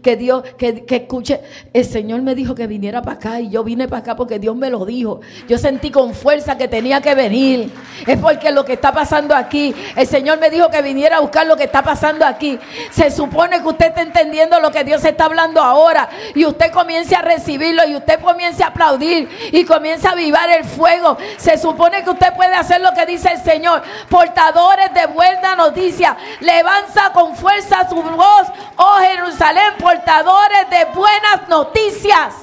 que 0.03 0.17
Dios, 0.17 0.43
que, 0.57 0.85
escuche. 0.89 1.41
El 1.73 1.85
Señor 1.85 2.23
me 2.23 2.35
dijo 2.35 2.55
que 2.55 2.67
viniera 2.67 3.03
para 3.03 3.17
acá 3.17 3.41
y 3.41 3.51
yo 3.51 3.65
vine 3.65 3.89
para 3.89 4.01
acá 4.01 4.17
porque 4.17 4.39
Dios 4.39 4.55
me 4.55 4.71
lo 4.71 4.85
dijo. 4.85 5.21
Yo 5.49 5.59
sentí 5.59 5.91
con 5.91 6.15
fuerza 6.15 6.57
que 6.57 6.69
tenía 6.69 7.01
que 7.01 7.15
venir. 7.15 7.73
Es 8.07 8.19
porque 8.19 8.53
lo 8.53 8.65
que 8.65 8.75
está 8.75 8.93
pasando 8.93 9.35
aquí, 9.35 9.75
el 9.97 10.07
Señor 10.07 10.39
me 10.39 10.51
dijo 10.51 10.71
que 10.71 10.83
viniera 10.83 11.17
a 11.17 11.21
buscar 11.21 11.47
lo 11.47 11.57
que 11.57 11.65
está 11.65 11.83
pasando 11.83 12.25
aquí. 12.27 12.59
Se 12.91 13.11
supone 13.11 13.61
que 13.61 13.69
usted 13.69 13.87
está 13.87 14.03
entendiendo 14.03 14.61
lo 14.61 14.71
que 14.71 14.85
Dios 14.85 15.05
está 15.05 15.25
hablando 15.25 15.63
ahora 15.63 16.09
y 16.35 16.45
usted 16.45 16.71
comience 16.71 17.15
a 17.15 17.23
recibirlo 17.23 17.87
y 17.87 17.97
usted 17.97 18.21
comience 18.21 18.63
a 18.63 18.69
aplaudir 18.69 19.29
y 19.53 19.65
comience 19.65 20.07
a 20.07 20.13
avivar 20.13 20.51
el 20.51 20.65
fuego. 20.65 21.17
Se 21.37 21.57
supone 21.59 22.03
que 22.05 22.11
usted 22.11 22.35
puede 22.35 22.55
hacer 22.55 22.81
lo 22.81 22.93
que 22.93 23.07
dice 23.07 23.31
el 23.33 23.43
Señor. 23.43 23.83
Portadores 24.09 24.93
de 24.93 25.07
buena 25.07 25.57
noticia, 25.57 26.17
levanta 26.41 27.13
con 27.13 27.35
fuerza 27.37 27.89
su 27.89 27.97
voz, 27.97 28.49
oh 28.77 28.97
Jerusalén, 29.01 29.74
portadores 29.79 30.71
de 30.71 30.85
buenas 30.95 31.49
noticias. 31.49 32.35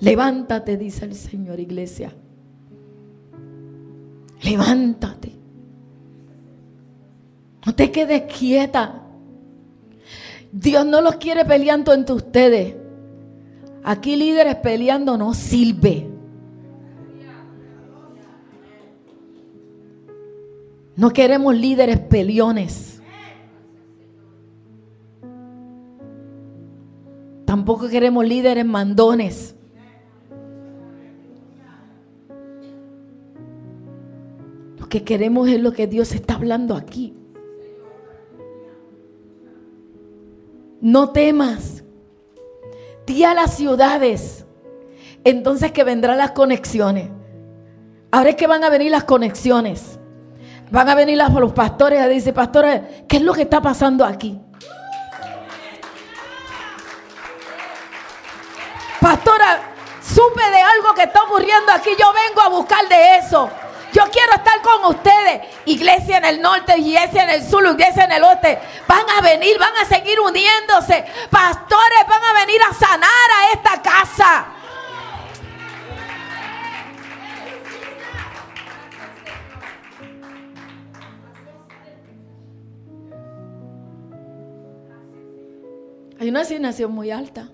Levántate, 0.00 0.76
dice 0.76 1.04
el 1.04 1.14
Señor, 1.14 1.60
iglesia. 1.60 2.12
Levántate. 4.42 5.38
No 7.66 7.74
te 7.74 7.92
quedes 7.92 8.22
quieta. 8.22 9.02
Dios 10.50 10.86
no 10.86 11.00
los 11.02 11.16
quiere 11.16 11.44
peleando 11.44 11.92
entre 11.92 12.14
ustedes. 12.14 12.74
Aquí 13.84 14.16
líderes 14.16 14.56
peleando 14.56 15.16
no 15.18 15.34
sirve. 15.34 16.09
No 21.00 21.14
queremos 21.14 21.54
líderes 21.54 21.98
peleones. 21.98 23.00
Tampoco 27.46 27.88
queremos 27.88 28.22
líderes 28.26 28.66
mandones. 28.66 29.54
Lo 34.78 34.86
que 34.90 35.02
queremos 35.02 35.48
es 35.48 35.62
lo 35.62 35.72
que 35.72 35.86
Dios 35.86 36.12
está 36.12 36.34
hablando 36.34 36.76
aquí. 36.76 37.14
No 40.82 41.12
temas. 41.12 41.82
Di 43.06 43.24
a 43.24 43.32
las 43.32 43.54
ciudades. 43.54 44.44
Entonces 45.24 45.72
que 45.72 45.82
vendrán 45.82 46.18
las 46.18 46.32
conexiones. 46.32 47.08
Ahora 48.10 48.28
es 48.28 48.36
que 48.36 48.46
van 48.46 48.64
a 48.64 48.68
venir 48.68 48.90
las 48.90 49.04
conexiones. 49.04 49.99
Van 50.70 50.88
a 50.88 50.94
venir 50.94 51.18
los 51.18 51.52
pastores 51.52 52.00
a 52.00 52.06
decir, 52.06 52.32
pastores, 52.32 52.80
¿qué 53.08 53.16
es 53.16 53.22
lo 53.22 53.32
que 53.32 53.42
está 53.42 53.60
pasando 53.60 54.04
aquí? 54.04 54.40
Pastora, 59.00 59.60
supe 60.00 60.50
de 60.50 60.60
algo 60.60 60.94
que 60.94 61.02
está 61.02 61.22
ocurriendo 61.24 61.72
aquí. 61.72 61.90
Yo 61.98 62.12
vengo 62.12 62.40
a 62.42 62.48
buscar 62.48 62.86
de 62.86 63.16
eso. 63.16 63.50
Yo 63.92 64.04
quiero 64.12 64.34
estar 64.34 64.62
con 64.62 64.94
ustedes. 64.94 65.42
Iglesia 65.64 66.18
en 66.18 66.24
el 66.24 66.40
norte, 66.40 66.78
iglesia 66.78 67.24
en 67.24 67.30
el 67.30 67.48
sur, 67.48 67.66
iglesia 67.66 68.04
en 68.04 68.12
el 68.12 68.22
oeste. 68.22 68.60
Van 68.86 69.10
a 69.18 69.20
venir, 69.22 69.58
van 69.58 69.76
a 69.76 69.84
seguir 69.84 70.20
uniéndose. 70.20 71.04
Pastores 71.30 72.06
van 72.08 72.22
a 72.22 72.32
venir 72.40 72.60
a 72.62 72.74
sanar 72.74 73.30
a 73.38 73.52
esta 73.52 73.82
casa. 73.82 74.46
Hay 86.20 86.28
una 86.28 86.42
asignación 86.42 86.92
muy 86.92 87.10
alta. 87.10 87.48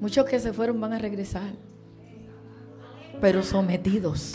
Muchos 0.00 0.26
que 0.26 0.38
se 0.38 0.52
fueron 0.52 0.78
van 0.82 0.92
a 0.92 0.98
regresar, 0.98 1.50
pero 3.22 3.42
sometidos. 3.42 4.34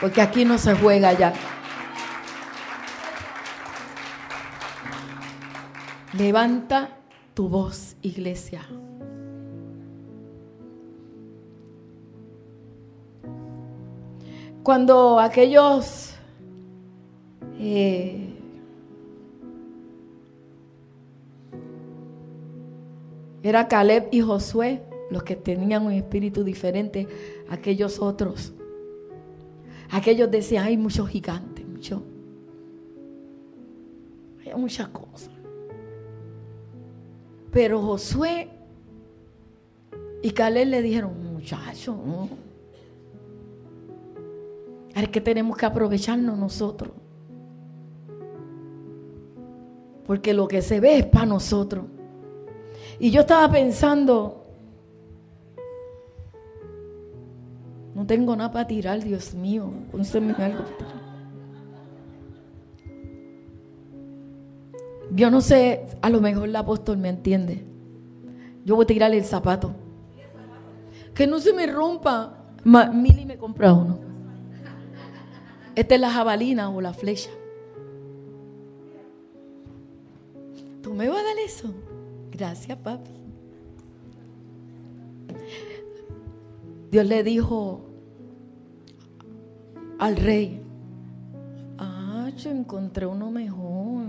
Porque 0.00 0.22
aquí 0.22 0.46
no 0.46 0.56
se 0.56 0.74
juega 0.74 1.12
ya. 1.12 1.34
Levanta 6.16 7.00
tu 7.34 7.50
voz, 7.50 7.96
iglesia. 8.00 8.66
Cuando 14.62 15.20
aquellos 15.20 16.03
eh, 17.66 18.28
era 23.42 23.68
Caleb 23.68 24.08
y 24.10 24.20
Josué 24.20 24.82
los 25.10 25.22
que 25.22 25.36
tenían 25.36 25.86
un 25.86 25.92
espíritu 25.92 26.44
diferente 26.44 27.06
a 27.48 27.54
aquellos 27.54 28.00
otros. 28.00 28.52
Aquellos 29.90 30.30
decían, 30.30 30.64
hay 30.66 30.76
muchos 30.76 31.08
gigantes, 31.08 31.66
mucho. 31.66 32.02
Hay 34.44 34.54
muchas 34.60 34.88
cosas. 34.88 35.30
Pero 37.52 37.80
Josué 37.80 38.48
y 40.22 40.30
Caleb 40.32 40.68
le 40.68 40.82
dijeron, 40.82 41.12
muchachos, 41.32 41.96
es 44.96 45.08
que 45.08 45.20
tenemos 45.20 45.56
que 45.56 45.66
aprovecharnos 45.66 46.38
nosotros. 46.38 47.03
Porque 50.06 50.34
lo 50.34 50.48
que 50.48 50.62
se 50.62 50.80
ve 50.80 50.98
es 50.98 51.06
para 51.06 51.26
nosotros. 51.26 51.84
Y 52.98 53.10
yo 53.10 53.22
estaba 53.22 53.50
pensando, 53.50 54.46
no 57.94 58.06
tengo 58.06 58.36
nada 58.36 58.52
para 58.52 58.66
tirar, 58.66 59.02
Dios 59.02 59.34
mío. 59.34 59.70
Pónseme 59.90 60.34
algo. 60.34 60.64
Yo 65.10 65.30
no 65.30 65.40
sé, 65.40 65.86
a 66.02 66.10
lo 66.10 66.20
mejor 66.20 66.48
el 66.48 66.56
apóstol 66.56 66.98
me 66.98 67.08
entiende. 67.08 67.64
Yo 68.64 68.76
voy 68.76 68.84
a 68.84 68.86
tirarle 68.86 69.18
el 69.18 69.24
zapato. 69.24 69.72
Que 71.14 71.26
no 71.26 71.38
se 71.38 71.52
me 71.52 71.66
rompa. 71.66 72.38
Mili 72.64 73.24
me 73.24 73.36
compra 73.36 73.72
uno. 73.72 73.98
Esta 75.74 75.94
es 75.94 76.00
la 76.00 76.10
jabalina 76.10 76.70
o 76.70 76.80
la 76.80 76.92
flecha. 76.92 77.30
¿Tú 80.84 80.92
me 80.92 81.08
vas 81.08 81.20
a 81.20 81.24
dar 81.24 81.38
eso? 81.38 81.72
Gracias, 82.30 82.76
papi. 82.76 83.10
Dios 86.90 87.06
le 87.06 87.22
dijo 87.22 87.80
al 89.98 90.16
rey, 90.16 90.60
ah, 91.78 92.30
yo 92.36 92.50
encontré 92.50 93.06
uno 93.06 93.30
mejor. 93.30 94.04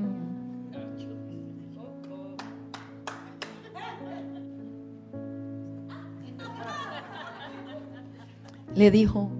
Le 8.76 8.92
dijo, 8.92 9.32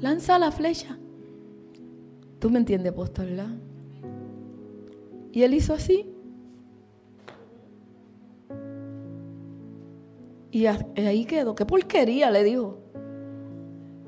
lanza 0.00 0.38
la 0.38 0.50
flecha. 0.50 0.96
¿Tú 2.38 2.48
me 2.48 2.60
entiendes, 2.60 2.92
apóstol? 2.92 3.28
Y 5.32 5.42
él 5.42 5.52
hizo 5.52 5.74
así. 5.74 6.13
Y 10.54 10.66
ahí 10.66 11.24
quedó. 11.24 11.56
Qué 11.56 11.66
porquería, 11.66 12.30
le 12.30 12.44
dijo. 12.44 12.78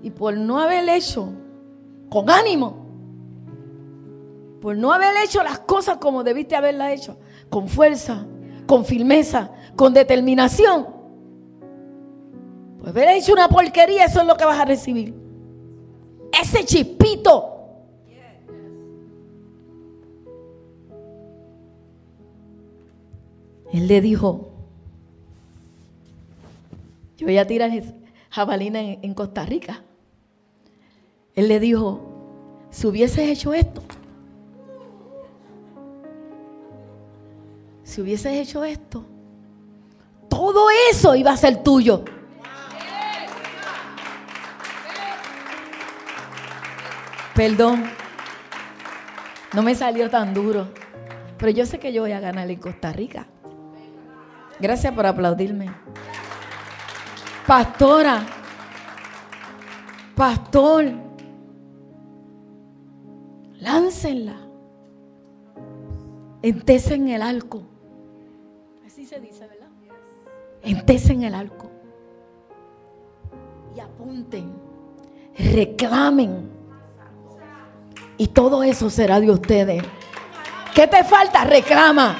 Y 0.01 0.13
por 0.13 0.37
no 0.37 0.61
haber 0.61 0.89
hecho 0.89 1.33
con 2.09 2.31
ánimo, 2.31 2.87
por 4.61 4.77
no 4.77 4.93
haber 4.93 5.13
hecho 5.25 5.43
las 5.43 5.59
cosas 5.59 5.97
como 5.97 6.23
debiste 6.23 6.55
haberlas 6.55 6.93
hecho, 6.93 7.19
con 7.51 7.67
fuerza, 7.67 8.25
con 8.65 8.85
firmeza, 8.85 9.51
con 9.75 9.93
determinación, 9.93 10.87
pues 12.79 12.91
haber 12.91 13.09
hecho 13.09 13.33
una 13.33 13.49
porquería, 13.49 14.05
eso 14.05 14.21
es 14.21 14.27
lo 14.29 14.37
que 14.37 14.45
vas 14.45 14.61
a 14.61 14.65
recibir. 14.65 15.17
Ese 16.41 16.65
chispito. 16.65 17.55
Él 23.73 23.89
le 23.89 24.01
dijo, 24.01 24.56
yo 27.17 27.27
voy 27.27 27.39
a 27.39 27.47
tirar 27.47 27.71
jabalina 28.31 28.81
en, 28.81 29.15
Costa 29.15 29.45
Rica. 29.45 29.83
Él 31.35 31.49
le 31.49 31.61
dijo, 31.61 32.67
si 32.71 32.87
hubieses 32.87 33.29
hecho 33.29 33.55
esto, 33.55 33.83
si 37.83 38.03
hubieses 38.03 38.35
hecho 38.35 38.65
esto, 38.65 39.05
todo 40.29 40.69
eso 40.91 41.15
iba 41.15 41.33
a 41.33 41.37
ser 41.37 41.63
tuyo. 41.63 42.05
Perdón, 47.35 47.85
no 49.53 49.63
me 49.63 49.75
salió 49.75 50.09
tan 50.09 50.33
duro, 50.33 50.69
pero 51.39 51.51
yo 51.51 51.67
sé 51.67 51.79
que 51.79 51.93
yo 51.93 52.03
voy 52.03 52.13
a 52.13 52.21
ganar 52.21 52.51
en 52.51 52.59
Costa 52.59 52.93
Rica. 52.93 53.27
Gracias 54.59 54.93
por 54.95 55.07
aplaudirme. 55.07 55.71
Pastora, 57.47 58.27
pastor, 60.17 60.87
láncenla. 63.61 64.37
Entesen 66.43 67.09
el 67.09 67.23
arco. 67.23 67.63
Así 68.85 69.07
se 69.07 69.21
dice, 69.21 69.47
¿verdad? 69.47 69.69
Entesen 70.63 71.23
el 71.23 71.37
arco. 71.37 71.71
Y 73.77 73.81
apunten. 73.81 74.53
Reclamen. 75.39 76.51
Y 78.17 78.27
todo 78.29 78.65
eso 78.65 78.91
será 78.91 79.21
de 79.21 79.31
ustedes. 79.31 79.85
¿Qué 80.75 80.89
te 80.89 81.05
falta? 81.05 81.45
Reclama. 81.45 82.17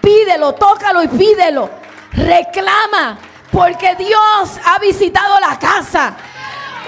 Pídelo, 0.00 0.54
tócalo 0.54 1.02
y 1.02 1.08
pídelo. 1.08 1.68
Reclama. 2.12 3.18
Porque 3.54 3.94
Dios 3.94 4.58
ha 4.64 4.80
visitado 4.80 5.38
la 5.38 5.56
casa. 5.60 6.16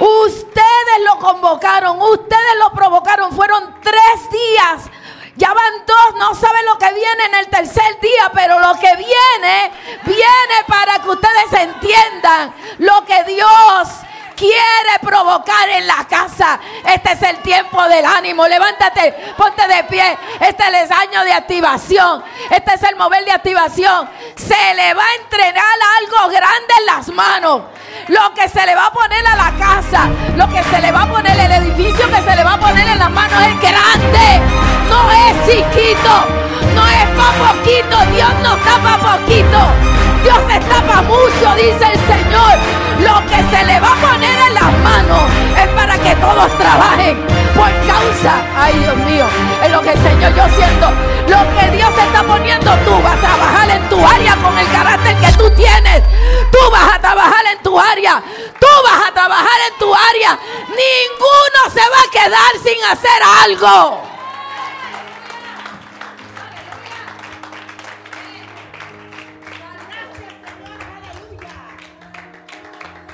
Ustedes 0.01 0.99
lo 1.05 1.17
convocaron, 1.21 2.03
ustedes 2.03 2.57
lo 2.59 2.73
provocaron. 2.73 3.31
Fueron 3.33 3.77
tres 3.81 4.31
días. 4.33 4.91
Ya 5.37 5.55
van 5.55 5.87
dos, 5.87 6.19
no 6.19 6.35
saben 6.35 6.67
lo 6.67 6.77
que 6.77 6.93
viene 6.93 7.25
en 7.27 7.35
el 7.37 7.47
tercer 7.49 8.01
día, 8.01 8.33
pero 8.35 8.59
lo 8.59 8.75
que 8.81 8.97
viene, 8.97 9.71
viene 10.05 10.65
para 10.67 10.99
que 10.99 11.11
ustedes 11.11 11.53
entiendan 11.53 12.53
lo 12.79 13.05
que 13.05 13.23
Dios 13.25 13.89
quiere 14.37 14.99
provocar 15.01 15.69
en 15.71 15.87
la 15.87 16.07
casa. 16.09 16.61
Este 16.85 17.13
es 17.13 17.23
el 17.23 17.39
tiempo 17.39 17.83
del 17.89 18.05
ánimo. 18.05 18.47
Levántate, 18.47 19.35
ponte 19.37 19.67
de 19.67 19.85
pie. 19.85 20.19
Este 20.39 20.63
es 20.63 20.91
el 20.91 20.93
año 20.93 21.25
de 21.25 21.33
activación. 21.33 22.23
Este 22.51 22.75
es 22.75 22.83
el 22.83 22.97
mover 22.97 23.25
de 23.25 23.33
activación. 23.33 24.09
Se 24.37 24.75
le 24.75 24.95
va 24.95 25.03
a 25.03 25.23
entrenar 25.23 25.65
algo 25.99 26.29
grande 26.29 26.75
en 26.81 26.87
las 26.87 27.09
manos. 27.09 27.63
Lo 28.09 28.35
que 28.35 28.49
se 28.49 28.65
le 28.67 28.75
va 28.75 28.87
a 28.87 28.93
poner 28.93 29.27
a 29.27 29.37
la 29.37 29.53
casa, 29.59 30.09
lo 30.37 30.49
que 30.49 30.63
se 30.63 30.81
le 30.81 30.93
va 30.93 31.03
a 31.03 31.09
poner, 31.09 31.39
el 31.39 31.53
edificio 31.65 32.09
que 32.09 32.23
se 32.23 32.37
le 32.37 32.45
va 32.45 32.53
a 32.53 32.61
poner 32.61 32.87
en 32.87 32.99
las 32.99 33.11
manos 33.11 33.43
es 33.43 33.61
grande. 33.61 34.41
No 34.89 35.11
es 35.11 35.47
chiquito, 35.47 36.25
no 36.75 36.87
es 36.87 37.07
para 37.17 37.53
poquito. 37.53 37.97
Dios 38.15 38.31
no 38.43 38.57
está 38.57 38.77
para 38.79 39.19
poquito. 39.19 39.59
Dios 40.23 40.39
está 40.51 40.83
para 40.83 41.03
mucho, 41.03 41.55
dice 41.57 41.93
el 41.93 42.01
Señor. 42.07 42.86
Lo 43.01 43.27
que 43.27 43.57
se 43.57 43.65
le 43.65 43.81
va 43.81 43.93
a 43.93 43.97
poner 43.97 44.39
en 44.49 44.55
las 44.55 44.73
manos 44.83 45.23
es 45.57 45.69
para 45.69 45.99
que 45.99 46.15
todos 46.17 46.59
trabajen 46.59 47.17
por 47.55 47.71
causa, 47.87 48.43
ay 48.57 48.79
Dios 48.79 48.97
mío, 48.99 49.27
es 49.63 49.71
lo 49.71 49.81
que 49.81 49.93
el 49.93 50.03
Señor 50.03 50.35
yo 50.35 50.45
siento. 50.57 50.91
Lo 51.27 51.59
que 51.59 51.71
Dios 51.71 51.91
está 51.99 52.23
poniendo, 52.23 52.71
tú 52.85 53.03
vas 53.03 53.15
a 53.15 53.21
trabajar 53.21 53.71
en 53.71 53.89
tu 53.89 54.07
área 54.07 54.37
con 54.37 54.57
el 54.59 54.71
carácter 54.71 55.17
que 55.17 55.33
tú 55.33 55.51
tienes. 55.51 56.03
Tú 56.53 56.71
vas 56.71 56.95
a 56.95 57.01
trabajar 57.01 57.45
en 57.53 57.63
tu 57.63 57.79
área. 57.79 58.23
Tú 58.61 58.67
vas 58.85 59.09
a 59.09 59.13
trabajar 59.13 59.59
en 59.71 59.79
tu 59.79 59.93
área. 59.95 60.39
Ninguno 60.69 61.75
se 61.75 61.81
va 61.81 62.01
a 62.01 62.11
quedar 62.11 62.53
sin 62.63 62.85
hacer 62.85 63.23
algo. 63.45 64.16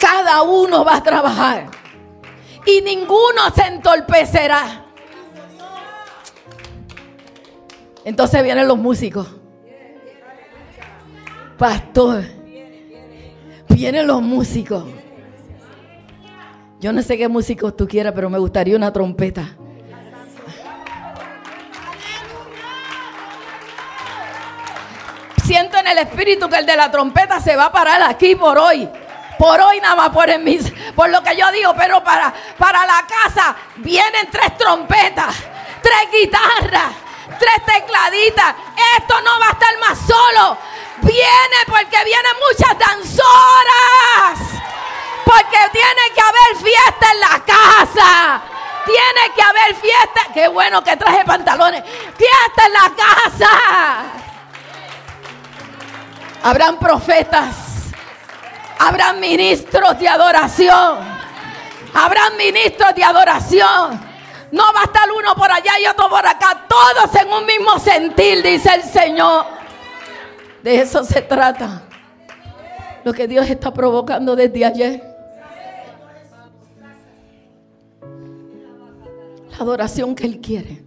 Cada 0.02 0.42
uno 0.42 0.84
va 0.84 0.96
a 0.96 1.02
trabajar. 1.02 1.70
Y 2.66 2.80
ninguno 2.80 3.50
se 3.54 3.62
entorpecerá. 3.62 4.84
Entonces 8.04 8.42
vienen 8.42 8.66
los 8.66 8.78
músicos. 8.78 9.28
Pastor. 11.56 12.24
Vienen 13.68 14.08
los 14.08 14.20
músicos. 14.20 14.84
Yo 16.80 16.92
no 16.92 17.00
sé 17.02 17.16
qué 17.16 17.28
músicos 17.28 17.76
tú 17.76 17.86
quieras, 17.86 18.12
pero 18.12 18.28
me 18.28 18.40
gustaría 18.40 18.76
una 18.76 18.92
trompeta. 18.92 19.56
Siento 25.44 25.78
en 25.78 25.86
el 25.86 25.98
espíritu 25.98 26.48
que 26.48 26.56
el 26.56 26.66
de 26.66 26.76
la 26.76 26.90
trompeta 26.90 27.40
se 27.40 27.54
va 27.54 27.66
a 27.66 27.72
parar 27.72 28.02
aquí 28.02 28.34
por 28.34 28.58
hoy 28.58 28.88
por 29.42 29.60
hoy 29.60 29.80
nada 29.80 29.96
más 29.96 30.10
por, 30.10 30.38
mis, 30.38 30.72
por 30.94 31.10
lo 31.10 31.20
que 31.20 31.36
yo 31.36 31.50
digo, 31.50 31.74
pero 31.76 32.00
para, 32.04 32.32
para 32.56 32.86
la 32.86 33.04
casa 33.04 33.56
vienen 33.78 34.30
tres 34.30 34.56
trompetas, 34.56 35.34
tres 35.82 36.12
guitarras, 36.12 36.92
tres 37.40 37.56
tecladitas. 37.66 38.54
Esto 38.98 39.20
no 39.20 39.40
va 39.40 39.48
a 39.48 39.50
estar 39.50 39.78
más 39.80 39.98
solo. 40.06 40.56
Viene 40.98 41.56
porque 41.66 42.04
vienen 42.04 42.32
muchas 42.48 42.78
danzoras. 42.78 44.38
Porque 45.24 45.58
tiene 45.72 46.02
que 46.14 46.20
haber 46.20 46.56
fiesta 46.62 47.10
en 47.10 47.20
la 47.20 47.42
casa. 47.44 48.42
Tiene 48.84 49.34
que 49.34 49.42
haber 49.42 49.74
fiesta. 49.74 50.20
Qué 50.32 50.46
bueno 50.46 50.84
que 50.84 50.96
traje 50.96 51.24
pantalones. 51.24 51.82
Fiesta 52.16 52.66
en 52.66 52.72
la 52.72 52.92
casa. 52.94 54.04
Habrán 56.44 56.78
profetas 56.78 57.71
Habrán 58.84 59.20
ministros 59.20 59.96
de 60.00 60.08
adoración. 60.08 60.98
Habrán 61.94 62.36
ministros 62.36 62.92
de 62.96 63.04
adoración. 63.04 64.00
No 64.50 64.64
va 64.74 64.80
a 64.80 64.84
estar 64.84 65.08
uno 65.16 65.36
por 65.36 65.50
allá 65.52 65.78
y 65.80 65.86
otro 65.86 66.08
por 66.08 66.26
acá. 66.26 66.66
Todos 66.68 67.14
en 67.14 67.32
un 67.32 67.46
mismo 67.46 67.78
sentir, 67.78 68.42
dice 68.42 68.70
el 68.74 68.82
Señor. 68.82 69.44
De 70.64 70.80
eso 70.80 71.04
se 71.04 71.22
trata. 71.22 71.82
Lo 73.04 73.12
que 73.12 73.28
Dios 73.28 73.48
está 73.48 73.72
provocando 73.72 74.34
desde 74.34 74.64
ayer. 74.64 75.02
La 79.50 79.56
adoración 79.58 80.16
que 80.16 80.26
Él 80.26 80.40
quiere. 80.40 80.82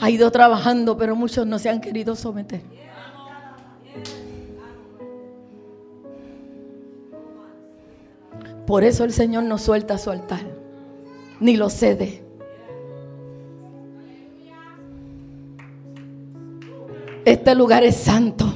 Ha 0.00 0.10
ido 0.10 0.28
trabajando, 0.32 0.96
pero 0.96 1.14
muchos 1.14 1.46
no 1.46 1.60
se 1.60 1.68
han 1.68 1.80
querido 1.80 2.16
someter. 2.16 2.79
Por 8.66 8.84
eso 8.84 9.04
el 9.04 9.12
Señor 9.12 9.44
no 9.44 9.58
suelta 9.58 9.98
su 9.98 10.10
altar, 10.10 10.42
ni 11.40 11.56
lo 11.56 11.70
cede. 11.70 12.24
Este 17.24 17.54
lugar 17.54 17.84
es 17.84 17.96
santo. 17.96 18.52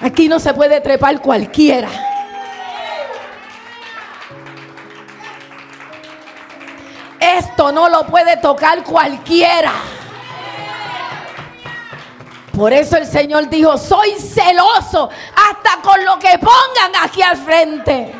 Aquí 0.00 0.28
no 0.28 0.38
se 0.38 0.52
puede 0.52 0.80
trepar 0.80 1.20
cualquiera. 1.22 1.88
Esto 7.20 7.72
no 7.72 7.88
lo 7.88 8.06
puede 8.06 8.36
tocar 8.36 8.84
cualquiera. 8.84 9.72
Por 12.56 12.72
eso 12.72 12.96
el 12.96 13.06
Señor 13.06 13.50
dijo, 13.50 13.76
soy 13.76 14.10
celoso 14.12 15.10
hasta 15.34 15.82
con 15.82 16.04
lo 16.04 16.18
que 16.20 16.38
pongan 16.38 17.02
aquí 17.02 17.20
al 17.20 17.36
frente. 17.36 18.12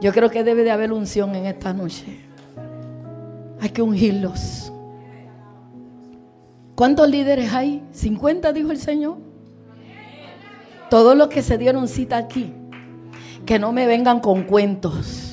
Yo 0.00 0.12
creo 0.12 0.30
que 0.30 0.44
debe 0.44 0.62
de 0.62 0.70
haber 0.70 0.92
unción 0.92 1.34
en 1.34 1.46
esta 1.46 1.72
noche. 1.72 2.20
Hay 3.60 3.70
que 3.70 3.82
ungirlos. 3.82 4.72
¿Cuántos 6.76 7.08
líderes 7.08 7.52
hay? 7.52 7.82
50 7.92 8.52
dijo 8.52 8.70
el 8.70 8.78
Señor. 8.78 9.16
Todos 10.90 11.16
los 11.16 11.28
que 11.28 11.42
se 11.42 11.58
dieron 11.58 11.88
cita 11.88 12.16
aquí, 12.16 12.52
que 13.46 13.58
no 13.58 13.72
me 13.72 13.86
vengan 13.86 14.20
con 14.20 14.44
cuentos. 14.44 15.23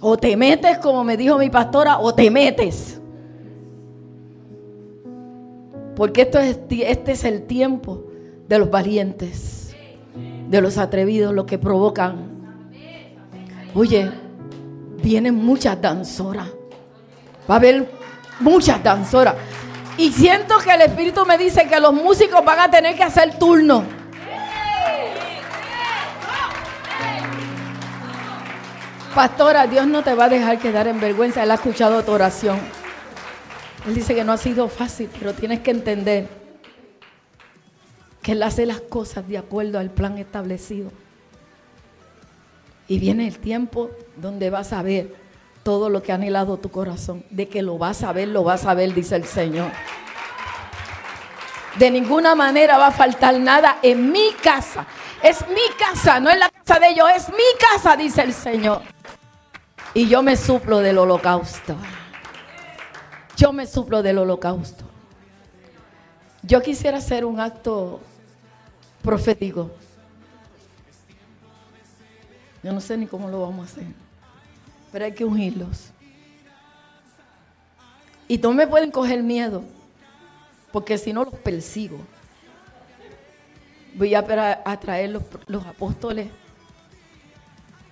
O 0.00 0.16
te 0.16 0.36
metes, 0.36 0.78
como 0.78 1.04
me 1.04 1.16
dijo 1.16 1.36
mi 1.38 1.50
pastora, 1.50 1.98
o 1.98 2.14
te 2.14 2.30
metes. 2.30 3.00
Porque 5.94 6.22
esto 6.22 6.38
es, 6.38 6.58
este 6.70 7.12
es 7.12 7.24
el 7.24 7.42
tiempo 7.42 8.04
de 8.48 8.58
los 8.58 8.70
valientes, 8.70 9.76
de 10.48 10.60
los 10.62 10.78
atrevidos, 10.78 11.34
los 11.34 11.44
que 11.44 11.58
provocan. 11.58 12.30
Oye, 13.74 14.10
vienen 15.02 15.34
muchas 15.34 15.80
danzoras. 15.80 16.48
Va 17.48 17.54
a 17.54 17.58
haber 17.58 17.90
muchas 18.40 18.82
danzoras. 18.82 19.34
Y 19.98 20.10
siento 20.10 20.56
que 20.64 20.72
el 20.72 20.80
Espíritu 20.80 21.26
me 21.26 21.36
dice 21.36 21.68
que 21.68 21.78
los 21.78 21.92
músicos 21.92 22.42
van 22.42 22.60
a 22.60 22.70
tener 22.70 22.96
que 22.96 23.02
hacer 23.02 23.38
turno. 23.38 23.99
Pastora, 29.14 29.66
Dios 29.66 29.88
no 29.88 30.04
te 30.04 30.14
va 30.14 30.26
a 30.26 30.28
dejar 30.28 30.58
quedar 30.58 30.86
en 30.86 31.00
vergüenza. 31.00 31.42
Él 31.42 31.50
ha 31.50 31.54
escuchado 31.54 32.04
tu 32.04 32.12
oración. 32.12 32.58
Él 33.86 33.94
dice 33.94 34.14
que 34.14 34.22
no 34.22 34.32
ha 34.32 34.36
sido 34.36 34.68
fácil, 34.68 35.10
pero 35.18 35.34
tienes 35.34 35.60
que 35.60 35.72
entender 35.72 36.28
que 38.22 38.32
Él 38.32 38.42
hace 38.44 38.66
las 38.66 38.80
cosas 38.80 39.26
de 39.26 39.36
acuerdo 39.36 39.80
al 39.80 39.90
plan 39.90 40.16
establecido. 40.18 40.92
Y 42.86 43.00
viene 43.00 43.26
el 43.26 43.38
tiempo 43.38 43.90
donde 44.16 44.48
vas 44.48 44.72
a 44.72 44.82
ver 44.82 45.12
todo 45.64 45.88
lo 45.88 46.02
que 46.02 46.12
ha 46.12 46.14
anhelado 46.14 46.58
tu 46.58 46.70
corazón. 46.70 47.24
De 47.30 47.48
que 47.48 47.62
lo 47.62 47.78
vas 47.78 48.04
a 48.04 48.12
ver, 48.12 48.28
lo 48.28 48.44
vas 48.44 48.64
a 48.64 48.74
ver, 48.74 48.94
dice 48.94 49.16
el 49.16 49.24
Señor. 49.24 49.72
De 51.78 51.90
ninguna 51.90 52.36
manera 52.36 52.78
va 52.78 52.88
a 52.88 52.92
faltar 52.92 53.38
nada 53.40 53.78
en 53.82 54.12
mi 54.12 54.32
casa. 54.40 54.86
Es 55.22 55.46
mi 55.48 55.76
casa, 55.76 56.20
no 56.20 56.30
es 56.30 56.38
la 56.38 56.48
casa 56.48 56.78
de 56.78 56.90
ellos, 56.90 57.08
es 57.14 57.28
mi 57.28 57.58
casa, 57.58 57.96
dice 57.96 58.22
el 58.22 58.32
Señor. 58.32 58.82
Y 59.92 60.06
yo 60.08 60.22
me 60.22 60.36
suplo 60.36 60.78
del 60.78 60.98
holocausto. 60.98 61.76
Yo 63.36 63.52
me 63.52 63.66
suplo 63.66 64.02
del 64.02 64.18
holocausto. 64.18 64.84
Yo 66.42 66.62
quisiera 66.62 66.98
hacer 66.98 67.24
un 67.24 67.40
acto 67.40 68.00
profético. 69.02 69.70
Yo 72.62 72.72
no 72.72 72.80
sé 72.80 72.96
ni 72.96 73.06
cómo 73.06 73.28
lo 73.28 73.40
vamos 73.40 73.68
a 73.68 73.72
hacer. 73.72 73.86
Pero 74.92 75.04
hay 75.04 75.12
que 75.12 75.24
ungirlos. 75.24 75.90
Y 78.28 78.38
no 78.38 78.52
me 78.52 78.66
pueden 78.66 78.92
coger 78.92 79.22
miedo. 79.22 79.64
Porque 80.70 80.98
si 80.98 81.12
no 81.12 81.24
los 81.24 81.34
persigo. 81.34 81.98
Voy 83.94 84.14
a, 84.14 84.22
los, 85.08 85.22
los 85.48 85.66
apóstoles 85.66 86.28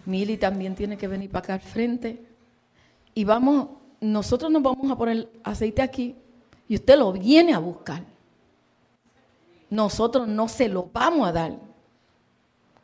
Mili 0.09 0.39
también 0.39 0.75
tiene 0.75 0.97
que 0.97 1.07
venir 1.07 1.29
para 1.29 1.45
acá 1.45 1.55
al 1.55 1.61
frente. 1.61 2.25
Y 3.13 3.25
vamos, 3.25 3.69
nosotros 4.01 4.51
nos 4.51 4.63
vamos 4.63 4.91
a 4.91 4.97
poner 4.97 5.29
aceite 5.45 5.83
aquí 5.83 6.17
y 6.67 6.77
usted 6.77 6.99
lo 6.99 7.13
viene 7.13 7.53
a 7.53 7.59
buscar. 7.59 8.03
Nosotros 9.69 10.27
no 10.27 10.49
se 10.49 10.71
lo 10.71 10.89
vamos 10.91 11.29
a 11.29 11.33
dar. 11.33 11.59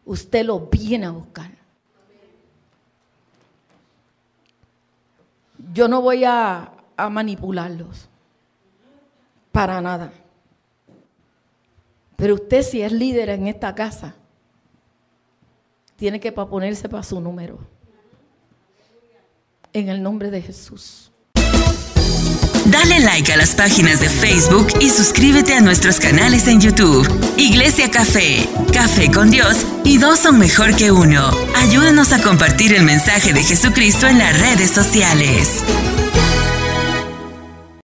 Usted 0.05 0.45
lo 0.45 0.61
viene 0.66 1.07
a 1.07 1.12
buscar. 1.12 1.51
Yo 5.72 5.89
no 5.89 6.03
voy 6.03 6.25
a, 6.25 6.72
a 6.95 7.09
manipularlos. 7.09 8.07
Para 9.51 9.81
nada. 9.81 10.12
Pero 12.16 12.35
usted 12.35 12.61
si 12.61 12.83
es 12.83 12.93
líder 12.93 13.31
en 13.31 13.47
esta 13.47 13.75
casa, 13.75 14.14
tiene 15.97 16.20
que 16.20 16.32
ponerse 16.32 16.88
para 16.88 17.03
su 17.03 17.20
número. 17.20 17.59
En 19.72 19.88
el 19.88 20.03
nombre 20.03 20.30
de 20.30 20.42
Jesús. 20.42 21.11
Dale 22.66 23.01
like 23.01 23.30
a 23.32 23.36
las 23.36 23.55
páginas 23.55 24.01
de 24.01 24.09
Facebook 24.09 24.68
y 24.80 24.88
suscríbete 24.88 25.55
a 25.55 25.61
nuestros 25.61 26.01
canales 26.01 26.49
en 26.49 26.61
YouTube. 26.61 27.07
Iglesia 27.36 27.90
Café, 27.90 28.49
Café 28.72 29.11
con 29.11 29.30
Dios 29.30 29.66
y 29.84 29.99
dos 29.99 30.20
son 30.20 30.38
mejor 30.38 30.74
que 30.74 30.90
uno. 30.90 31.30
Ayúdanos 31.57 32.12
a 32.12 32.22
compartir 32.22 32.72
el 32.72 32.82
mensaje 32.82 33.32
de 33.32 33.42
Jesucristo 33.42 34.07
en 34.07 34.18
las 34.18 34.40
redes 34.40 34.70
sociales. 34.70 35.62